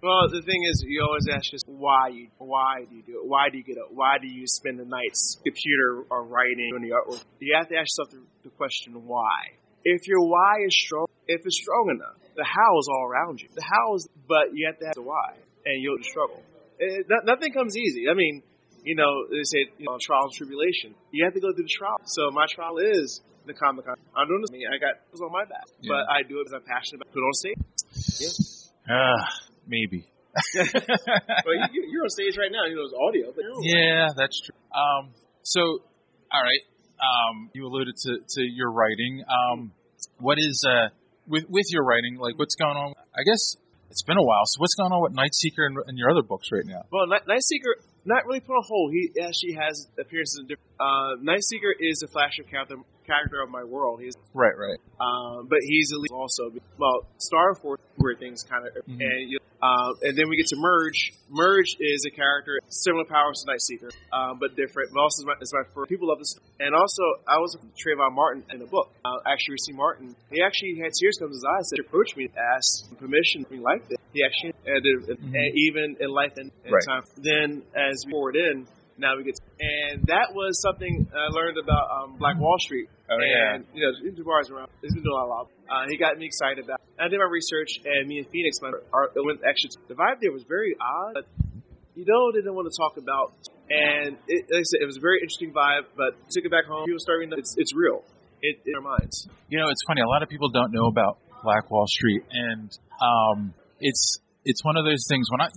[0.02, 3.28] Well, the thing is, you always ask yourself, why you, why do you do it?
[3.28, 3.92] Why do you get up?
[3.92, 7.24] Why do you spend the nights computer or writing doing the artwork?
[7.40, 9.60] You have to ask yourself the, the question, why?
[9.84, 13.50] If your why is strong, if it's strong enough, the how is all around you.
[13.54, 15.36] The how is, but you have to have the why,
[15.66, 16.42] and you'll struggle.
[16.80, 18.08] It, nothing comes easy.
[18.10, 18.42] I mean,
[18.84, 20.96] you know, they say you know, trials and tribulation.
[21.12, 22.00] You have to go through the trial.
[22.06, 23.96] So my trial is the Comic Con.
[24.16, 24.52] I'm doing this.
[24.52, 25.92] I got it was on my back, Yeah.
[25.92, 27.60] but I do it because I'm passionate about put on stage.
[28.24, 28.96] Yeah.
[28.96, 30.10] Ah, maybe.
[30.56, 32.66] well, you, you're on stage right now.
[32.66, 34.58] You know, it's audio, but Yeah, that's true.
[34.74, 35.14] Um,
[35.44, 36.64] so, all right.
[37.00, 39.24] Um, you alluded to, to your writing.
[39.24, 39.72] Um,
[40.20, 40.90] what is uh,
[41.28, 42.18] with with your writing?
[42.20, 42.94] Like, what's going on?
[43.16, 43.56] I guess
[43.90, 44.44] it's been a while.
[44.46, 46.84] So, what's going on with Night Seeker and, and your other books right now?
[46.92, 47.76] Well, Night, Night Seeker
[48.10, 48.92] not really put on hold.
[48.92, 50.66] He actually has appearances in different.
[50.82, 52.76] Uh, Night Seeker is a flash of character,
[53.06, 54.02] character of my world.
[54.02, 54.80] He's Right, right.
[55.00, 59.02] um, but he's also well, Star Force where things kind of Mhm.
[59.04, 61.12] and you, uh, and then we get to Merge.
[61.30, 64.90] Merge is a character similar powers to Night Seeker, um, but different.
[64.94, 65.90] But also, is my, is my first.
[65.90, 66.34] People love this.
[66.60, 68.90] And also, I was with Trayvon Martin in the book.
[69.04, 70.16] Uh, actually, received Martin.
[70.32, 71.70] He actually had tears come to his eyes.
[71.70, 73.46] Said, approached me, asked permission.
[73.52, 73.99] We liked it.
[74.14, 75.54] He actually, and, and Mhm.
[75.54, 76.84] even in life and, and Right.
[76.88, 77.04] time.
[77.18, 78.66] Then, as we forward in,
[78.98, 82.90] now we get, to, and that was something I learned about um, Black Wall Street.
[83.10, 83.60] Oh, yeah.
[83.74, 84.70] you know, Jabbar's around.
[84.82, 85.48] He's been doing a lot.
[85.70, 86.82] Uh, he got me excited about.
[87.00, 90.20] I did my research, and me and Phoenix, my our, it went actually the vibe
[90.22, 91.14] there was very odd.
[91.14, 91.26] But
[91.96, 93.34] you know, they didn't want to talk about,
[93.70, 95.86] and it, like I said, it was a very interesting vibe.
[95.96, 96.86] But took it back home.
[96.86, 98.04] People starting, it's it's real.
[98.42, 99.28] It in our minds.
[99.50, 100.02] You know, it's funny.
[100.02, 102.70] A lot of people don't know about Black Wall Street, and
[103.02, 105.28] um, it's it's one of those things.
[105.32, 105.48] When I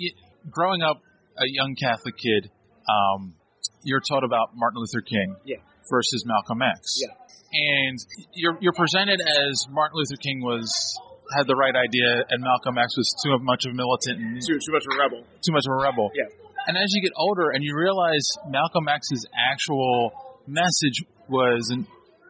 [0.51, 1.01] growing up,
[1.39, 2.51] a young Catholic kid,
[2.89, 3.35] um,
[3.85, 5.57] you're taught about Martin Luther King Yeah.
[5.91, 6.99] versus Malcolm X.
[7.01, 7.15] Yeah.
[7.53, 7.99] and
[8.35, 10.69] you're you're presented as Martin Luther King was
[11.37, 14.59] had the right idea, and Malcolm X was too much of a militant and Too
[14.59, 15.21] too much of a rebel.
[15.45, 16.11] too much of a rebel.
[16.15, 16.29] Yeah.
[16.67, 20.13] And as you get older and you realize Malcolm X's actual
[20.47, 21.87] message was and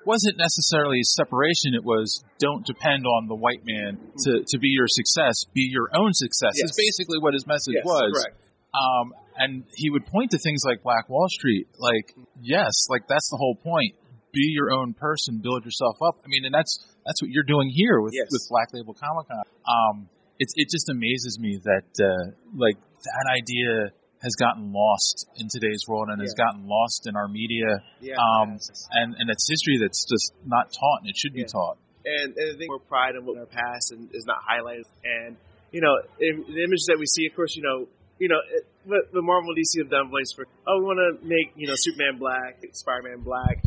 [0.07, 4.89] wasn't necessarily separation, it was don't depend on the white man to, to be your
[4.89, 6.53] success, be your own success.
[6.57, 6.71] Yes.
[6.71, 8.27] Is basically what his message Yes, was.
[8.75, 13.29] Um, and he would point to things like Black Wall Street, like, yes, like that's
[13.31, 13.95] the whole point.
[14.33, 16.17] Be your own person, build yourself up.
[16.25, 18.29] I mean, and that's that's what you're doing here with Yes.
[18.31, 19.45] with Black Label Comic Con.
[19.69, 20.09] Um,
[20.39, 23.93] it it just amazes me that uh, like that idea
[24.23, 27.83] has gotten lost in today's world and has gotten lost in our media.
[28.01, 28.59] Yeah, um,
[28.91, 31.77] and and it's history that's just not taught and it should be taught.
[32.07, 34.87] and, and I think more pride in what our past and is not highlighted.
[35.03, 35.37] And
[35.73, 37.89] you know, in, the images that we see, of course, you know,
[38.19, 41.27] you know, it, what the Marvel DC have done place for oh, we want to
[41.27, 43.59] make you know Superman black, Spider-Man black.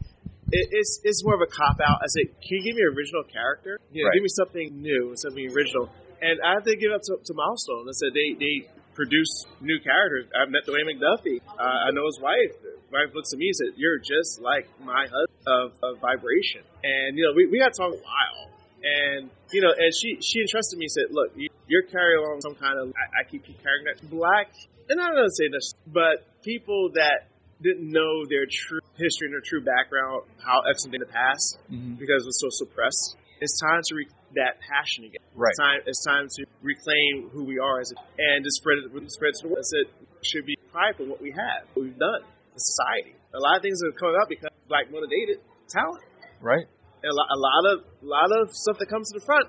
[0.55, 1.99] It, it's it's more of a cop out.
[1.99, 3.79] I say, can you give me an original character?
[3.91, 4.15] You know, Right.
[4.15, 5.91] give me something new, something original.
[6.21, 7.89] And I have to give up to, to Milestone.
[7.89, 8.55] I said they they
[8.95, 10.31] produce new characters.
[10.31, 11.43] I've met Dwayne McDuffie.
[11.45, 12.55] Uh, I know his wife.
[12.63, 16.63] His wife looks at me and said, "You're just like my husband of, of vibration."
[16.83, 18.41] And you know, we, we got to talk a while.
[18.81, 22.41] And you know, and she she entrusted me and said, "Look, you, you're carrying along
[22.41, 24.55] some kind of I, I keep, carrying that black."
[24.89, 27.27] And I don't say this, but people that
[27.61, 31.57] didn't know their true history and their true background, how excellent in the past,
[31.97, 33.17] because it was so suppressed.
[33.41, 35.23] It's time to re- that passion again.
[35.35, 35.51] Right.
[35.51, 38.91] It's time, it's time to reclaim who we are as a, and to spread it,
[39.11, 39.63] spread it to the world.
[39.63, 39.85] I said,
[40.23, 43.15] should be proud of what we have, what we've done in society.
[43.35, 46.03] A lot of things are coming up because black motivated talent.
[46.41, 46.65] Right.
[47.03, 49.47] And a lot, a lot of a lot of stuff that comes to the front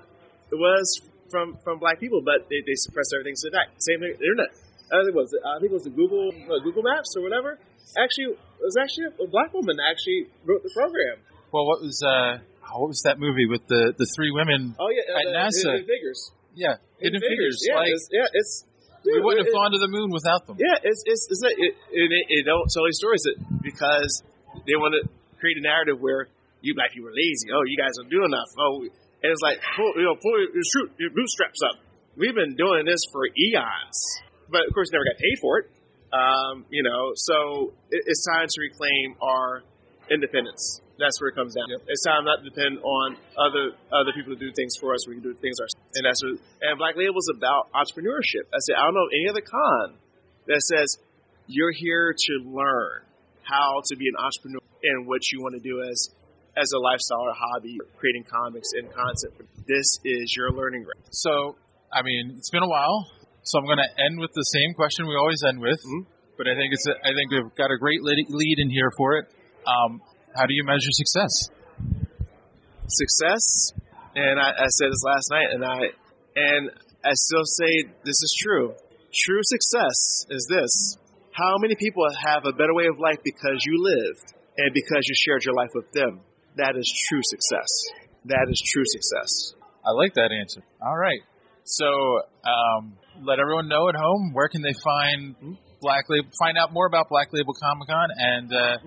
[0.51, 3.67] it was from from black people, but they, they suppressed everything to the back.
[3.79, 4.51] Same thing, with internet.
[4.87, 7.59] I think it was I think it was the Google uh, Google Maps or whatever.
[7.99, 11.19] Actually, it was actually a black woman that actually wrote the program.
[11.51, 12.39] Well, what was uh,
[12.73, 14.75] what was that movie with the the three women?
[14.79, 15.79] Oh yeah, at uh, NASA.
[15.79, 16.31] Hidden Figures.
[16.55, 17.61] Yeah, Hidden, Figures.
[17.61, 18.65] Yeah, like, it's, yeah, it's.
[19.05, 20.57] we wouldn't have gone to the moon without them.
[20.59, 24.23] Yeah, it's it's, it's not, it, it, it, it don't tell these stories that because
[24.65, 25.07] they want to
[25.39, 26.27] create a narrative where
[26.61, 27.53] you black people are lazy.
[27.53, 28.49] Oh, you guys don't do enough.
[28.57, 28.81] Oh,
[29.21, 31.77] and it's like pull, you know, pull your, shoot your bootstraps up.
[32.17, 33.97] We've been doing this for eons,
[34.49, 35.69] but of course, never got paid for it.
[36.09, 39.61] Um, you know, so it, it's time to reclaim our
[40.09, 40.81] independence.
[40.97, 41.69] That's where it comes down.
[41.87, 45.05] It's time not to depend on other other people to do things for us.
[45.07, 46.41] We can do things ourselves, and that's what.
[46.65, 48.49] And Black Label is about entrepreneurship.
[48.49, 50.01] I said I don't know any other con
[50.49, 50.97] that says
[51.45, 53.05] you're here to learn
[53.43, 56.09] how to be an entrepreneur and what you want to do as
[56.57, 59.33] as a lifestyle or hobby, creating comics and content.
[59.69, 61.05] This is your learning ground.
[61.11, 61.55] So,
[61.93, 63.05] I mean, it's been a while,
[63.43, 65.77] so I'm going to end with the same question we always end with.
[65.77, 66.09] Mm-hmm.
[66.37, 68.89] But I think it's a, I think we've got a great lead lead in here
[68.97, 69.25] for it.
[69.65, 70.01] Um,
[70.37, 71.49] how do you measure success?
[72.87, 73.73] success,
[74.15, 75.79] and I, I said this last night, and I
[76.35, 76.71] and
[77.03, 78.73] I still say this is true.
[79.13, 80.97] True success is this:
[81.31, 85.15] how many people have a better way of life because you lived and because you
[85.15, 86.21] shared your life with them.
[86.57, 87.69] That is true success.
[88.25, 89.53] That is true success.
[89.85, 90.63] I like that answer.
[90.81, 91.21] All right.
[91.63, 95.35] So, um, let everyone know at home where can they find
[95.81, 98.77] Black Label, find out more about Black Label Comic Con, and uh,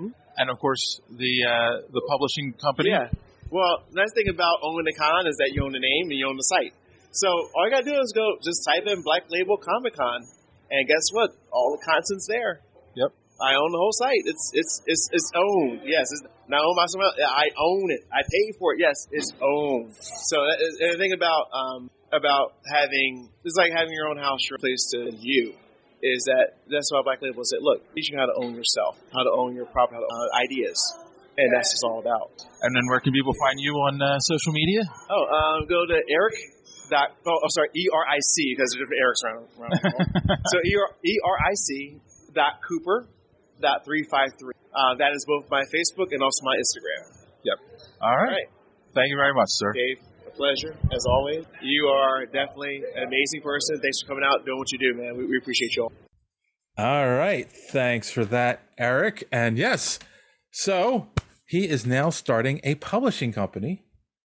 [0.40, 2.90] and of course the uh, the publishing company.
[2.90, 3.12] Yeah.
[3.52, 6.26] Well, nice thing about owning the con is that you own the name and you
[6.26, 6.72] own the site.
[7.12, 10.24] So all you gotta do is go just type in Black Label Comic Con,
[10.70, 11.36] and guess what?
[11.52, 12.64] All the content's there.
[12.96, 13.12] Yep.
[13.42, 14.24] I own the whole site.
[14.24, 15.84] It's it's it's it's owned.
[15.84, 17.20] Yes, it's not owned by someone else.
[17.20, 18.02] I own it.
[18.08, 18.80] I pay for it.
[18.80, 19.92] Yes, it's owned.
[20.00, 24.16] So that is, and the thing about um about having it's like having your own
[24.16, 25.52] house, your place to you.
[26.02, 27.60] Is that that's why Black Label is it.
[27.62, 30.28] look, teach you how to own yourself, how to own your property, how to own
[30.40, 30.80] ideas,
[31.36, 32.32] and that's just all about.
[32.62, 34.80] And then where can people find you on uh, social media?
[35.10, 36.36] Oh, um, go to Eric.
[36.90, 39.46] Dot, oh, oh, sorry, E R I C because there's different Erics around.
[39.54, 40.40] around the world.
[40.50, 42.00] so E-R-I-C
[42.34, 43.06] dot Cooper
[43.62, 44.58] dot three five three.
[44.74, 47.02] Uh, that is both my Facebook and also my Instagram.
[47.44, 47.58] Yep.
[48.02, 48.50] All right.
[48.94, 49.72] Thank you very much, sir.
[49.72, 50.02] Dave,
[50.40, 51.44] pleasure as always.
[51.60, 53.78] You are definitely an amazing person.
[53.80, 55.16] Thanks for coming out, and doing what you do, man.
[55.18, 55.92] We, we appreciate you all.
[56.78, 57.46] All right.
[57.50, 59.28] Thanks for that, Eric.
[59.30, 59.98] And yes,
[60.50, 61.08] so
[61.46, 63.84] he is now starting a publishing company.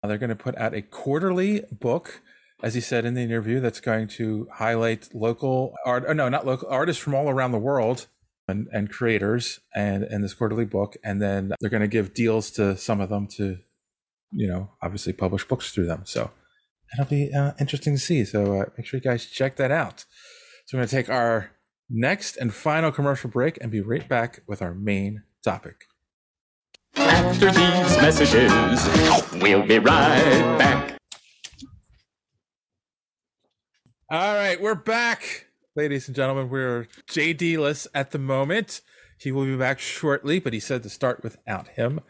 [0.03, 2.21] Uh, They're going to put out a quarterly book,
[2.61, 6.45] as he said in the interview, that's going to highlight local art, or no, not
[6.45, 8.05] local artists from all around the world
[8.47, 10.97] and, and creators and, and this quarterly book.
[11.03, 13.57] And then they're going to give deals to some of them to,
[14.35, 16.01] you know, obviously publish books through them.
[16.05, 16.31] So
[16.91, 18.25] that'll be uh, interesting to see.
[18.25, 20.05] So uh, make sure you guys check that out.
[20.65, 21.51] So we're going to take our
[21.89, 25.85] next and final commercial break and be right back with our main topic.
[26.95, 28.51] After these messages,
[29.41, 30.97] we'll be right back.
[34.09, 36.49] All right, we're back, ladies and gentlemen.
[36.49, 38.81] We're JD less at the moment.
[39.19, 42.01] He will be back shortly, but he said to start without him.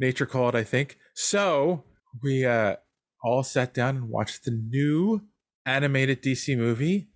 [0.00, 0.98] Nature called, I think.
[1.14, 1.84] So
[2.22, 2.76] we uh,
[3.22, 5.22] all sat down and watched the new
[5.64, 7.08] animated DC movie,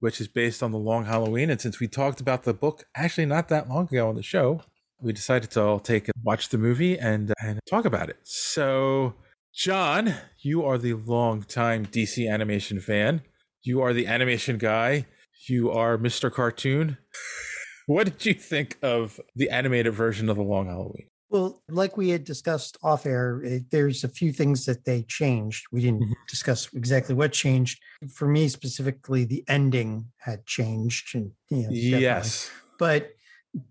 [0.00, 1.50] which is based on the Long Halloween.
[1.50, 4.62] And since we talked about the book actually not that long ago on the show,
[5.00, 8.18] we decided to all take and watch the movie and and talk about it.
[8.24, 9.14] So,
[9.54, 13.22] John, you are the longtime DC animation fan.
[13.62, 15.06] You are the animation guy.
[15.48, 16.32] You are Mr.
[16.32, 16.98] Cartoon.
[17.86, 21.08] what did you think of the animated version of the Long Halloween?
[21.30, 25.66] Well, like we had discussed off air, it, there's a few things that they changed.
[25.70, 26.12] We didn't Mm-hmm.
[26.28, 27.82] discuss exactly what changed.
[28.14, 31.14] For me specifically, the ending had changed.
[31.14, 31.98] And, you know.
[31.98, 32.50] Yes.
[32.78, 33.10] But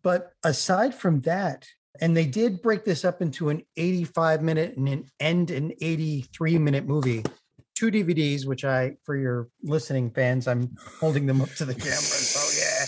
[0.03, 1.65] but aside from that,
[2.01, 6.57] and they did break this up into an 85 minute and an end an 83
[6.59, 7.23] minute movie.
[7.75, 11.93] Two DVDs, which I, for your listening fans, I'm holding them up to the camera.
[11.95, 12.85] So yeah.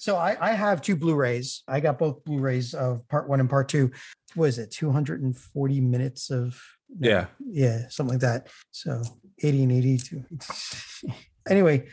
[0.00, 1.62] So I, I have two Blu-rays.
[1.68, 3.90] I got both Blu-rays of part one and part two.
[4.34, 6.58] Was it 240 minutes of
[6.98, 7.26] Yeah.
[7.38, 8.48] yeah, something like that.
[8.70, 9.02] So
[9.42, 10.24] 80 and 82.
[11.50, 11.86] anyway,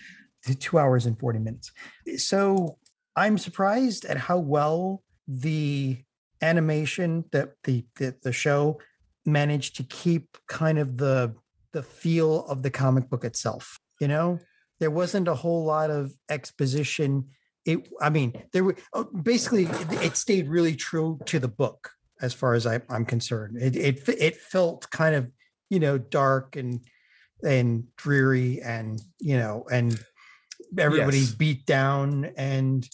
[0.58, 1.74] two hours and 40 minutes.
[2.16, 2.78] So
[3.18, 5.98] I'm surprised at how well the
[6.42, 8.80] animation that the, the the show
[9.26, 11.36] managed to keep kind of the
[11.74, 13.78] the feel of the comic book itself.
[14.00, 14.40] You know,
[14.80, 17.32] there wasn't a whole lot of exposition.
[17.68, 19.66] It, I mean, there were oh, basically
[20.02, 21.92] it, stayed really true to the book
[22.22, 23.58] as far as I, I'm concerned.
[23.62, 25.30] It it it felt kind of
[25.70, 26.80] you know dark and
[27.44, 30.00] and dreary and you know and
[30.80, 31.34] everybody Yes.
[31.34, 32.88] beat down and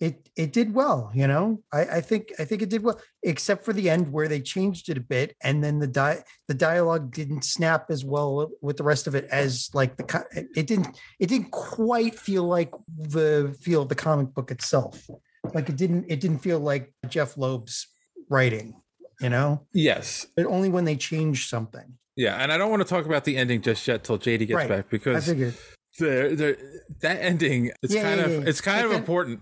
[0.00, 3.64] it it did well you know I, I think i think it did well except
[3.64, 7.14] for the end where they changed it a bit and then the di- the dialogue
[7.14, 10.24] didn't snap as well with the rest of it as like the
[10.54, 15.06] it didn't it didn't quite feel like the feel of the comic book itself
[15.54, 17.86] like it didn't it didn't feel like Jeph Loeb's
[18.28, 18.74] writing
[19.20, 20.26] you know Yes.
[20.36, 23.36] but only when they changed something Yeah, and I don't want to talk about the
[23.38, 24.68] ending just yet till JD gets Right.
[24.68, 25.54] back because I figured.
[25.98, 28.48] The, the that ending it's Yeah, kind yeah, of yeah.
[28.48, 29.40] it's kind of important.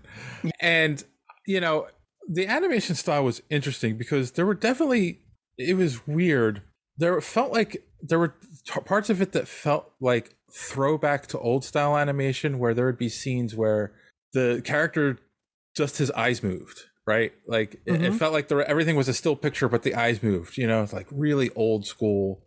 [0.59, 1.03] And
[1.47, 1.87] you know,
[2.29, 5.19] the animation style was interesting because there were definitely
[5.57, 6.61] it was weird.
[6.97, 11.63] There felt like there were t- parts of it that felt like throwback to old
[11.65, 13.91] style animation where there would be scenes where
[14.33, 15.17] the character
[15.75, 18.17] just his eyes moved right like it, it Mhm.
[18.17, 20.93] felt like the everything was a still picture but the eyes moved you know it's
[20.93, 22.41] like really old school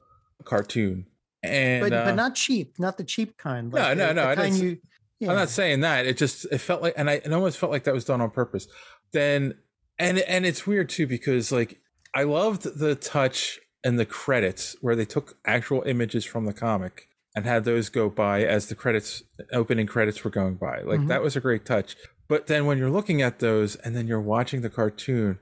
[0.44, 1.06] cartoon
[1.42, 4.22] and but uh, but not cheap not the cheap kind no, like no, the- no.
[4.22, 4.78] the I kind didn't- you
[5.20, 5.30] yeah.
[5.30, 6.06] I'm not saying that.
[6.06, 8.30] It just it felt like, and I it almost felt like that was done on
[8.30, 8.68] purpose.
[9.12, 9.54] Then,
[9.98, 11.80] and and it's weird too because like
[12.14, 17.08] I loved the touch and the credits where they took actual images from the comic
[17.34, 20.82] and had those go by as the credits opening credits were going by.
[20.82, 21.08] Like Mhm.
[21.08, 21.96] that was a great touch.
[22.28, 25.40] But then when you're looking at those and then you're watching the cartoon,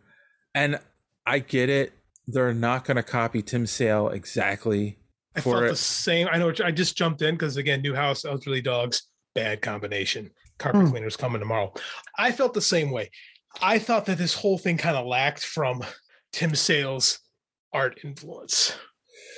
[0.54, 0.80] and
[1.26, 1.92] I get it,
[2.26, 5.00] they're not going to copy Tim Sale exactly
[5.36, 5.68] I for felt it.
[5.70, 6.28] the same.
[6.30, 6.52] I know.
[6.64, 9.02] I just jumped in because again, new house, elderly dogs,
[9.34, 10.30] bad combination.
[10.58, 10.90] Carpet Hmm.
[10.90, 11.72] cleaners coming tomorrow.
[12.18, 13.10] I felt the same way.
[13.60, 15.84] I thought that this whole thing kind of lacked from
[16.32, 17.18] Tim Sale's
[17.72, 18.74] art influence.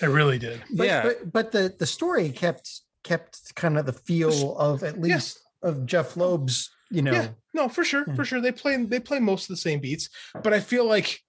[0.02, 0.62] I really did.
[0.76, 5.40] but, but but the the story kept kept kind of the feel of at least
[5.62, 8.40] of Jeph Loeb's you know Yeah, no, for sure, for sure.
[8.40, 10.08] They play they play most of the same beats,
[10.42, 11.20] but I feel like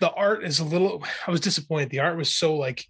[0.00, 1.04] the art is a little.
[1.26, 1.90] I was disappointed.
[1.90, 2.84] The art was so like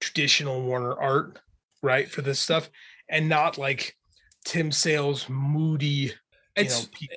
[0.00, 1.38] traditional Warner art,
[1.82, 2.68] right, for this stuff,
[3.08, 3.96] and not like
[4.44, 5.86] Tim Sale's moody.
[5.86, 6.12] You
[6.56, 7.16] It's- know.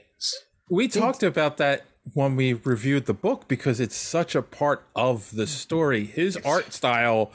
[0.70, 5.32] We talked about that when we reviewed the book because it's such a part of
[5.36, 6.06] the story.
[6.06, 7.32] His art style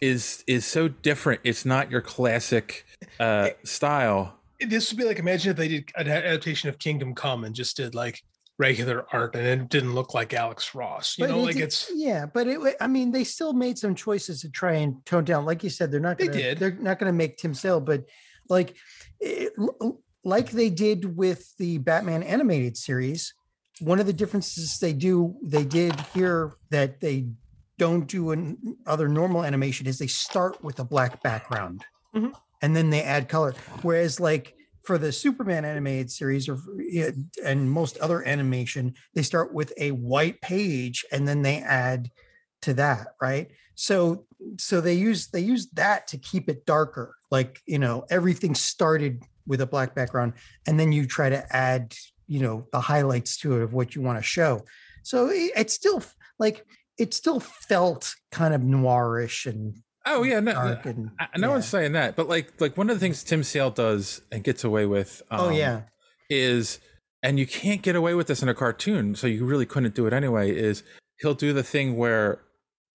[0.00, 1.40] is is so different.
[1.44, 2.84] It's not your classic
[3.20, 4.38] uh style.
[4.60, 7.76] this would be like imagine if they did an adaptation of Kingdom Come and just
[7.76, 8.22] did like
[8.58, 11.16] regular art and it didn't look like Alex Ross.
[11.18, 13.78] You But know, it like did- it's yeah but it i mean they still made
[13.78, 16.58] some choices to try and tone down like you said they're not They gonna did.
[16.58, 18.04] they're not gonna make tim sale but
[18.48, 18.76] like
[19.20, 19.52] it,
[20.24, 23.34] like they did with the batman animated series
[23.80, 27.26] one of the differences they do they did here that they
[27.78, 31.84] don't do in other normal animation is they start with a black background
[32.14, 32.32] Mhm.
[32.60, 36.58] and then they add color whereas like for the superman animated series or
[37.44, 42.10] and most other animation they start with a white page and then they add
[42.62, 43.50] to that right?
[43.74, 44.26] So
[44.58, 49.22] so they use they use that to keep it darker like you know everything started
[49.46, 50.34] with a black background
[50.66, 51.94] and then you try to add
[52.26, 54.62] you know the highlights to it of what you want to show.
[55.02, 56.02] So it, it's still
[56.38, 56.64] like
[56.98, 59.76] it still felt kind of noirish and
[60.06, 62.16] Oh yeah, no, and I- no one's saying that.
[62.16, 65.40] But like like one of the things Tim Sale does and gets away with um,
[65.40, 65.82] Oh, yeah.
[66.28, 66.80] is
[67.22, 70.06] and you can't get away with this in a cartoon, so you really couldn't do
[70.06, 70.82] it anyway, is
[71.20, 72.40] he'll do the thing where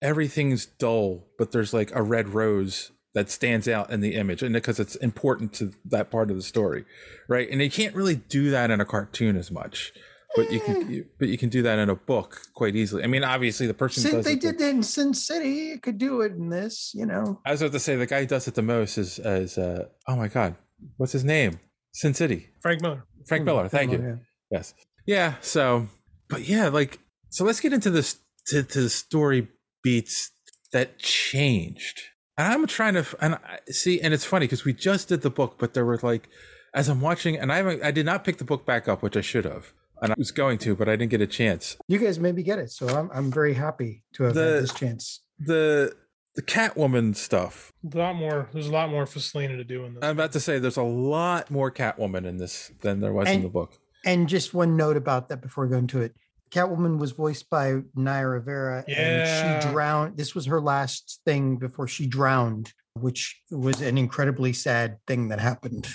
[0.01, 4.53] everything's dull, but there's like a red rose that stands out in the image and
[4.53, 6.83] because it's important to that part of the story.
[7.29, 7.49] Right?
[7.49, 9.93] And you can't really do that in a cartoon as much.
[10.37, 13.03] But you can you- but you can do that in a book quite easily.
[13.03, 15.49] I mean, obviously the person Sin- does they it the- did that in sin city
[15.49, 18.21] you could do it in this you know I was about to say the guy
[18.21, 20.55] who does it the most is is uh oh my god,
[20.97, 21.59] what's his name?
[21.93, 22.49] Sin City.
[22.61, 23.03] Frank Miller.
[23.27, 23.67] Frank Miller.
[23.67, 23.97] Thank Frank you.
[23.97, 24.73] Miller, Yes.
[25.05, 25.35] Yeah.
[25.41, 25.87] So,
[26.29, 26.99] but yeah, like,
[27.29, 29.47] so let's get into this to, to the story
[29.83, 30.31] beats
[30.73, 32.01] that changed.
[32.37, 35.29] And I'm trying to and I, see, and it's funny because we just did the
[35.31, 36.29] book, but there were like,
[36.73, 39.17] as I'm watching, and I haven't, I did not pick the book back up, which
[39.17, 41.77] I should have, and I was going to, but I didn't get a chance.
[41.87, 44.73] You guys maybe get it, so I'm I'm very happy to have The- had this
[44.73, 45.21] chance.
[45.39, 45.95] The
[46.35, 47.73] the Catwoman stuff.
[47.93, 48.47] A lot more.
[48.53, 50.03] There's a lot more for Selina to do in this.
[50.03, 53.41] I'm about to say there's a lot more Catwoman in this than there was in
[53.41, 53.79] the book.
[54.05, 56.15] And just one note about that before going go into it.
[56.51, 60.15] Catwoman was voiced by Naya Rivera, and she drowned.
[60.15, 65.39] This was her last thing before she drowned, which was an incredibly sad thing that
[65.39, 65.87] happened.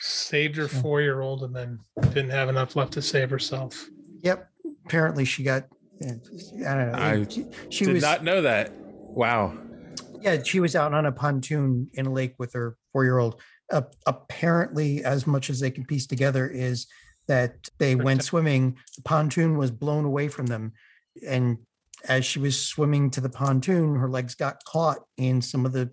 [0.00, 3.88] Saved her four year old and then didn't have enough left to save herself.
[4.22, 4.48] Yep.
[4.86, 5.64] Apparently, she got.
[6.02, 6.92] I don't know.
[6.94, 8.72] I she, she did was not know that.
[8.76, 9.58] Wow.
[10.20, 13.40] Yeah, she was out on a pontoon in a lake with her four-year-old.
[13.72, 16.86] Uh, apparently, as much as they can piece together, is
[17.26, 18.76] that they went swimming.
[18.96, 20.72] The pontoon was blown away from them,
[21.26, 21.58] and
[22.08, 25.90] as she was swimming to the pontoon, her legs got caught in some of the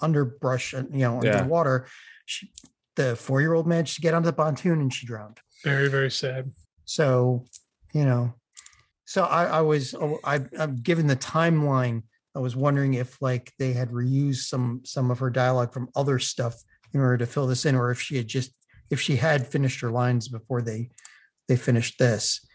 [0.00, 1.86] underbrush, you know, underwater.
[2.28, 2.42] Yeah.
[2.96, 3.16] The water.
[3.16, 5.40] She, the four-year-old managed to get onto the pontoon, and she drowned.
[5.64, 6.50] Very, very sad.
[6.84, 7.44] So,
[7.92, 8.34] you know,
[9.04, 12.02] so I, I was, oh, I, I'm given the timeline.
[12.34, 16.18] I was wondering if like they had reused some some of her dialogue from other
[16.18, 16.54] stuff
[16.92, 18.52] in order to fill this in, or if she had just
[18.90, 20.90] if she had finished her lines before they
[21.48, 22.46] they finished this.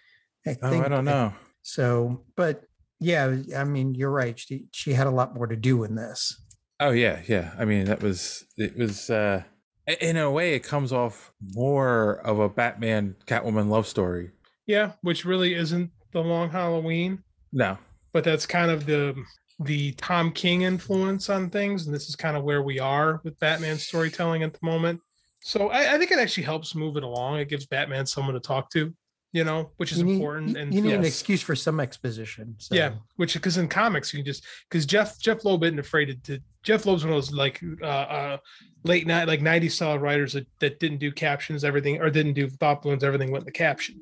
[0.45, 1.34] I Oh, I don't know.
[1.63, 2.63] So, but
[2.99, 4.39] yeah, I mean, you're right.
[4.39, 6.39] She she had a lot more to do in this.
[6.80, 7.53] Oh yeah, yeah.
[7.57, 9.50] I mean, that was it was uh i-
[9.87, 14.31] in a way it comes off more of a Batman Catwoman love story.
[14.67, 17.77] Yeah, which really isn't the Long Halloween, No.
[18.13, 19.15] but that's kind of the
[19.59, 23.37] the Tom King influence on things, and this is kind of where we are with
[23.39, 24.99] Batman storytelling at the moment.
[25.41, 27.37] So I, I think it actually helps move it along.
[27.39, 28.91] It gives Batman someone to talk to,
[29.33, 30.49] you know, which is You need- important.
[30.51, 32.55] You, and you need an excuse for some exposition.
[32.57, 32.75] So.
[32.75, 36.15] Yeah, which because in comics you can just because Jeph Jeph Loeb isn't afraid to,
[36.37, 38.37] to Jeph Loeb's one of those like uh, uh
[38.83, 42.49] late night like 90 style writers that, that didn't do captions everything or didn't do
[42.49, 43.95] thought balloons everything went in the caption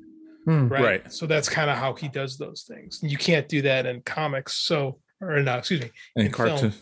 [0.46, 0.68] Hmm.
[0.68, 1.12] right, Right.
[1.12, 4.54] so that's kind of how he does those things you can't do that in comics
[4.54, 6.48] so or no excuse me In in film.
[6.48, 6.72] cartoon.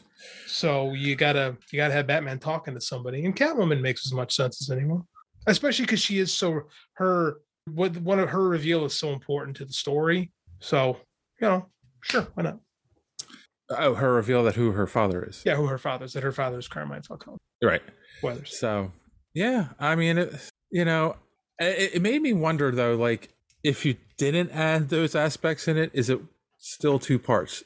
[0.47, 4.35] so you gotta you gotta have Batman talking to somebody and Catwoman makes as much
[4.35, 5.03] sense as anyone
[5.49, 6.63] especially because she is so
[6.95, 7.39] her
[7.75, 10.31] what one of her reveal is so important to the story
[10.61, 10.97] so
[11.41, 11.67] you know
[12.03, 12.59] sure why not
[13.71, 15.43] Oh, her reveal that who her father is.
[15.45, 16.15] Yeah, who her father is.
[16.15, 17.37] That her father is Carmine Falcone.
[17.63, 17.83] Right.
[18.23, 18.59] Weathers.
[18.59, 18.93] So,
[19.35, 20.35] yeah, I mean, it,
[20.71, 21.17] you know,
[21.59, 23.29] it, it made me wonder though, like
[23.63, 26.19] if you didn't add those aspects in it, is it
[26.57, 27.63] still two parts?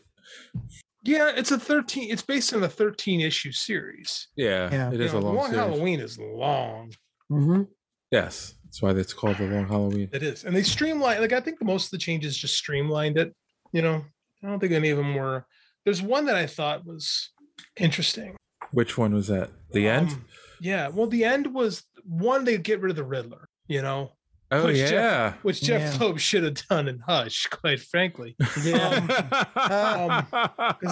[1.05, 2.11] Yeah, it's a thirteen.
[2.11, 4.27] It's based on a thirteen issue series.
[4.35, 4.93] Yeah, Yeah.
[4.93, 5.57] it is You a know, long, series.
[5.61, 6.93] Halloween is long.
[7.31, 7.63] Mm-hmm.
[8.11, 10.09] Yes, that's why it's called the Long Halloween.
[10.15, 11.21] It is, and they streamline.
[11.21, 13.35] Like I think most of the changes just streamlined it.
[13.71, 14.03] You know,
[14.43, 15.45] I don't think any of them were.
[15.85, 17.33] There's one that I thought was
[17.77, 18.35] interesting.
[18.71, 19.51] Which one was that?
[19.73, 20.13] The end?
[20.13, 20.25] Um,
[20.63, 20.89] yeah.
[20.89, 22.47] Well, the end was one.
[22.47, 23.47] They get rid of the Riddler.
[23.69, 24.13] You know.
[24.55, 25.33] Oh, which Jeph- yeah.
[25.43, 25.99] which Jeph Yeah.
[26.07, 28.35] Loeb should have done in Hush, quite frankly.
[28.39, 28.67] because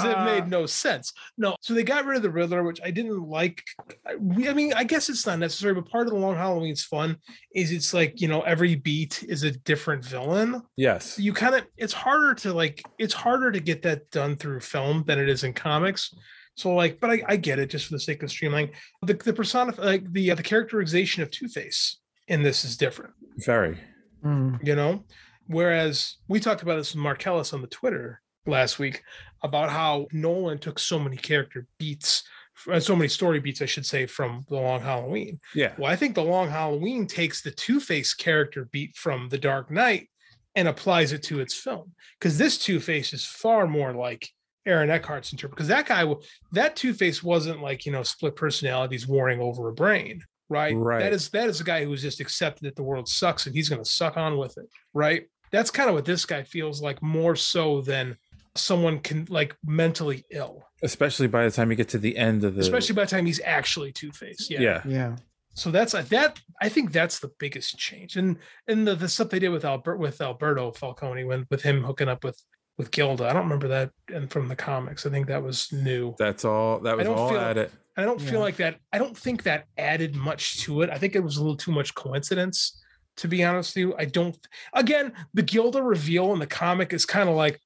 [0.04, 1.12] it made no sense.
[1.36, 3.62] No, so they got rid of the Riddler, which I didn't like.
[4.06, 7.16] I, I mean, I guess it's not necessary, but part of the Long Halloween's fun
[7.54, 10.62] is it's like you know every beat is a different villain.
[10.76, 11.18] yes.
[11.18, 15.04] You kind of it's harder to like it's harder to get that done through film
[15.06, 16.14] than it is in comics.
[16.56, 18.72] So like, but I, I get it just for the sake of streamlining.
[19.02, 23.12] The the persona like the uh, the characterization of Two Face in this is different
[23.38, 23.78] Very.
[24.24, 25.04] you know?
[25.46, 29.02] Whereas we talked about this with marcellus on the twitter last week
[29.42, 32.22] about how nolan took so many character beats
[32.70, 35.40] uh, so many story beats i should say from the long halloween.
[35.54, 35.72] Yeah.
[35.78, 40.08] well i think the long halloween takes the two-face character beat from the dark knight
[40.54, 41.92] and applies it to its film.
[42.18, 44.28] Because this two-face is far more like
[44.66, 46.04] aaron eckhart's interpret because that guy
[46.52, 50.98] that two-face wasn't like you know split personalities warring over a brain right Right.
[51.00, 53.68] that is that is a guy who's just accepted that the world sucks and he's
[53.70, 57.00] going to suck on with it right that's kind of what this guy feels like
[57.02, 58.16] more so than
[58.56, 62.54] someone can like mentally ill Especially by the time you get to the end of
[62.54, 62.60] the.
[62.62, 64.82] especially by the time he's actually two-faced yeah Yeah.
[64.86, 65.16] Yeah.
[65.54, 68.36] so that's uh, that i think that's the biggest change and
[68.66, 72.08] and the, the stuff they did with albert with alberto falcone when with him hooking
[72.08, 72.40] up with
[72.80, 76.14] with gilda i don't remember that and from the comics i think that was new
[76.18, 76.80] That's all.
[76.80, 77.70] That I was don't all feel- added.
[77.96, 78.30] I don't Yeah.
[78.30, 78.78] feel like that.
[78.94, 80.88] I don't think that added much to it.
[80.90, 82.80] I think it was a little too much coincidence,
[83.18, 83.94] to be honest with you.
[83.98, 84.38] I don't.
[84.72, 87.60] Again, the Gilda reveal in the comic is kind of like,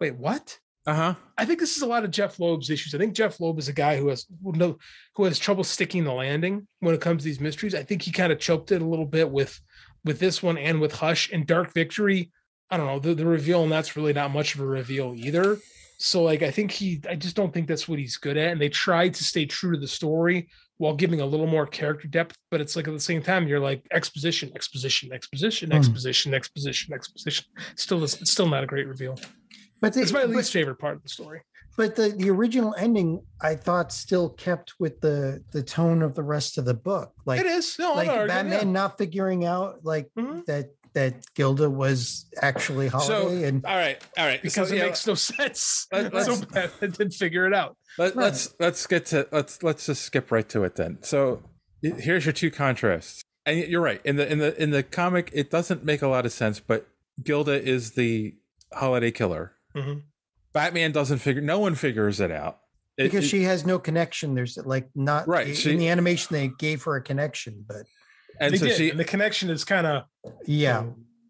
[0.00, 0.58] wait, what?
[0.86, 1.14] Uh huh.
[1.38, 2.94] I think this is a lot of Jeph Loeb's issues.
[2.94, 4.78] I think Jeph Loeb is a guy who has who know
[5.14, 7.74] who has trouble sticking the landing when it comes to these mysteries.
[7.74, 9.60] I think he kind of choked it a little bit with
[10.04, 12.32] with this one and with Hush and Dark Victory.
[12.70, 15.58] I don't know the, the reveal, and that's really not much of a reveal either.
[15.98, 18.52] So like I think he I just don't think that's what he's good at.
[18.52, 20.48] And they tried to stay true to the story
[20.78, 23.60] while giving a little more character depth, but it's like at the same time you're
[23.60, 25.76] like exposition, exposition, exposition, Hmm.
[25.76, 27.46] exposition, exposition, exposition.
[27.76, 29.18] Still it's still not a great reveal.
[29.80, 31.40] But the- it's my but- least favorite part of the story.
[31.78, 36.22] But the, the original ending, I thought, still kept with the the tone of the
[36.22, 37.12] rest of the book.
[37.26, 37.76] Like it is.
[37.78, 38.60] No, like not arguing, Batman yeah.
[38.60, 38.72] Mm-hmm.
[38.72, 40.10] not figuring out like
[40.46, 44.86] that that Gilda was actually Holiday, and all right, all right, because so, it yeah,
[44.86, 45.86] makes no sense.
[45.92, 47.76] Let- so let's- Batman didn't figure it out.
[47.98, 50.98] Let, Let's let's get to let's let's just skip right to it then.
[51.02, 51.42] So
[51.82, 55.50] here's your two contrasts, and you're right in the in the in the comic it
[55.50, 56.88] doesn't make a lot of sense, but
[57.22, 58.34] Gilda is the
[58.72, 59.52] holiday killer.
[59.76, 60.02] Mhm.
[60.54, 61.42] Batman doesn't figure.
[61.42, 62.58] No one figures it out
[62.96, 64.34] It- because it- she has no connection.
[64.34, 67.84] There's like not Right, In she- the animation, they gave her a connection, but
[68.40, 70.04] and they so did, she and the connection is kind of
[70.46, 70.84] yeah,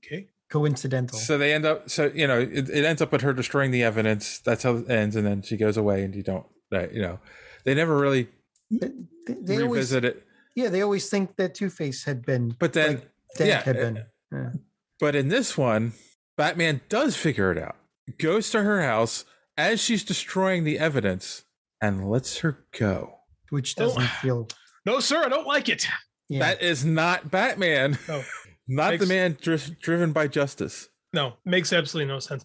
[0.04, 0.28] okay.
[0.50, 1.18] coincidental.
[1.18, 1.88] So they end up.
[1.90, 4.38] So you know, it, it ends up with her destroying the evidence.
[4.38, 6.46] That's how it ends, and then she goes away, and you don't.
[6.72, 7.18] Uh, you know,
[7.64, 8.28] they never really
[8.70, 10.26] they always, revisit it.
[10.54, 14.04] yeah, they always think that Two Face had been, But then, like, yeah, had been.
[14.32, 14.50] Yeah.
[14.98, 15.92] But in this one,
[16.36, 17.76] Batman does figure it out.
[18.18, 19.24] Goes to her house
[19.56, 21.44] as she's destroying the evidence
[21.80, 23.14] and lets her go.
[23.50, 24.48] which doesn't feel.
[24.84, 25.86] No, sir, I don't like it.
[26.28, 26.40] Yeah.
[26.40, 27.98] That is not Batman.
[28.08, 28.22] No.
[28.68, 30.88] not Makes- the man dri- driven by justice.
[31.12, 32.44] No, makes absolutely no sense.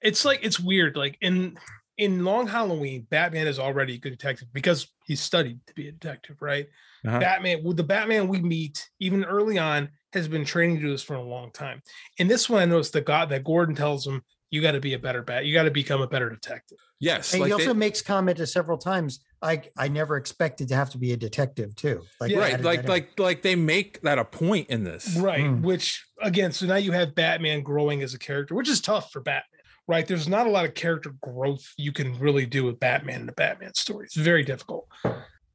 [0.00, 0.96] It's like it's weird.
[0.96, 1.58] Like in
[1.98, 5.92] in Long Halloween, Batman is already a good detective because he studied to be a
[5.92, 6.66] detective, right?
[7.06, 7.18] Uh-huh.
[7.18, 11.02] Batman, with the Batman we meet, even early on, has been training to do this
[11.02, 11.82] for a long time.
[12.18, 14.94] In this one, I noticed that God that Gordon tells him, "You got to be
[14.94, 15.44] a better bat.
[15.46, 18.38] You got to become a better detective." Yes, And like he also they- makes comment
[18.38, 19.20] to several times.
[19.42, 22.02] I I never expected to have to be a detective too.
[22.20, 22.86] Like they right, added like in.
[22.86, 25.14] like like they make that a point in this.
[25.16, 25.42] Right.
[25.44, 25.62] Hmm.
[25.62, 29.20] Which again, so now you have Batman growing as a character, which is tough for
[29.20, 30.06] Batman, right?
[30.06, 33.32] There's not a lot of character growth you can really do with Batman in the
[33.32, 34.06] Batman story.
[34.06, 34.88] It's very difficult.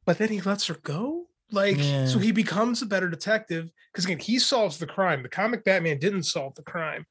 [0.05, 1.25] But then he lets her go.
[1.51, 2.05] Like, Yeah.
[2.05, 5.21] so he becomes a better detective because again, he solves the crime.
[5.23, 7.05] The comic Batman didn't solve the crime,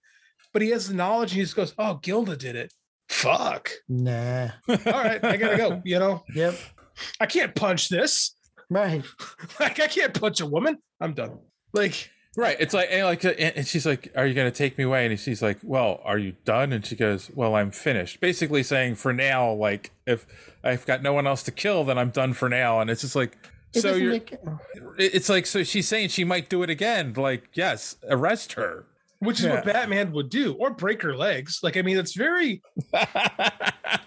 [0.52, 2.72] but he has the knowledge and he just goes, Oh, Gilda did it.
[3.08, 3.70] Fuck.
[3.88, 4.50] nah.
[4.68, 5.82] All right, I gotta go.
[5.84, 6.54] You know, Yep.
[7.20, 8.34] I can't punch this.
[8.68, 9.02] Right.
[9.60, 10.78] Like, I can't punch a woman.
[11.00, 11.38] I'm done.
[11.72, 12.56] Like, Right.
[12.60, 15.18] It's like, and like, and she's like, "Are you going to take me away?" And
[15.18, 19.12] she's like, "Well, are you done?" And she goes, "Well, I'm finished." Basically saying, for
[19.12, 20.28] now, like, if
[20.62, 22.78] I've got no one else to kill, then I'm done for now.
[22.80, 23.36] And it's just like,
[23.74, 24.12] It so you're.
[24.12, 24.36] make-
[24.96, 27.14] It's like, so she's saying she might do it again.
[27.16, 28.86] Like, yes, arrest her.
[29.20, 31.60] Which is what Batman would do, or break her legs.
[31.62, 32.62] Like, I mean, it's very.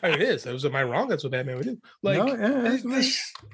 [0.02, 0.44] It is.
[0.44, 0.66] That was.
[0.66, 1.08] Am I wrong?
[1.08, 1.78] That's what Batman would do.
[2.02, 2.78] Like No, yeah,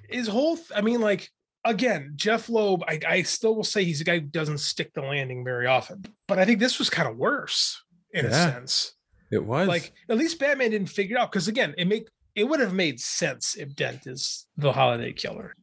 [0.10, 0.56] his, whole.
[0.56, 1.30] th- I mean, like
[1.66, 2.84] again, Jeph Loeb.
[2.88, 6.04] I, I still will say he's a guy who doesn't stick the landing very often.
[6.28, 7.82] But I think this was kind of worse
[8.14, 8.94] in a sense.
[9.32, 12.44] It was Like at least Batman didn't figure it out because again, it make it
[12.46, 15.56] would have made sense if Dent is the holiday killer,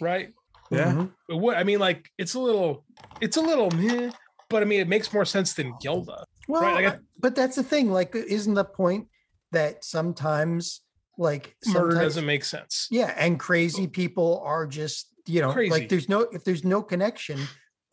[0.00, 0.30] right?
[0.70, 0.92] yeah.
[0.92, 1.10] Mhm.
[1.28, 1.56] It would.
[1.56, 2.84] I mean, like it's a little,
[3.20, 4.10] it's a little, meh,
[4.52, 6.24] but I mean, it makes more sense than Gilda.
[6.46, 7.90] Well, Right, like I- but that's the thing.
[7.90, 9.08] Like, isn't the point
[9.50, 10.82] that sometimes,
[11.18, 12.86] like, Murder sometimes- doesn't make sense.
[12.90, 13.88] Yeah, and crazy oh.
[13.88, 15.70] people are just you know Crazy.
[15.70, 17.40] like there's no if there's no connection,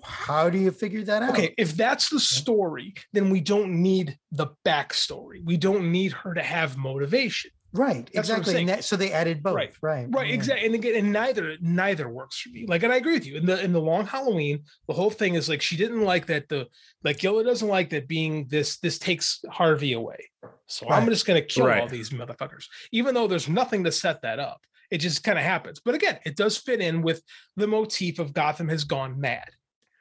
[0.04, 1.32] how do you figure that out?
[1.32, 5.44] Okay, if that's the story, then we don't need the backstory.
[5.44, 7.52] We don't need her to have motivation.
[7.72, 8.60] Right, That's exactly.
[8.60, 9.56] And that, so they added both.
[9.56, 9.74] Right.
[9.82, 10.34] Right, Right, yeah.
[10.34, 10.66] exactly.
[10.66, 12.66] And again, and neither neither works for me.
[12.68, 13.38] Like, and I agree with you.
[13.38, 16.50] In the in the long Halloween, the whole thing is like she didn't like that
[16.50, 16.68] the
[17.04, 20.30] like Gilda doesn't like that being this this takes Harvey away.
[20.66, 24.40] So I'm just gonna kill all these motherfuckers, even though there's nothing to set that
[24.40, 24.62] up.
[24.90, 25.80] It just kind of happens.
[25.80, 27.22] But again, it does fit in with
[27.56, 29.50] the motif of Gotham has gone mad.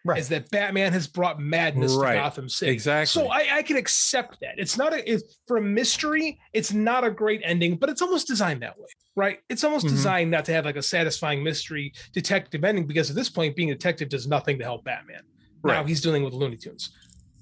[0.04, 0.18] Right.
[0.18, 2.14] Is that Batman has brought madness Right.
[2.14, 2.70] to Gotham City.
[2.72, 3.06] Exactly.
[3.06, 4.54] So I, I can accept that.
[4.56, 6.38] It's not a it's, for a mystery.
[6.52, 9.40] It's not a great ending, but it's almost designed that way, right?
[9.48, 9.90] It's almost Mhm.
[9.90, 13.70] designed not to have like a satisfying mystery detective ending because at this point, being
[13.70, 15.22] a detective does nothing to help Batman.
[15.64, 16.90] Now he's dealing with Looney Tunes.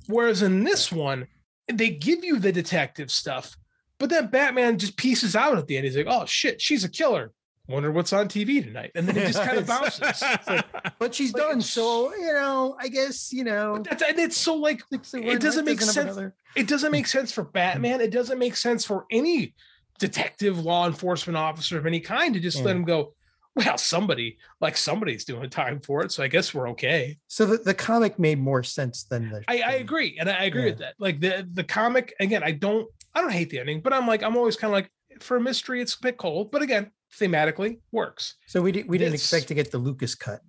[0.06, 1.28] Whereas in this one,
[1.72, 3.54] they give you the detective stuff,
[3.98, 5.84] but then Batman just pieces out at the end.
[5.84, 7.32] He's like, "Oh shit, she's a killer.
[7.68, 10.22] Wonder what's on TV tonight," and then it just kind of bounces.
[10.46, 10.64] Like,
[10.98, 11.60] But she's Like, done.
[11.60, 13.78] So you know, I guess you know.
[13.78, 16.16] that's, and it's so like it doesn't make sense.
[16.54, 18.00] It doesn't make sense for Batman.
[18.00, 19.54] It doesn't make sense for any
[19.98, 22.80] detective, law enforcement officer of any kind to just let mm.
[22.80, 23.12] him go.
[23.56, 27.16] Well, somebody like somebody's doing a time for it, so I guess we're okay.
[27.26, 29.42] So the, the comic made more sense than the.
[29.48, 30.94] I, I agree, and I agree with that.
[30.98, 34.22] Like the the comic again, I don't I don't hate the ending, but I'm like
[34.22, 34.90] I'm always kind of like
[35.20, 38.34] for a mystery, it's a bit cold, but again, thematically works.
[38.46, 40.40] So we did, we didn't This- expect to get the Lucas cut.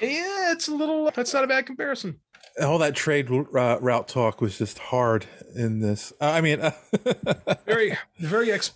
[0.00, 1.10] Yeah, it's a little.
[1.14, 2.20] That's not a bad comparison.
[2.62, 6.12] all that trade uh, route talk was just hard in this.
[6.20, 6.60] Uh, I mean,
[7.66, 8.52] very, very.
[8.52, 8.72] Ex-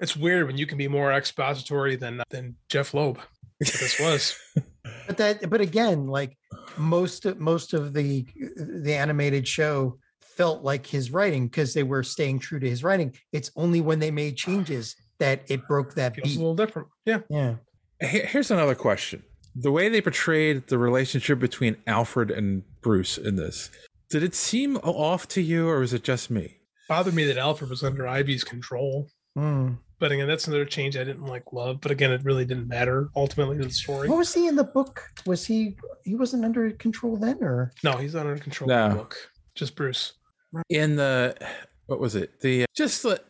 [0.00, 3.18] it's weird when you can be more expository than than Jeph Loeb.
[3.58, 4.36] But this was.
[5.06, 6.36] but that but again like
[6.76, 8.24] most of most of the
[8.56, 13.12] the animated show felt like his writing because they were staying true to his writing
[13.32, 16.88] it's only when they made changes that it broke that Feels a beat little different.
[17.04, 17.20] Yeah.
[17.28, 17.56] yeah
[18.00, 19.22] Here's another question:
[19.54, 23.70] the way they portrayed the relationship between Alfred and Bruce in this,
[24.10, 26.58] did it seem off to you, or was it just me?
[26.88, 29.08] Bothered me that Alfred was under Ivy's control.
[29.34, 29.72] Hmm.
[29.98, 31.80] But again, that's another change I didn't like love.
[31.80, 34.08] But again, it really didn't matter ultimately to the story.
[34.08, 37.96] what was he in the book was he he wasn't under control then or No,
[37.96, 38.88] he's not under control of No.
[38.90, 39.16] the book.
[39.56, 40.12] Just Bruce.
[40.70, 41.36] In the
[41.86, 42.40] what was it?
[42.40, 43.20] The just the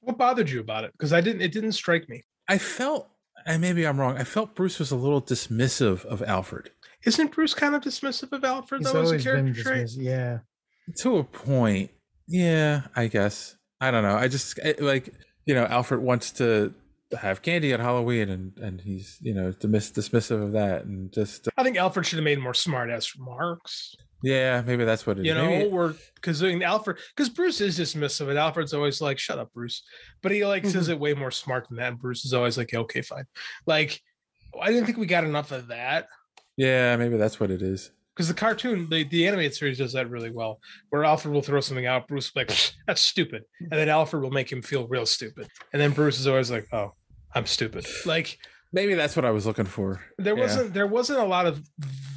[0.00, 0.92] What bothered you about it?
[0.92, 1.42] Because I didn't.
[1.42, 2.24] It didn't strike me.
[2.48, 3.08] I felt,
[3.46, 4.16] and maybe I'm wrong.
[4.16, 6.70] I felt Bruce was a little dismissive of Alfred
[7.04, 9.90] Isn't Bruce kind of dismissive of Alfred he's though as a character trait?
[9.96, 10.38] yeah
[11.02, 11.90] to a point.
[12.26, 13.56] Yeah, I guess.
[13.80, 14.16] I don't know.
[14.16, 15.12] I just I- like
[15.46, 16.74] you know Alfred wants to
[17.18, 21.48] have candy at Halloween, and and he's you know dismiss, dismissive of that, and just
[21.56, 23.94] I think Alfred should have made more smart ass remarks.
[24.22, 25.26] Yeah, maybe that's what it is.
[25.26, 29.38] You know, Maybe- or because Alfred, because Bruce is dismissive, and Alfred's always like, "Shut
[29.38, 29.82] up, Bruce,"
[30.22, 30.92] but he like says Mm-hmm.
[30.92, 31.88] it way more smart than that.
[31.92, 33.24] And Bruce is always like, "Okay, fine."
[33.66, 34.00] Like,
[34.60, 36.08] I didn't think we got enough of that
[36.56, 37.90] yeah, maybe that's what it is.
[38.14, 40.60] because the cartoon, the, the animated series does that really well.
[40.90, 44.22] Where Alfred will throw something out, Bruce will be like, "That's stupid," and then Alfred
[44.22, 46.92] will make him feel real stupid, and then Bruce is always like, "Oh,
[47.34, 48.38] I'm stupid." Like
[48.72, 50.00] Maybe that's what I was looking for.
[50.18, 50.42] there Yeah.
[50.42, 51.60] wasn't there wasn't a lot of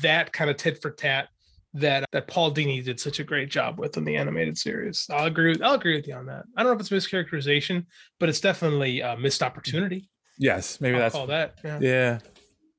[0.02, 1.30] that kind of tit for tat
[1.76, 5.08] that that Paul Dini did such a great job with in the animated series.
[5.10, 6.46] I'll agree with I'll agree with you on that.
[6.56, 7.86] I don't know if it's mischaracterization,
[8.20, 10.10] but it's definitely a missed opportunity.
[10.38, 11.60] Yes, maybe I'll that's call that.
[11.64, 11.80] Yeah.
[11.82, 12.20] yeah.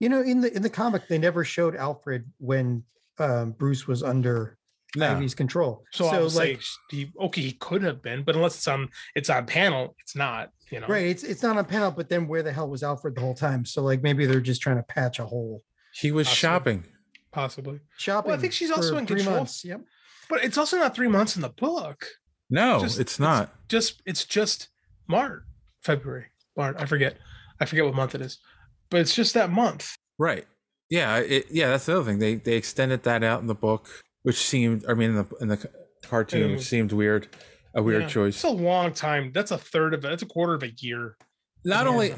[0.01, 2.85] you know in the in the comic they never showed alfred when
[3.19, 4.59] um bruce was under
[4.97, 5.07] No.
[5.09, 6.59] ivy's control So, I'll say
[6.91, 10.51] he, okay, he could have been, but unless it's on it's on panel, it's not.
[10.71, 13.15] You know, right it's it's not on panel but then where the hell was alfred
[13.15, 15.63] the whole time so like maybe they're just trying to patch a hole
[15.93, 16.41] He was Possibly.
[16.41, 16.85] shopping.
[17.35, 17.81] Possibly.
[17.99, 19.39] shopping Well, I think she's also in three control.
[19.39, 19.65] months.
[19.65, 19.81] yep
[20.31, 22.07] But it's also not three months in the book.
[22.49, 23.53] No, Just- it's not.
[23.69, 24.69] Just it's just
[25.09, 25.43] March,
[25.83, 26.77] February, March.
[26.79, 27.17] I forget.
[27.61, 28.39] I forget what month it is,
[28.91, 29.95] but it's just that month.
[30.19, 30.47] Right.
[30.91, 31.17] Yeah.
[31.19, 31.69] It, yeah.
[31.71, 32.19] That's the other thing.
[32.21, 33.89] They they extended that out in the book,
[34.23, 34.85] which seemed.
[34.89, 35.69] I mean, in the in the
[36.05, 36.57] cartoon, Mm.
[36.57, 37.29] which seemed weird.
[37.75, 38.09] A weird Yeah.
[38.09, 38.35] choice.
[38.37, 39.33] It's a long time.
[39.33, 40.09] That's a third of it.
[40.09, 41.17] That's a quarter of a year.
[41.65, 41.91] not Yeah.
[41.93, 42.15] only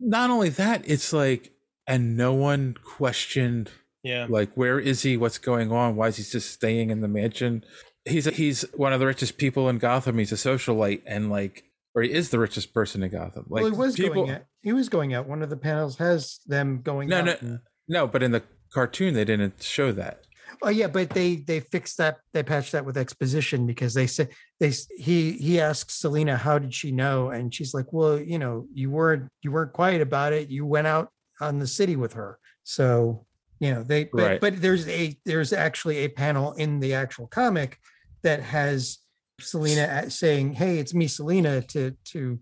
[0.00, 1.52] not only that, it's like,
[1.86, 3.70] and no one questioned.
[4.02, 4.26] Yeah.
[4.28, 5.16] Like, where is he?
[5.16, 5.96] What's going on?
[5.96, 7.64] Why is he just staying in the mansion?
[8.04, 10.18] He's he's one of the richest people in Gotham.
[10.18, 11.64] He's a socialite, and like,
[11.94, 13.46] or he is the richest person in Gotham.
[13.48, 14.24] Like, well he was people.
[14.24, 17.24] going out he was going out one of the panels has them going no, out
[17.24, 18.06] no, and- no.
[18.06, 18.42] But in the
[18.72, 20.24] cartoon, they didn't show that.
[20.62, 22.18] Oh yeah, but they they fixed that.
[22.32, 26.74] They patched that with exposition because they said they he he asks Selina how did
[26.74, 30.48] she know, and she's like, well, you know, you weren't you weren't quiet about it.
[30.48, 31.10] You went out
[31.40, 33.26] on the city with her, so
[33.60, 34.04] you know they.
[34.04, 34.40] But, Right.
[34.40, 37.78] but there's a there's actually a panel in the actual comic
[38.22, 38.98] that has
[39.40, 42.38] Selina saying, "Hey, it's me, Selina," to to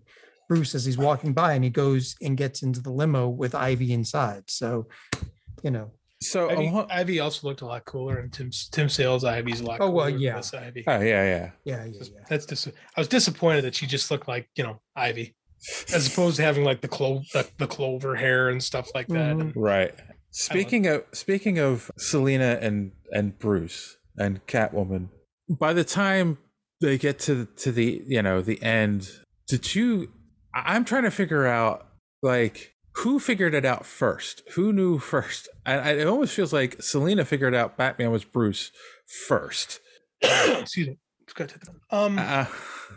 [0.49, 3.91] Bruce as he's walking by, and he goes and gets into the limo with Ivy
[3.93, 4.43] inside.
[4.47, 4.87] So,
[5.63, 5.91] you know,
[6.21, 9.65] So Ivy, along- Ivy also looked a lot cooler, and Tim Tim Sale's Ivy's a
[9.65, 9.81] lot.
[9.81, 10.35] Oh, well, cooler than yeah.
[10.37, 10.83] this Ivy.
[10.87, 11.51] Oh yeah, yeah.
[11.65, 12.19] yeah, yeah, yeah.
[12.29, 15.35] That's dis- I was disappointed that she just looked like you know Ivy,
[15.93, 19.35] as opposed to having like the clo the, the clover hair and stuff like that.
[19.35, 19.41] Mhm.
[19.41, 19.93] And Right.
[20.37, 25.09] Speaking of speaking of Selina and and Bruce and Catwoman,
[25.49, 26.37] by the time
[26.79, 29.09] they get to to the you know the end,
[29.47, 30.11] did you?
[30.53, 31.87] I'm trying to figure out
[32.21, 34.43] like who figured it out first.
[34.53, 35.49] Who knew first?
[35.65, 38.71] I, I, it almost feels like Selina figured out Batman was Bruce
[39.27, 39.79] first.
[40.21, 40.99] Excuse me.
[41.89, 42.45] Um, Uh,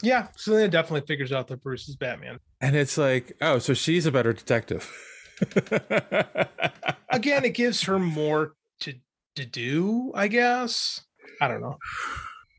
[0.03, 2.39] yeah, Selina definitely figures out that Bruce is Batman.
[2.61, 4.91] and it's like, oh, so she's a better detective.
[7.11, 8.95] Again, it gives her more to
[9.37, 10.13] to do.
[10.15, 11.01] I guess.
[11.41, 11.77] I don't know.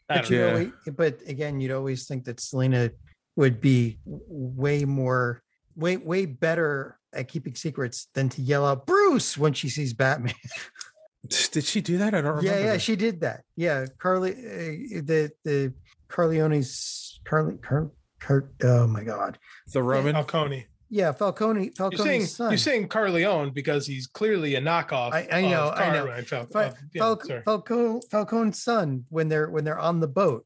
[0.10, 0.50] I But don't you know.
[0.50, 2.92] always, but again, you'd always think that Selina
[3.36, 5.42] would be way more,
[5.76, 10.34] way way better at keeping secrets than to yell out Bruce when she sees Batman.
[11.28, 12.14] Did she do that?
[12.16, 12.44] I don't remember.
[12.50, 12.82] yeah, yeah, that.
[12.82, 13.44] she did that.
[13.56, 15.72] Yeah, Carly, uh, the the
[16.10, 19.38] Carleone's Carly, Car, Car, oh my God,
[19.72, 20.14] the Roman.
[20.16, 20.66] Falcone.
[20.92, 22.52] Yeah, Falcone, You're Falcone's saying son.
[22.52, 25.14] you're saying Carleone because he's clearly a knockoff.
[25.14, 26.06] I, I know, of I know.
[26.24, 30.46] Car- Fal- yeah, Fal- Falcone, Falcone's son when they're when they're on the boat,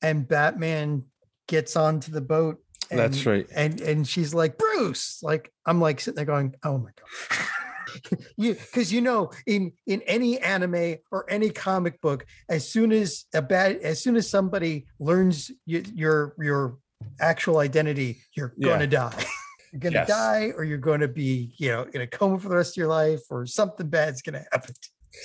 [0.00, 1.04] and Batman
[1.46, 2.58] gets onto the boat.
[2.90, 3.46] And, That's right.
[3.54, 5.18] And and she's like Bruce.
[5.22, 8.18] Like I'm like sitting there going, oh my god.
[8.38, 13.26] you because you know in in any anime or any comic book as soon as
[13.34, 16.78] a bad as soon as somebody learns y- your your
[17.20, 18.68] actual identity you're Yeah.
[18.70, 19.24] gonna die
[19.72, 20.08] you're gonna Yes.
[20.08, 22.88] die or you're gonna be you know in a coma for the rest of your
[22.88, 24.74] life or something bad's gonna happen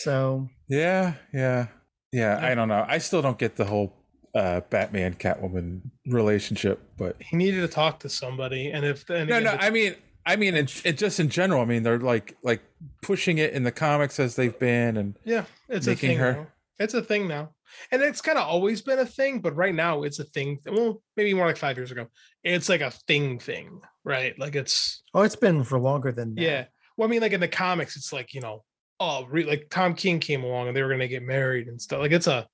[0.01, 1.67] so Yeah, yeah,
[2.11, 2.39] yeah.
[2.41, 2.85] I don't know.
[2.87, 3.93] I still don't get the whole
[4.35, 9.39] uh, Batman Catwoman relationship, but He needed to talk to somebody, and if and no,
[9.39, 9.51] no.
[9.59, 9.95] I mean,
[10.25, 11.61] I mean, it, it just in general.
[11.61, 12.61] I mean, they're like like
[13.01, 16.33] pushing it in the comics as they've been, and Yeah, it's making a thing her-
[16.33, 16.47] now.
[16.79, 17.51] It's a thing now.
[17.91, 20.59] And it's kind of always been a thing, but right now it's a thing.
[20.65, 22.07] Well, maybe more like five years ago.
[22.43, 24.37] It's like a thing thing, right?
[24.39, 26.41] Like it's oh it's been for longer than that.
[26.41, 26.65] yeah.
[26.95, 28.63] Well, I mean, like in the comics, it's like, you know,
[28.99, 31.99] oh re- like Tom King came along and they were gonna get married and stuff.
[31.99, 32.47] Like it's a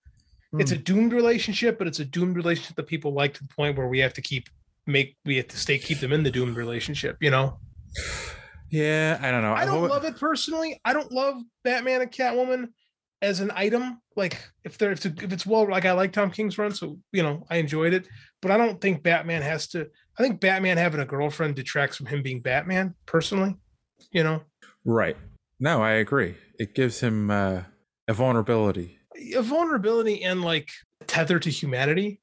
[0.59, 0.83] it's a hmm.
[0.83, 3.99] doomed relationship, but it's a doomed relationship that people like to the point where we
[3.99, 4.49] have to keep
[4.85, 7.57] make we have to stay keep them in the doomed relationship, you know?
[8.69, 9.53] yeah, I don't know.
[9.53, 10.79] I don't love it personally.
[10.83, 12.67] I don't love Batman and Catwoman
[13.21, 13.99] as an item.
[14.15, 17.23] Like if there if, if it's well like I like Tom King's run, so you
[17.23, 18.07] know I enjoyed it.
[18.41, 19.87] But I don't think Batman has to.
[20.17, 23.57] I think Batman having a girlfriend detracts from him being Batman personally.
[24.11, 24.43] You know,
[24.85, 25.17] Right.
[25.59, 26.35] No, I agree.
[26.59, 27.63] It gives him uh,
[28.07, 28.99] a vulnerability.
[29.35, 30.69] a vulnerability and like
[31.07, 32.19] tether to humanity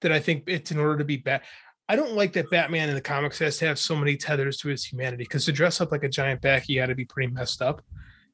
[0.00, 1.42] that I think it's in order to be bat.
[1.88, 4.68] I don't like that Batman in the comics has to have so many tethers to
[4.68, 7.32] his humanity because to dress up like a giant bat, he got to be pretty
[7.32, 7.82] messed up.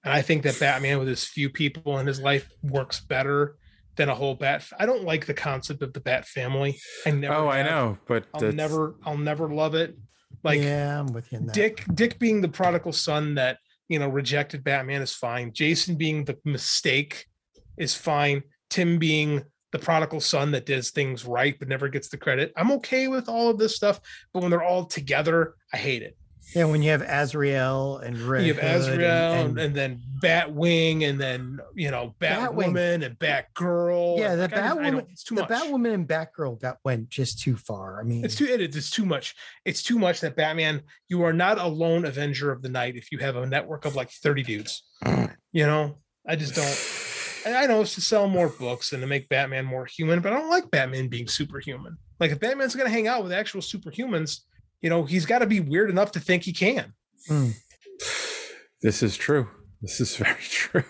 [0.05, 3.57] And I think that Batman with his few people in his life works better
[3.99, 4.65] than a whole bat.
[4.79, 6.79] I don't like the concept of the Bat family.
[7.05, 7.35] I never.
[7.35, 8.95] oh, I know, but I'll that's- never.
[9.05, 9.99] I'll never love it.
[10.45, 11.47] Like yeah, I'm with you.
[11.53, 13.59] Dick Dick being the prodigal son that
[13.89, 15.53] you know rejected Batman is fine.
[15.53, 17.27] Jason being the mistake
[17.77, 18.43] is fine.
[18.71, 19.43] Tim being
[19.73, 22.53] the prodigal son that does things right but never gets the credit.
[22.57, 24.01] I'm okay with all of this stuff,
[24.33, 26.17] but when they're all together, I hate it.
[26.55, 30.03] Yeah, when you have Azrael and Red you have Hood and- Azrael and, and- then
[30.23, 32.73] Batwing and then you know Batwing.
[32.73, 34.19] Batwoman and Batgirl.
[34.19, 35.49] yeah, the Like, I just- I Batwoman, the much.
[35.49, 38.01] Batwoman and Batgirl got went just too far.
[38.01, 39.35] I mean, It's too it it's too much.
[39.65, 43.13] It's too much that Batman, you are not a lone Avenger of the night if
[43.13, 44.83] you have a network of like 30 dudes.
[45.53, 46.95] You know, I just don't
[47.47, 50.33] and I know it's to sell more books and to make Batman more human, but
[50.33, 51.97] I don't like Batman being superhuman.
[52.21, 54.41] Like if Batman's gonna hang out with actual superhumans,
[54.83, 56.93] you know, he's got to be weird enough to think he can.
[57.27, 57.51] Hmm.
[58.83, 59.49] This is true.
[59.83, 60.85] This is very true.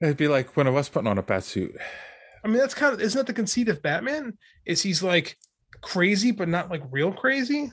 [0.00, 1.74] It'd be like one of us putting on a bat suit.
[2.44, 4.36] I mean, that's kind of isn't that the conceit of Batman?
[4.66, 5.36] Is he's like
[5.82, 7.72] crazy, but not like real crazy,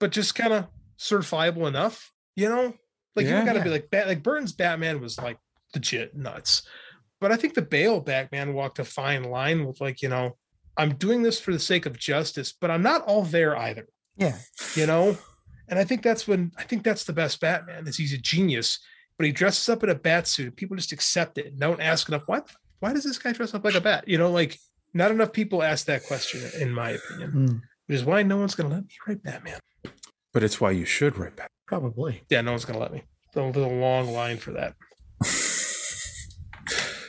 [0.00, 0.66] but just kind of
[0.98, 2.74] certifiable enough, you know?
[3.16, 3.36] Like you Yeah.
[3.38, 3.64] don't gotta Yeah.
[3.64, 5.38] be like Bat like Burton's Batman was like
[5.74, 6.62] legit nuts.
[7.20, 10.36] But I think the Bale Batman walked a fine line with like, you know,
[10.76, 13.86] I'm doing this for the sake of justice, but I'm not all there either.
[14.16, 14.36] Yeah.
[14.74, 15.16] You know?
[15.68, 18.80] And I think that's when I think that's the best Batman is he's a genius,
[19.16, 20.46] but he dresses up in a bat suit.
[20.46, 22.22] and People just accept it and don't ask enough.
[22.26, 22.42] Why
[22.80, 24.08] why does this guy dress up like a bat?
[24.08, 24.58] You know, like
[24.94, 27.30] not enough people ask that question, in my opinion.
[27.30, 27.56] Hmm.
[27.86, 29.58] Which is why no one's gonna let me write Batman.
[30.32, 31.48] But it's why you should write Batman.
[31.66, 32.22] Probably.
[32.30, 33.02] Yeah, no one's gonna let me.
[33.32, 34.74] There's a long line for that.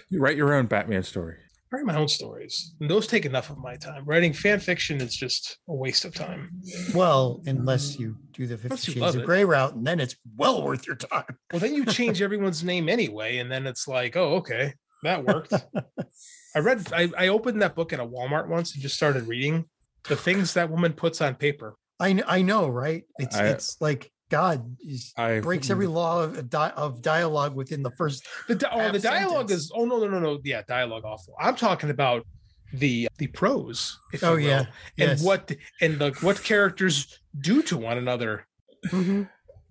[0.10, 1.38] You write your own Batman story.
[1.72, 2.76] Write my own stories.
[2.82, 4.04] And those take enough of my time.
[4.06, 6.50] Writing fan fiction is just a waste of time.
[6.94, 9.24] Well, unless you do the Fifty Shades of.
[9.24, 11.38] Grey route, and then it's well worth your time.
[11.52, 14.74] Well, then you change everyone's name anyway, and then it's like, oh, okay,
[15.04, 15.54] that worked.
[16.56, 19.64] I read, I, I opened that book at a Walmart once and just started reading
[20.10, 21.76] the things that woman puts on paper.
[22.02, 23.04] I kn- I know, right?
[23.18, 27.84] It's I- it's like God is, I breaks every law of di- of dialogue within
[27.84, 28.26] the first.
[28.48, 29.66] The di- oh, the dialogue sentence.
[29.66, 31.36] is oh no no no no yeah dialogue awful.
[31.40, 32.26] I'm talking about
[32.74, 34.00] the the prose.
[34.14, 34.60] If Oh, you will, yeah.
[34.98, 35.22] and Yes.
[35.24, 35.52] what
[35.82, 38.48] and the what characters do to one another.
[38.88, 39.24] Mm-hmm.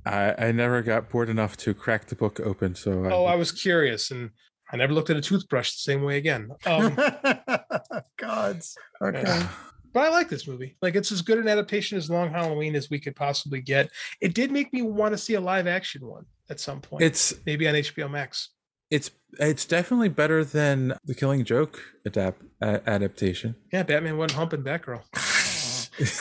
[0.07, 3.35] I, I never got bored enough to crack the book open, so I, Oh, I
[3.37, 4.31] was curious, and
[4.73, 6.49] I never looked at a toothbrush the same way again.
[6.67, 6.97] Um,
[8.19, 8.77] Gods.
[9.03, 9.43] Okay.
[9.93, 10.77] But I like this movie.
[10.83, 13.91] Like it's as good an adaptation as Long Halloween as we could possibly get.
[14.21, 17.03] It did make me want to see a live action one at some point.
[17.03, 18.51] It's maybe on HBO Max.
[18.91, 23.55] it's it's definitely better than the Killing Joke adapt uh, adaptation.
[23.73, 25.03] Yeah, Batman wasn't humping Batgirl.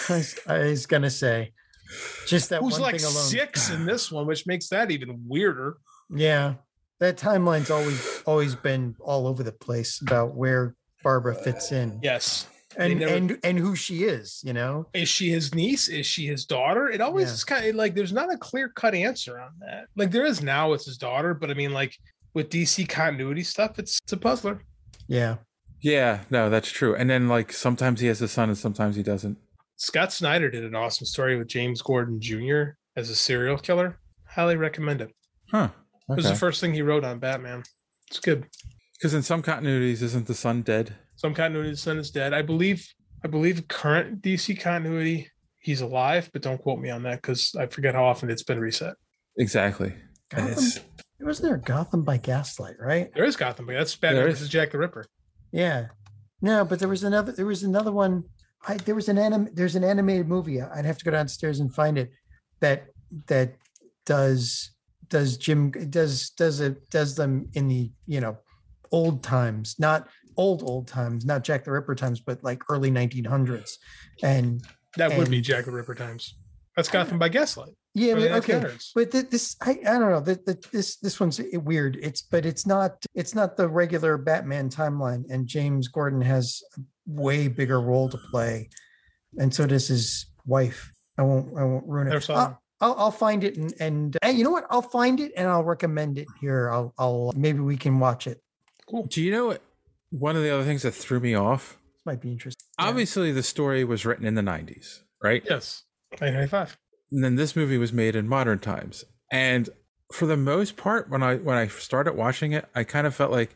[0.09, 1.53] I was, I was gonna say,
[2.27, 3.23] just that Who's one like thing alone.
[3.23, 5.77] six in this one, which makes that even weirder.
[6.15, 6.55] Yeah,
[6.99, 11.99] that timeline's always always been all over the place about where Barbara fits in.
[12.03, 12.47] Yes.
[12.77, 14.41] They and never- and and who she is.
[14.43, 14.87] You know.
[14.93, 15.87] Is she his niece?
[15.87, 16.89] Is she his daughter?
[16.89, 17.33] It always Yeah.
[17.33, 19.85] is kind of like there's not a clear cut answer on that.
[19.95, 21.95] Like there is now it's his daughter, but I mean, like
[22.33, 24.61] with DC continuity stuff, it's it's a puzzler.
[25.07, 25.37] Yeah.
[25.81, 26.93] Yeah, no, that's true.
[26.95, 29.37] And then like sometimes he has a son and sometimes he doesn't.
[29.77, 32.71] Scott Snyder did an awesome story with James Gordon Jr.
[32.97, 33.97] as a serial killer.
[34.25, 35.15] Highly recommend it.
[35.51, 35.69] Huh.
[36.09, 37.63] It was the first thing he wrote on Batman.
[38.09, 38.45] It's good.
[38.97, 40.95] Because in some continuities, isn't the son dead?
[41.19, 42.33] Some continuity, the son is dead.
[42.33, 42.87] I believe.
[43.25, 45.29] I believe current DC continuity,
[45.59, 48.57] he's alive, but don't quote me on that because I forget how often it's been
[48.61, 48.93] reset.
[49.37, 49.93] Exactly.
[50.31, 50.85] And it's- Gotham,
[51.19, 53.13] wasn't there Gotham by Gaslight, right?
[53.13, 54.49] There is Gotham, but that's Batman There versus is.
[54.49, 55.05] Jack the Ripper.
[55.51, 55.87] Yeah.
[56.41, 57.33] No, but there was another.
[57.33, 58.23] There was another one.
[58.65, 59.49] I there was an anim.
[59.53, 60.61] There's an animated movie.
[60.61, 62.11] I'd have to go downstairs and find it.
[62.61, 62.85] That
[63.27, 63.55] that
[64.05, 64.71] does
[65.09, 68.37] does Jim does does it does them in the you know
[68.91, 70.07] old times, not
[70.39, 73.71] old old times, not Jack the Ripper times, but like early 1900s.
[74.23, 74.63] And
[74.95, 76.35] That would be Jack the Ripper times.
[76.77, 77.73] That's Gotham by Gaslight.
[77.93, 78.91] Yeah, Early but, okay, 1900s.
[78.95, 80.21] but th- this I, I don't know.
[80.21, 81.97] that that this this one's weird.
[82.01, 86.81] It's but it's not it's not the regular Batman timeline, and James Gordon has a
[87.05, 88.69] way bigger role to play,
[89.37, 90.89] and so does his wife.
[91.17, 92.29] I won't I won't ruin it.
[92.29, 92.61] I'll.
[92.81, 94.65] I'll, I'll find it and and hey, you know what?
[94.69, 96.69] I'll find it and I'll recommend it here.
[96.71, 98.41] I'll I'll maybe we can watch it.
[98.87, 99.03] Cool.
[99.07, 99.61] Do you know what?
[100.11, 101.77] One of the other things that threw me off.
[101.93, 102.65] This might be interesting.
[102.79, 105.43] Obviously, the story was written in the '90s, right?
[105.47, 106.77] Yes, 1995.
[107.11, 109.03] And then this movie was made in modern times.
[109.31, 109.69] And
[110.11, 113.31] for the most part, when I when I started watching it, I kind of felt
[113.31, 113.55] like,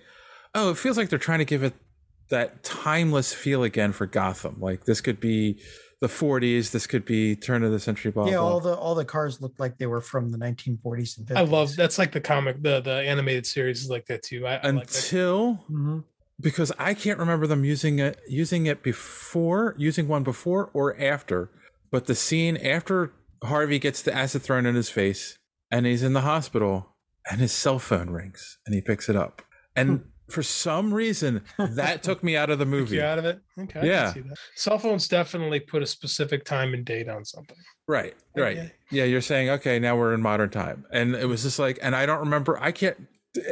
[0.54, 1.74] oh, it feels like they're trying to give it
[2.30, 4.58] that timeless feel again for Gotham.
[4.60, 5.60] Like this could be
[6.02, 8.12] the 40s, this could be turn of the century.
[8.12, 8.44] Blah yeah, blah.
[8.44, 11.38] all the all the cars looked like they were from the 1940s and 50s.
[11.38, 14.46] I love that's like the comic, the the animated series is like that too.
[14.46, 14.94] I, I like that.
[15.12, 16.00] Mm-hmm.
[16.44, 21.50] Because I can't remember them using it using it before using one before or after.
[21.92, 23.14] But the scene after
[23.44, 25.38] Harvey gets the acid thrown in his face
[25.72, 26.96] and he's in the hospital
[27.30, 29.42] and his cell phone rings and he picks it up.
[29.76, 29.96] And hmm.
[30.30, 32.98] for some reason that took me out of the movie.
[32.98, 33.40] you out of it.
[33.58, 34.14] Okay, Yeah.
[34.14, 34.38] see that.
[34.56, 37.58] Cell phones definitely put a specific time and date on something.
[37.88, 38.72] Right, right.
[38.92, 41.94] Yeah, you're saying okay, now we're in modern time, and it was just like, and
[41.94, 42.58] I don't remember.
[42.62, 43.08] I can't.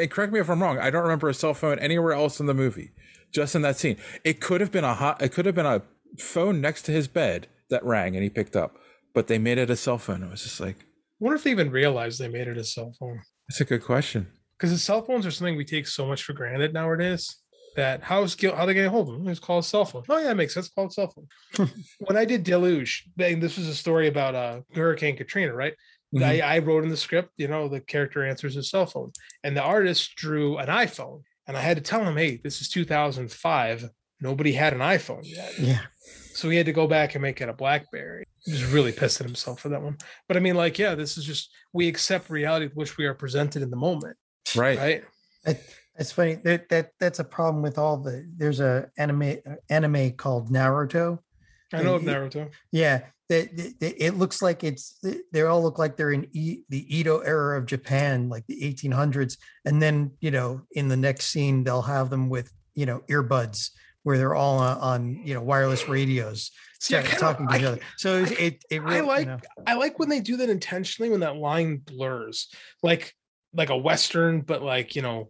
[0.09, 0.77] Correct me if I'm wrong.
[0.77, 2.91] I don't remember a cell phone anywhere else in the movie,
[3.31, 3.97] just in that scene.
[4.23, 5.21] It could have been a hot.
[5.21, 5.81] It could have been a
[6.17, 8.77] phone next to his bed that rang and he picked up,
[9.13, 10.23] but they made it a cell phone.
[10.23, 10.83] It was just like, I
[11.19, 13.21] wonder if they even realized they made it a cell phone.
[13.47, 14.27] that's a good question.
[14.57, 17.37] Because the cell phones are something we take so much for granted nowadays.
[17.77, 19.29] That how's how they get a hold of them?
[19.29, 20.03] It's called a cell phone.
[20.09, 20.67] Oh yeah, it makes sense.
[20.67, 21.13] Call it cell
[21.55, 21.69] phone.
[21.99, 25.73] when I did Deluge, then this was a story about uh, Hurricane Katrina, right?
[26.13, 26.23] Mhm.
[26.23, 29.11] I, I wrote in the script, you know, the character answers his cell phone,
[29.43, 32.69] and the artist drew an iPhone, and I had to tell him, hey, this is
[32.69, 33.89] 2005.
[34.19, 35.57] Nobody had an iPhone yet.
[35.57, 35.79] Yeah.
[36.33, 38.25] So he had to go back and make it a BlackBerry.
[38.45, 39.97] He was really pissed at himself for that one.
[40.27, 43.13] But I mean, like, yeah, this is just we accept reality with which we are
[43.13, 44.17] presented in the moment.
[44.55, 44.77] Right.
[44.77, 45.03] Right.
[45.45, 45.61] That,
[45.97, 46.35] that's funny.
[46.35, 48.25] That that that's a problem with all the.
[48.37, 51.19] There's a anime uh, anime called Naruto.
[51.73, 52.49] I know of Naruto.
[52.71, 53.01] Yeah,
[53.31, 54.99] that that- it looks like it's.
[55.31, 59.37] They all look like they're in e, the Edo era of Japan, like the 1800s,
[59.65, 63.71] and then you know in the next scene they'll have them with you know earbuds
[64.03, 67.53] where they're all on, on you know wireless radios See, I ta- kinda- talking to
[67.53, 67.79] I- each other.
[67.97, 70.49] So it it, it really, I like you know, I like when they do that
[70.49, 72.49] intentionally when that line blurs.
[72.83, 73.13] Like
[73.53, 75.29] like a western, but like, you know,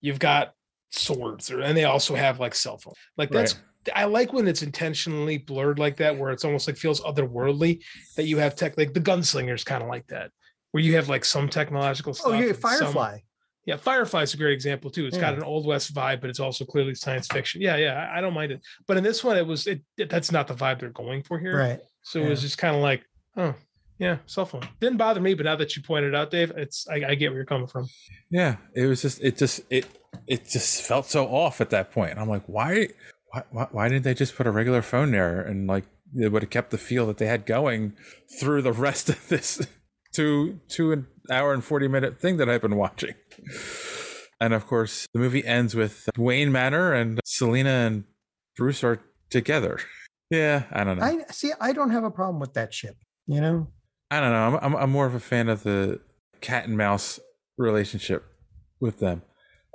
[0.00, 0.52] you've got
[0.92, 2.94] swords or and they also have like cell phone.
[3.16, 3.54] Like that's
[3.94, 7.82] I like when it's intentionally blurred like that, where it's almost like feels otherworldly
[8.16, 10.30] that you have tech like the gunslingers kind of like that,
[10.72, 12.32] where you have like some technological oh, stuff.
[12.32, 13.18] oh yeah, and some- Firefly.
[13.64, 15.06] yeah, Firefly's a great example too.
[15.06, 15.38] It's got mm.
[15.38, 17.62] an old west vibe, but it's also clearly science fiction.
[17.62, 18.60] Yeah, yeah, I, I don't mind it.
[18.86, 21.38] But in this one, it was it, it- that's not the vibe they're going for
[21.38, 21.56] here.
[21.56, 21.80] Right.
[22.02, 23.04] So it was just kind of like,
[23.36, 23.54] oh,
[23.98, 24.62] yeah, cell phone.
[24.80, 27.30] Didn't bother me, but now that you pointed it out, Dave, it's I, I get
[27.30, 27.86] where you're coming from.
[28.30, 29.86] Yeah, it was just it just it
[30.26, 32.18] it just felt so off at that point.
[32.18, 32.88] I'm like, why
[33.30, 35.84] why why, why didn't they just put a regular phone there and like
[36.14, 37.94] it would have kept the feel that they had going
[38.40, 39.66] through the rest of this
[40.12, 43.14] two two an hour and 40 minute thing that I've been watching.
[44.40, 48.04] And of course, the movie ends with Wayne Manor and Selina and
[48.56, 49.78] Bruce are together.
[50.30, 51.04] Yeah, I don't know.
[51.04, 51.52] I see.
[51.60, 52.96] I don't have a problem with that ship.
[53.26, 53.68] You know.
[54.10, 54.58] I don't know.
[54.58, 56.00] I'm, I'm I'm more of a fan of the
[56.40, 57.20] cat and mouse
[57.58, 58.24] relationship
[58.80, 59.22] with them.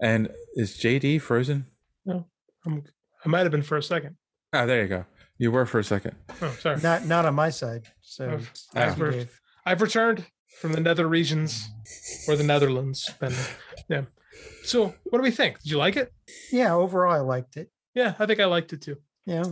[0.02, 1.68] And is JD frozen?
[2.06, 2.26] No,
[2.66, 2.84] I'm,
[3.26, 4.16] I might have been for a second.
[4.54, 5.06] Oh, there you go.
[5.38, 6.16] You were for a second.
[6.42, 6.80] Oh, sorry.
[6.82, 7.84] Not not on my side.
[8.02, 9.42] So I've, thank I've, you, re- Dave.
[9.66, 10.26] I've returned
[10.62, 11.68] from the nether regions
[12.28, 13.10] or the Netherlands.
[13.20, 13.36] And,
[13.90, 14.04] yeah.
[14.64, 15.60] So what do we think?
[15.62, 16.14] Did you like it?
[16.52, 17.70] Yeah, overall I liked it.
[17.94, 18.98] Yeah, I think I liked it too.
[19.26, 19.44] Yeah,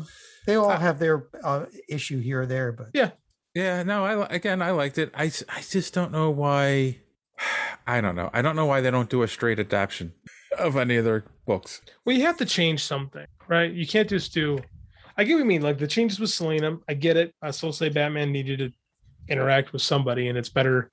[0.45, 3.12] they all have their uh, issue here or there, but yeah,
[3.56, 5.12] Yeah, no, I again I liked it.
[5.16, 7.00] I I just don't know why
[7.88, 8.30] I don't know.
[8.34, 10.14] I don't know why they don't do a straight adaptation
[10.59, 11.81] of any of their books.
[12.05, 13.71] Well, you have to change something, right?
[13.71, 14.59] You can't just do.
[15.17, 15.61] I get what you mean.
[15.61, 17.34] Like the changes with Selina, I get it.
[17.41, 18.71] I still say Batman needed to
[19.27, 20.91] interact with somebody, and it's better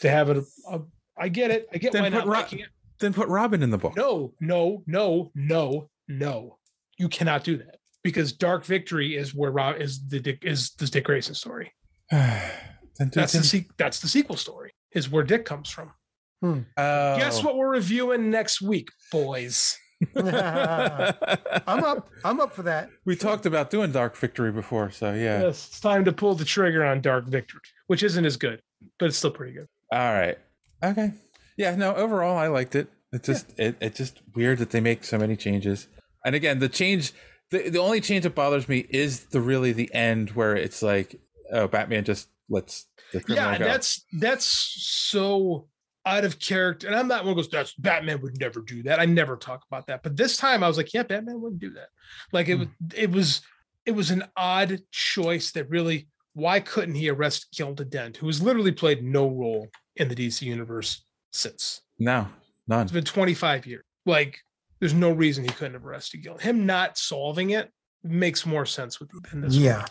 [0.00, 0.44] to have it a,
[0.76, 0.80] a,
[1.16, 1.68] I get it.
[1.72, 2.36] I get Then why put not.
[2.36, 2.64] I Ro-
[2.98, 3.96] Then put Robin in the book.
[3.96, 6.58] No, no, no, no, no.
[6.98, 10.86] You cannot do that because Dark Victory is where Rob is the Dick is the
[10.86, 11.72] Dick Grayson story.
[12.10, 14.72] then That's the se- that's the sequel story.
[14.92, 15.92] Is where Dick comes from.
[16.40, 16.60] Hmm.
[16.76, 17.16] Oh.
[17.16, 19.76] Guess what we're reviewing next week, boys?
[20.16, 22.08] I'm up.
[22.24, 22.90] I'm up for that.
[23.04, 25.42] We talked about doing Dark Victory before, so yeah.
[25.42, 28.62] Yes, it's time to pull the trigger on Dark Victory, which isn't as good,
[28.98, 29.66] but it's still pretty good.
[29.92, 30.38] All right.
[30.84, 31.12] Okay.
[31.56, 32.88] Yeah, no, overall I liked it.
[33.12, 35.88] It's just it, it's just weird that they make so many changes.
[36.24, 37.12] And again, the change
[37.50, 41.18] the, the only change that bothers me is the really the end where it's like,
[41.52, 43.64] oh, Batman just lets the Yeah, go.
[43.64, 45.66] that's that's so
[46.08, 46.86] out of character.
[46.86, 48.98] And I'm not one who goes, that's Batman would never do that.
[48.98, 50.02] I never talk about that.
[50.02, 51.88] But this time I was like, yeah, Batman wouldn't do that.
[52.32, 52.60] Like it hmm.
[52.60, 53.40] was it was
[53.86, 58.40] it was an odd choice that really why couldn't he arrest Gilda Dent, who has
[58.40, 61.82] literally played no role in the DC universe since?
[61.98, 62.28] no,
[62.68, 62.82] none.
[62.82, 63.84] It's been 25 years.
[64.06, 64.38] Like,
[64.78, 66.42] there's no reason he couldn't have arrested Gilda.
[66.42, 67.72] Him not solving it
[68.04, 69.54] makes more sense with than this.
[69.54, 69.64] one.
[69.64, 69.84] Yeah.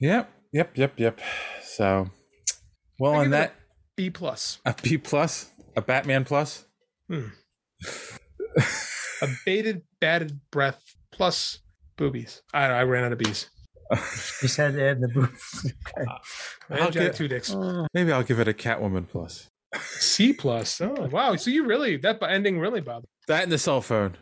[0.00, 1.20] Yep, yep, yep, yep.
[1.62, 2.10] So
[2.98, 3.54] well I on give it a that
[3.96, 4.58] B plus.
[4.64, 6.64] a B plus, a Batman plus.
[7.08, 7.28] Hmm.
[9.22, 10.82] a bated, batted breath
[11.12, 11.60] plus
[11.96, 12.42] boobies.
[12.52, 13.48] I I ran out of bees.
[14.40, 15.72] Just had to add the booth.
[15.98, 16.04] Okay.
[16.70, 17.54] I I'll had Jack get- two dicks.
[17.94, 19.48] Maybe I'll give it a Catwoman plus.
[19.80, 20.80] C plus.
[20.80, 21.36] Oh wow!
[21.36, 24.16] So you really that ending really bothered That and the cell phone.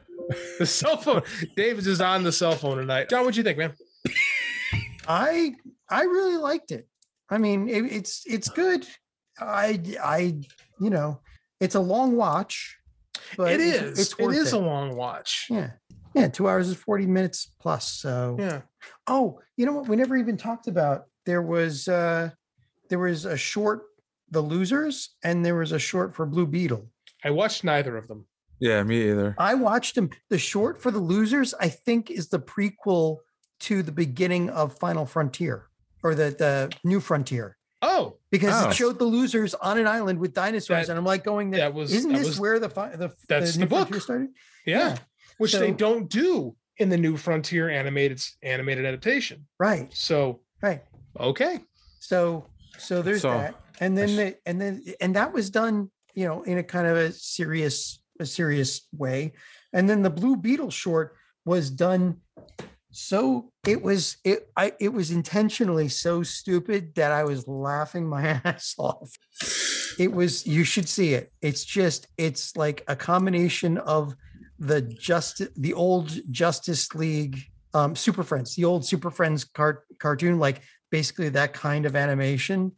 [0.58, 1.22] the cell phone.
[1.56, 3.08] David is on the cell phone tonight.
[3.08, 3.72] John, what'd you think, man?
[5.08, 5.54] I
[5.88, 6.88] I really liked it.
[7.30, 8.86] I mean, it, it's it's good.
[9.40, 10.18] I I
[10.80, 11.20] you know,
[11.60, 12.76] it's a long watch,
[13.36, 13.98] but it it's, is.
[13.98, 14.56] It's it worth is it.
[14.56, 15.46] a long watch.
[15.50, 15.70] yeah.
[16.14, 17.88] Yeah, two hours and 40 minutes plus.
[17.90, 18.60] So Yeah.
[19.08, 19.88] oh, you know what?
[19.88, 22.30] We never even talked about there was uh
[22.88, 23.82] there was a short
[24.30, 26.88] The Losers and there was a short for Blue Beetle.
[27.24, 28.26] I watched neither of them.
[28.60, 29.34] Yeah, me either.
[29.38, 30.10] I watched them.
[30.30, 33.18] The short for the losers, I think, is the prequel
[33.60, 35.66] to the beginning of Final Frontier
[36.04, 37.56] or the the New Frontier.
[37.86, 38.66] Oh, because Oh.
[38.66, 38.72] it ah.
[38.72, 41.74] showed the losers on an island with dinosaurs, That- and I'm like going, that, that
[41.74, 43.88] was- isn't that this was- where the fi- the that's New the book.
[43.88, 44.28] Frontier started?
[44.66, 44.96] Yeah.
[45.38, 49.46] Which they don't do in the new Frontier animated animated adaptation.
[49.58, 49.92] Right.
[49.94, 50.82] So Right.
[51.20, 51.60] okay.
[52.00, 52.46] So
[52.78, 56.42] so there's So, that, and then the, and then and that was done, you know,
[56.42, 59.32] in a kind of a serious a serious way,
[59.72, 62.20] and then the Blue Beetle short was done.
[62.96, 68.40] So it was it I it was intentionally so stupid that I was laughing my
[68.44, 69.10] ass off.
[69.98, 71.32] It was you should see it.
[71.42, 74.14] It's just it's like a combination of
[74.60, 77.42] the just the old Justice League
[77.74, 80.62] um Super Friends, the old Super Friends cart, cartoon, like
[80.92, 82.70] basically that kind of animation,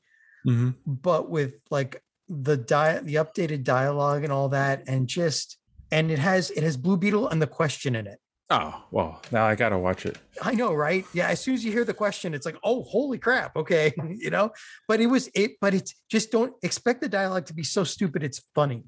[0.45, 5.59] hmm but with like the di- the updated dialogue and all that, and just
[5.93, 8.19] and it has it has Blue Beetle and the question in it.
[8.49, 10.19] Oh well, now I gotta watch it.
[10.41, 11.05] I know, right?
[11.13, 11.29] Yeah.
[11.29, 13.57] As soon as you hear the question, it's like, oh, holy crap.
[13.57, 13.93] Okay.
[14.17, 14.53] you know,
[14.87, 18.23] but it was it, but it's just don't expect the dialogue to be so stupid.
[18.23, 18.85] It's funny.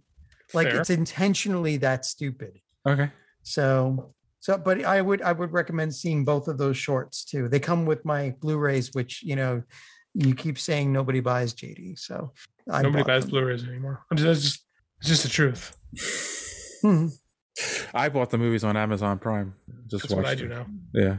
[0.54, 0.80] Like Fair.
[0.80, 2.60] it's intentionally that stupid.
[2.86, 3.10] Okay.
[3.42, 7.48] So, so, but I would, I would recommend seeing both of those shorts too.
[7.48, 9.62] They come with my Blu-rays, which, you know,
[10.14, 11.98] you keep saying nobody buys JD.
[11.98, 12.32] So
[12.70, 13.30] I Nobody buys them.
[13.30, 14.04] Blu-rays anymore.
[14.10, 14.64] I'm just, it's just
[15.00, 15.76] it's just the truth.
[16.84, 17.12] Mhm.
[17.94, 19.54] I bought the movies on Amazon Prime.
[19.86, 20.88] Just That's what I do them.
[20.94, 21.00] now.
[21.00, 21.16] Yeah.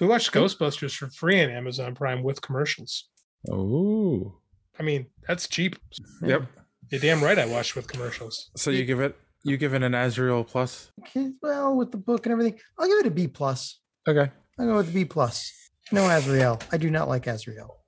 [0.00, 3.08] We watched Ghostbusters for free on Amazon Prime with commercials.
[3.50, 4.34] Oh.
[4.78, 5.76] I mean, that's cheap.
[6.22, 6.42] Yep.
[6.90, 8.50] You're damn right I watched with commercials.
[8.56, 10.92] So you give it you give it an Azrael plus?
[11.00, 13.80] Okay, Well, with the book and everything, I'll give it a B plus.
[14.06, 14.30] Okay.
[14.58, 15.52] I'll go with the B plus.
[15.90, 16.60] No Azrael.
[16.70, 17.78] I do not like Azrael.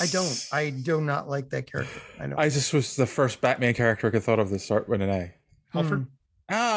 [0.00, 0.48] I don't.
[0.52, 2.00] I do not like that character.
[2.20, 2.36] I know.
[2.36, 5.10] I just was the first Batman character I could thought of to start with an
[5.10, 5.32] A.
[5.74, 6.00] Alfred.
[6.00, 6.04] Hmm.
[6.50, 6.73] Ah,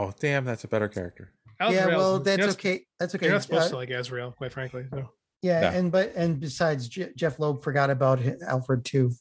[0.00, 1.32] Oh, damn, that's a better character.
[1.60, 2.80] yeah, Azrael's- well, you're that's not- okay.
[2.98, 3.26] That's okay.
[3.26, 4.84] You're not supposed Uh, to like Azrael, quite frankly.
[4.90, 5.10] So.
[5.42, 5.72] yeah, Yeah.
[5.78, 9.12] and but and besides, Je- Jeph Loeb forgot about hi- Alfred too.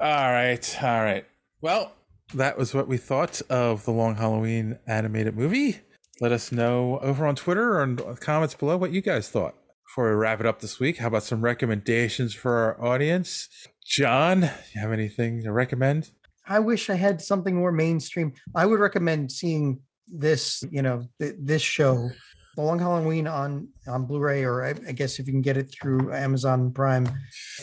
[0.00, 1.24] All right, all right.
[1.60, 1.92] Well,
[2.34, 5.80] that was what we thought of the Long Halloween animated movie.
[6.20, 9.54] Let us know over on Twitter or in the comments below what you guys thought.
[9.86, 13.48] Before we wrap it up this week, how about some recommendations for our audience?
[13.84, 16.10] John, you have anything to recommend?
[16.48, 18.32] I wish I had something more mainstream.
[18.54, 22.10] I would recommend seeing this, you know, th- this show,
[22.56, 25.70] The Long Halloween on on Blu-ray, or I, I guess if you can get it
[25.70, 27.06] through Amazon Prime,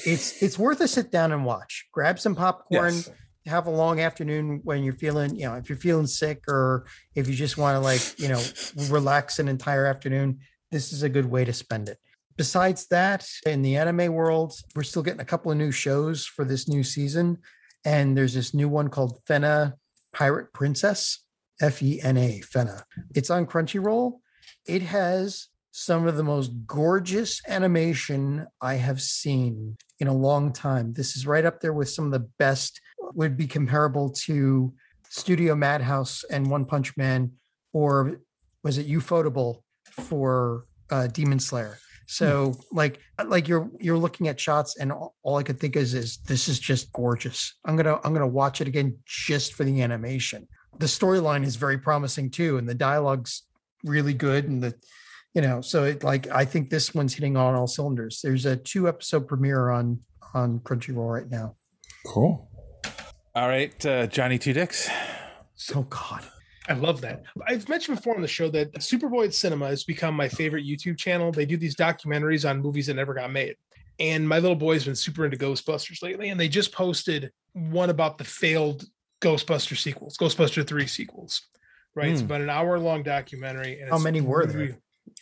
[0.05, 1.87] it's it's worth a sit down and watch.
[1.91, 2.93] Grab some popcorn.
[2.93, 3.09] Yes.
[3.47, 7.27] Have a long afternoon when you're feeling, you know, if you're feeling sick or if
[7.27, 8.41] you just want to like, you know,
[8.89, 10.39] relax an entire afternoon.
[10.71, 11.99] This is a good way to spend it.
[12.37, 16.43] besides that, in the anime world, we're still getting a couple of new shows for
[16.45, 17.37] this new season.
[17.85, 19.75] And there's this new one called Fena
[20.11, 21.23] Pirate Princess,
[21.61, 22.83] F E N A, Fena.
[23.13, 24.19] It's on Crunchyroll.
[24.67, 30.93] It has some of the most gorgeous animation I have seen in a long time.
[30.93, 32.81] This is right up there with some of the best,
[33.13, 34.73] would be comparable to
[35.09, 37.33] Studio Madhouse and One Punch Man,
[37.73, 38.21] or
[38.63, 41.77] was it Ufotable for uh, Demon Slayer?
[42.05, 45.93] So like like you're you're looking at shots and all, all I could think is
[45.93, 47.53] is this is just gorgeous.
[47.65, 50.47] I'm gonna I'm gonna watch it again just for the animation.
[50.77, 53.43] The storyline is very promising too, and the dialogue's
[53.83, 54.73] really good and the
[55.35, 58.55] you know so it like i think this one's hitting on all cylinders there's a
[58.55, 59.99] two episode premiere on
[60.33, 61.55] on crunchyroll right now
[62.05, 62.47] Cool.
[63.33, 64.89] All right, uh, Johnny Two Dicks.
[65.55, 66.23] So god
[66.67, 67.23] I love that.
[67.47, 71.31] I've mentioned before on the show that Supervoid Cinema has become my favorite YouTube channel.
[71.31, 73.55] They do these documentaries on movies that never got made.
[73.99, 78.17] And my little boy's been super into Ghostbusters lately, and they just posted one about
[78.17, 78.83] the failed
[79.21, 81.41] Ghostbuster sequels, Ghostbuster 3 sequels.
[81.95, 82.11] Right.
[82.11, 82.25] It's Hmm.
[82.25, 83.79] about an hour long documentary.
[83.79, 84.77] And How many were there?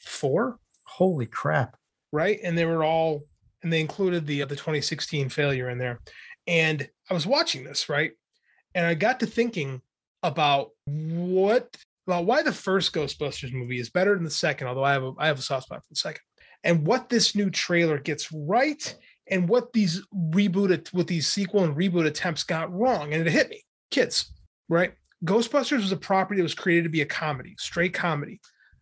[0.06, 0.60] Four.
[0.86, 1.78] holy crap
[2.12, 2.40] right?
[2.44, 3.24] And they were all,
[3.64, 6.00] and they included the the 2016 failure in there.
[6.46, 8.12] And I was watching this, right?
[8.76, 9.82] And I got to thinking
[10.22, 11.76] about what,
[12.08, 15.14] well, why the first Ghostbusters movie is better than the second, although I have a,
[15.18, 16.22] I have a soft spot for the second,
[16.64, 18.96] and what this new trailer gets right,
[19.30, 23.50] and what these reboot, what these sequel and reboot attempts got wrong, and it hit
[23.50, 24.32] me, kids,
[24.70, 24.94] right?
[25.26, 28.42] Ghostbusters was a property that was created to be a comedy, straight comedy,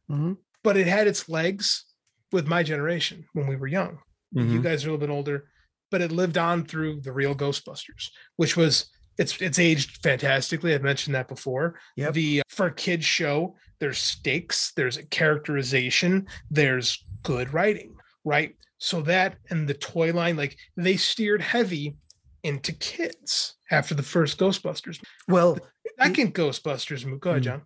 [0.09, 0.37] Mhm.
[0.63, 1.85] but it had its legs
[2.31, 3.99] with my generation when we were young.
[4.31, 4.63] You Mhm.
[4.63, 5.49] guys are a little bit older,
[5.91, 10.73] but it lived on through the real Ghostbusters, which was it's it's aged fantastically.
[10.73, 11.79] I've mentioned that before.
[11.97, 12.13] Yep.
[12.13, 18.55] The uh, for a kids show, there's stakes, there's a characterization, there's good writing, right?
[18.77, 21.95] So that and the toy line, like they steered heavy
[22.43, 24.99] into kids after the first Ghostbusters.
[25.27, 25.57] well
[25.99, 27.19] Second Ghostbusters movie.
[27.19, 27.45] Go ahead, Mm.
[27.45, 27.61] John.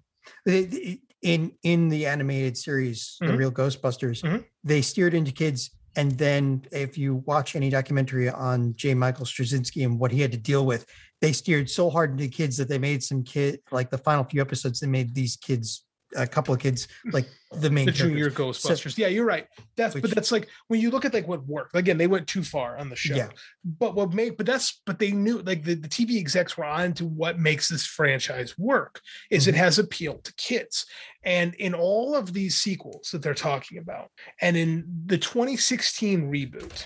[0.46, 3.38] the- the- in in the animated series the Mhm.
[3.38, 4.44] real ghostbusters Mhm.
[4.64, 9.84] they steered into kids and then if you watch any documentary on j michael straczynski
[9.86, 10.86] and what he had to deal with
[11.22, 14.42] they steered so hard into kids that they made some kid like the final few
[14.42, 15.84] episodes they made these kids
[16.16, 17.28] a couple of kids like
[17.60, 18.60] the main the junior characters.
[18.60, 18.98] So- Ghostbusters.
[18.98, 19.48] yeah, you're right.
[19.76, 21.76] That's but that's like when you look at like what worked.
[21.76, 23.16] Again, they went too far on the show.
[23.16, 23.30] Yeah.
[23.66, 26.94] But what made but that's but they knew like the, the TV execs were on
[26.94, 29.58] to what makes this franchise work is it Mhm.
[29.58, 30.86] has appeal to kids.
[31.24, 34.10] And in all of these sequels that they're talking about,
[34.42, 36.86] and in the 2016 reboot,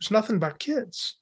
[0.00, 1.16] there's nothing about kids.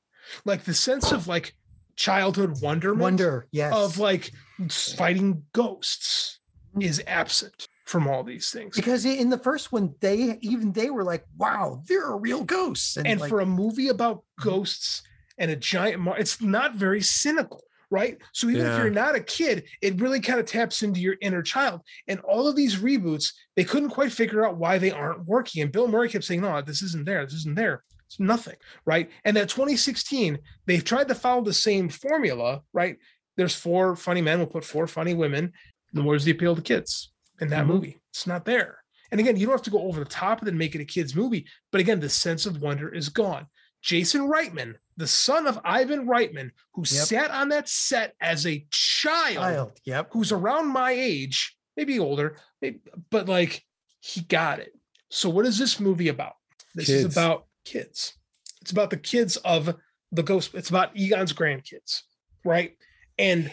[0.45, 1.57] Like the sense of like
[2.01, 3.75] childhood wonderment wonder yes.
[3.75, 4.33] of like
[4.71, 6.41] fighting ghosts
[6.81, 8.75] is absent from all these things.
[8.75, 12.97] because in the first one they even they were like wow there are real ghosts.
[12.97, 14.49] And like, for a movie about mm-hmm.
[14.49, 15.03] ghosts
[15.37, 17.63] and a giant mar- it's not very cynical
[17.93, 18.19] right?
[18.33, 21.43] So even if you're not a kid it really kind of taps into your inner
[21.43, 21.83] child.
[22.09, 25.61] And all of these reboots they couldn't quite figure out why they aren't working.
[25.63, 29.09] And bill murray kept saying no this isn't there this isn't there it's nothing right
[29.25, 32.97] and that 2016 they've tried to follow the same formula right
[33.37, 35.53] there's four funny men we'll put four funny women
[35.93, 37.69] then where's the appeal to kids in that Mhm.
[37.69, 38.79] movie it's not there
[39.13, 40.81] and again, you don't have to go over the top of it and make it
[40.81, 41.45] a kid's movie.
[41.73, 43.49] But again, the sense of wonder is gone.
[43.83, 47.07] Jason Reitman, the son of Ivan Reitman, who Yep.
[47.09, 52.37] sat on that set as a child, child yep who's around my age, maybe older,
[52.63, 52.79] maybe,
[53.11, 53.65] but like
[53.99, 54.73] he got it.
[55.11, 56.35] So, what is this movie about?
[56.77, 58.15] This is about kids.
[58.61, 59.75] It's about the kids of
[60.13, 60.55] the ghost.
[60.55, 62.01] It's about Egon's grandkids,
[62.45, 62.77] right?
[63.19, 63.51] And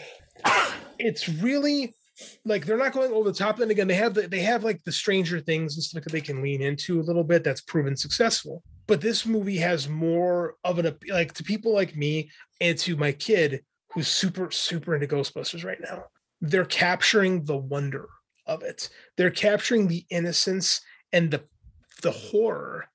[0.98, 1.94] it's really
[2.44, 3.60] like they're not going over the top.
[3.60, 6.20] And again, they have the, they have like the Stranger Things and stuff that they
[6.20, 7.44] can lean into a little bit.
[7.44, 8.62] That's proven successful.
[8.86, 12.30] But this movie has more of an like to people like me
[12.60, 13.62] and to my kid
[13.92, 16.04] who's super super into Ghostbusters right now.
[16.40, 18.08] They're capturing the wonder
[18.46, 18.88] of it.
[19.16, 20.80] They're capturing the innocence
[21.12, 21.42] and the
[22.02, 22.86] the horror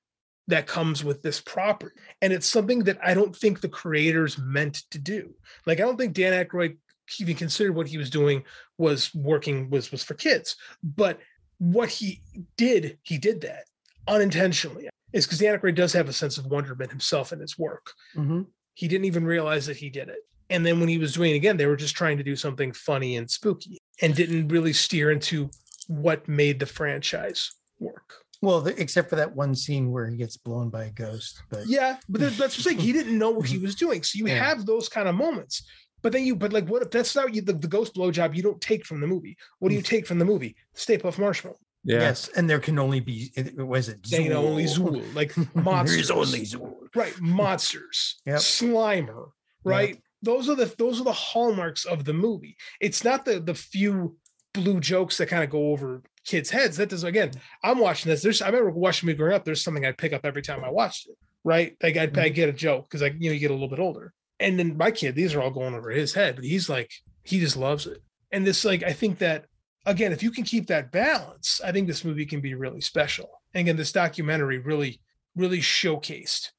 [0.48, 1.96] that comes with this property.
[2.20, 5.34] And it's something that I don't think the creators meant to do.
[5.66, 6.76] Like I don't think Dan Aykroyd
[7.18, 8.44] even considered what he was doing
[8.78, 10.56] was working was was for kids.
[10.82, 11.18] But
[11.58, 12.22] what he
[12.56, 13.64] did, he did that
[14.08, 14.88] unintentionally.
[15.12, 17.92] Is because Dan Aykroyd does have a sense of wonderment himself in his work.
[18.16, 18.46] Mhm.
[18.74, 20.18] He didn't even realize that he did it.
[20.50, 22.72] And then when he was doing it again, they were just trying to do something
[22.72, 25.48] funny and spooky and didn't really steer into
[25.86, 28.23] what made the franchise work.
[28.44, 31.66] Well the, except for that one scene where he gets blown by a ghost but
[31.66, 32.78] Yeah, but that- that's what I'm saying.
[32.78, 34.02] He didn't know what he was doing.
[34.02, 34.44] So you Yeah.
[34.44, 35.62] have those kind of moments.
[36.02, 38.42] But then you, but like, what if that's not you, the, the ghost blowjob you
[38.42, 39.36] don't take from the movie?
[39.58, 39.86] What do you mm.
[39.86, 40.54] take from the movie?
[40.74, 41.56] Stay Puft Marshmallow.
[41.82, 42.00] Yeah.
[42.00, 45.02] Yes, and there can only be it- was it Dana only Zuul.
[45.02, 46.08] Zuul, like monsters.
[46.08, 46.74] There's only Zuul.
[46.94, 47.14] right?
[47.20, 48.36] Monsters, Yep.
[48.38, 49.28] Slimer,
[49.64, 49.98] right?
[50.22, 52.56] Those are the those are the hallmarks of the movie.
[52.80, 54.16] It's not the the few
[54.54, 56.76] blue jokes that kind of go over kids' heads.
[56.76, 57.32] That does again.
[57.62, 58.22] I'm watching this.
[58.22, 59.44] There's I remember watching me growing up.
[59.44, 61.16] There's something I'd pick up every time I watched it.
[61.44, 61.76] Right?
[61.82, 62.20] Like I'd, mm-hmm.
[62.20, 64.12] I'd get a joke because I you know you get a little bit older.
[64.40, 66.90] And then my kid, these are all going over his head, but he's like
[67.22, 68.02] he just loves it.
[68.32, 69.46] And this like I think that
[69.86, 73.28] again, if you can keep that balance, I think this movie can be really special.
[73.52, 75.00] And again, this documentary really,
[75.36, 76.50] really showcased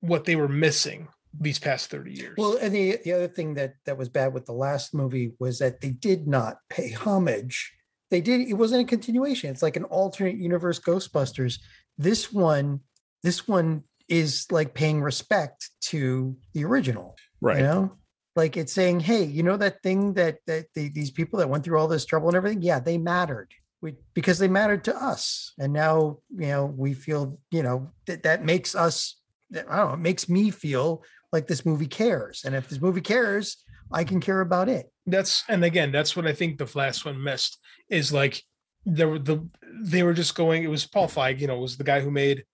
[0.00, 2.34] what they were missing these past 30 years.
[2.36, 5.58] Well, and the the other thing that that was bad with the last movie was
[5.58, 7.72] that they did not pay homage.
[8.10, 8.48] They did.
[8.48, 9.50] It wasn't a continuation.
[9.50, 11.60] It's like an alternate universe Ghostbusters.
[11.96, 12.80] This one,
[13.22, 17.16] this one is like paying respect to the original.
[17.40, 17.58] Right.
[17.58, 17.92] You know,
[18.36, 21.64] like it's saying, hey, you know that thing that that the, these people that went
[21.64, 23.52] through all this trouble and everything, yeah, they mattered.
[23.82, 28.24] We, because they mattered to us, and now you know we feel you know that
[28.24, 29.16] that makes us.
[29.54, 29.94] I don't know.
[29.94, 34.20] It makes me feel like this movie cares, and if this movie cares, I can
[34.20, 34.89] care about it.
[35.06, 37.58] That's and again, that's what I think the last one missed
[37.88, 38.42] is like
[38.86, 39.46] there were the
[39.82, 42.44] they were just going, it was Paul Feig, you know, was the guy who made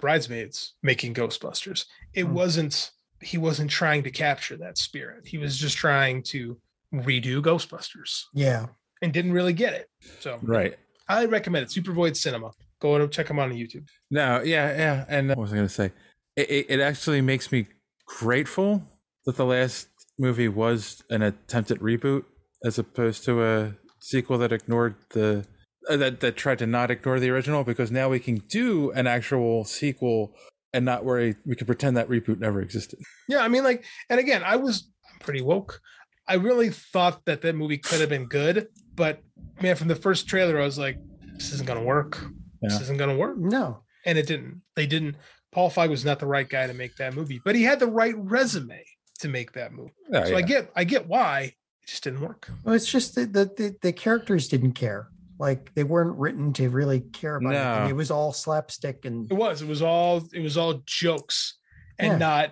[0.00, 1.84] Bridesmaids making Ghostbusters.
[2.14, 2.90] It wasn't
[3.20, 5.26] he wasn't trying to capture that spirit.
[5.26, 6.58] He was just trying to
[6.92, 8.66] redo Ghostbusters Yeah.
[9.02, 9.88] and didn't really get it.
[10.20, 10.76] So Right.
[11.08, 11.70] I recommend it.
[11.70, 12.50] Super Void Cinema.
[12.80, 13.88] Go and check them out on YouTube.
[14.10, 15.04] No, yeah, yeah.
[15.08, 15.92] And uh, what was I going to say?
[16.36, 17.66] It, it, it actually makes me
[18.06, 18.82] grateful
[19.24, 19.88] that the last
[20.18, 22.24] movie was an attempted reboot
[22.64, 25.46] as opposed to a sequel that ignored the
[25.88, 29.06] uh, that that tried to not ignore the original because now we can do an
[29.06, 30.34] actual sequel
[30.72, 32.98] and not worry we can pretend that reboot never existed.
[33.28, 35.80] Yeah, I mean, like, and again, I was I'm pretty woke.
[36.26, 39.22] I really thought that that movie could have been good, but
[39.60, 40.98] man, from the first trailer, I was like,
[41.34, 42.24] this isn't gonna work.
[42.62, 43.36] This isn't gonna work.
[43.36, 43.82] No.
[44.06, 44.62] And it didn't.
[44.74, 45.16] They didn't.
[45.52, 47.86] Paul Feig was not the right guy to make that movie, but he had the
[47.86, 48.82] right resume
[49.20, 49.90] to make that move.
[50.12, 52.50] Oh, so I get, I get why it just didn't work.
[52.64, 55.08] Well, it's just that the, the the characters didn't care.
[55.38, 57.58] Like they weren't written to really care about it.
[57.58, 57.88] No.
[57.88, 59.62] It was all slapstick and It was.
[59.62, 60.22] It was all.
[60.32, 61.58] It was all jokes,
[61.98, 62.18] and Yeah.
[62.18, 62.50] not.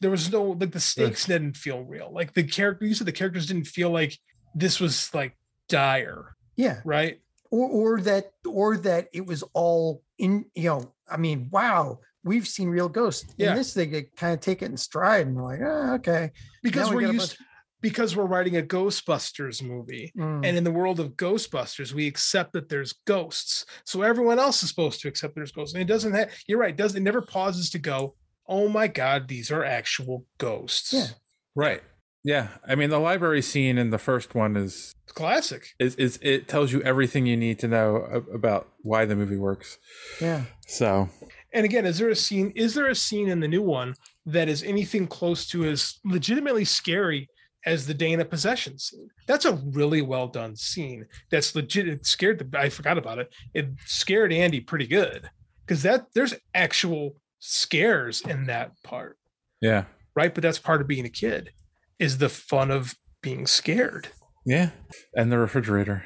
[0.00, 2.10] There was no like the stakes didn't feel real.
[2.12, 4.16] Like the character, you said the characters didn't feel like
[4.54, 5.36] this was like
[5.68, 6.80] dire, yeah.
[6.84, 7.18] right?
[7.50, 12.46] Or or that or that it was all in you know, I mean, wow, we've
[12.48, 13.32] seen real ghosts.
[13.36, 13.50] Yeah.
[13.50, 16.30] In this they get kind of take it in stride and we're like, oh, okay.
[16.62, 17.36] because Now we we're got a used
[17.80, 20.44] because we're writing a ghostbusters movie Mm.
[20.46, 24.68] and in the world of ghostbusters we accept that there's ghosts so everyone else is
[24.68, 27.22] supposed to accept there's ghosts and it doesn't have you're right it doesn't it never
[27.22, 28.14] pauses to go
[28.48, 31.06] oh my god these are actual ghosts Yeah.
[31.54, 31.82] Right.
[32.24, 32.48] Yeah.
[32.66, 36.72] I mean the library scene in the first one is classic is, is it tells
[36.72, 39.78] you everything you need to know about why the movie works.
[40.20, 40.42] Yeah.
[40.66, 41.08] So
[41.52, 43.94] and again is there a scene is there a scene in the new one
[44.26, 47.28] that is anything close to as legitimately scary
[47.66, 49.10] as the Dana possession scene.
[49.26, 51.06] That's a really well done scene.
[51.30, 51.88] That's legit.
[51.88, 52.58] It scared the.
[52.58, 53.34] I forgot about it.
[53.52, 55.28] It scared Andy pretty good
[55.66, 59.18] because that there's actual scares in that part,
[59.60, 59.84] yeah.
[60.14, 60.34] right?
[60.34, 61.50] But that's part of being a kid,
[61.98, 64.08] is the fun of being scared.
[64.46, 64.70] Yeah.
[65.14, 66.04] And the refrigerator.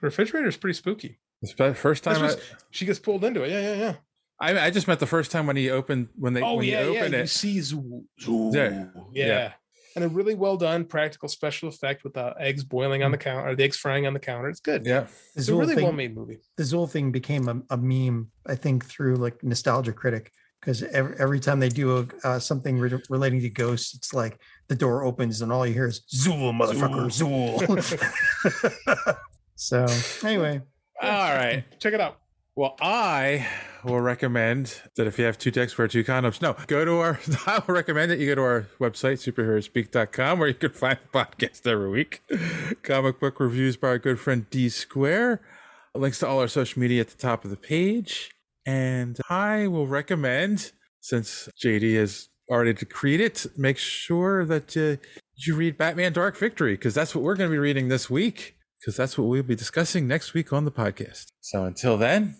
[0.00, 1.18] Refrigerator is pretty spooky.
[1.42, 2.36] It's the first time I,
[2.70, 3.50] she gets pulled into it.
[3.50, 3.94] Yeah, yeah, yeah.
[4.40, 6.84] I I just meant the first time when he opened when they oh when yeah,
[6.84, 6.98] he yeah.
[7.00, 7.28] opened You it.
[7.28, 8.04] see Zoo.
[8.20, 8.50] Zoo.
[8.54, 8.84] Yeah.
[9.12, 9.52] Yeah.
[9.96, 13.50] And a really well done practical special effect with the eggs boiling on the counter,
[13.50, 14.48] or the eggs frying on the counter.
[14.48, 14.86] It's good.
[14.86, 15.06] Yeah.
[15.34, 16.38] It's a really well made movie.
[16.56, 20.30] the Zuul thing became a, a meme, I think, through like Nostalgia Critic,
[20.60, 24.40] because every, every time they do a, uh, something re- relating to ghosts, it's like
[24.68, 29.16] the door opens and all you hear is Zuul, motherfucker, Zuul.
[29.56, 29.86] so
[30.24, 30.60] anyway,
[31.02, 31.64] All right.
[31.80, 32.20] Check it out.
[32.54, 33.44] Well, I
[33.84, 36.42] will recommend that if you have two decks, wear two condoms.
[36.42, 40.48] No, go to our, I will recommend that you go to our website, superheroespeak.com, where
[40.48, 42.22] you can find the podcast every week.
[42.82, 45.40] Comic book reviews by our good friend D Square.
[45.94, 48.30] Links to all our social media at the top of the page.
[48.66, 55.02] And I will recommend, since JD has already decreed it, make sure that uh,
[55.46, 58.56] you read Batman Dark Victory, because that's what we're going to be reading this week,
[58.78, 61.26] because that's what we'll be discussing next week on the podcast.
[61.40, 62.36] So until then,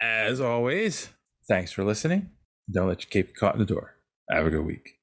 [0.00, 1.08] as always,
[1.48, 2.30] thanks for listening.
[2.70, 3.94] Don't let your cape caught in the door.
[4.30, 4.95] Have a good week.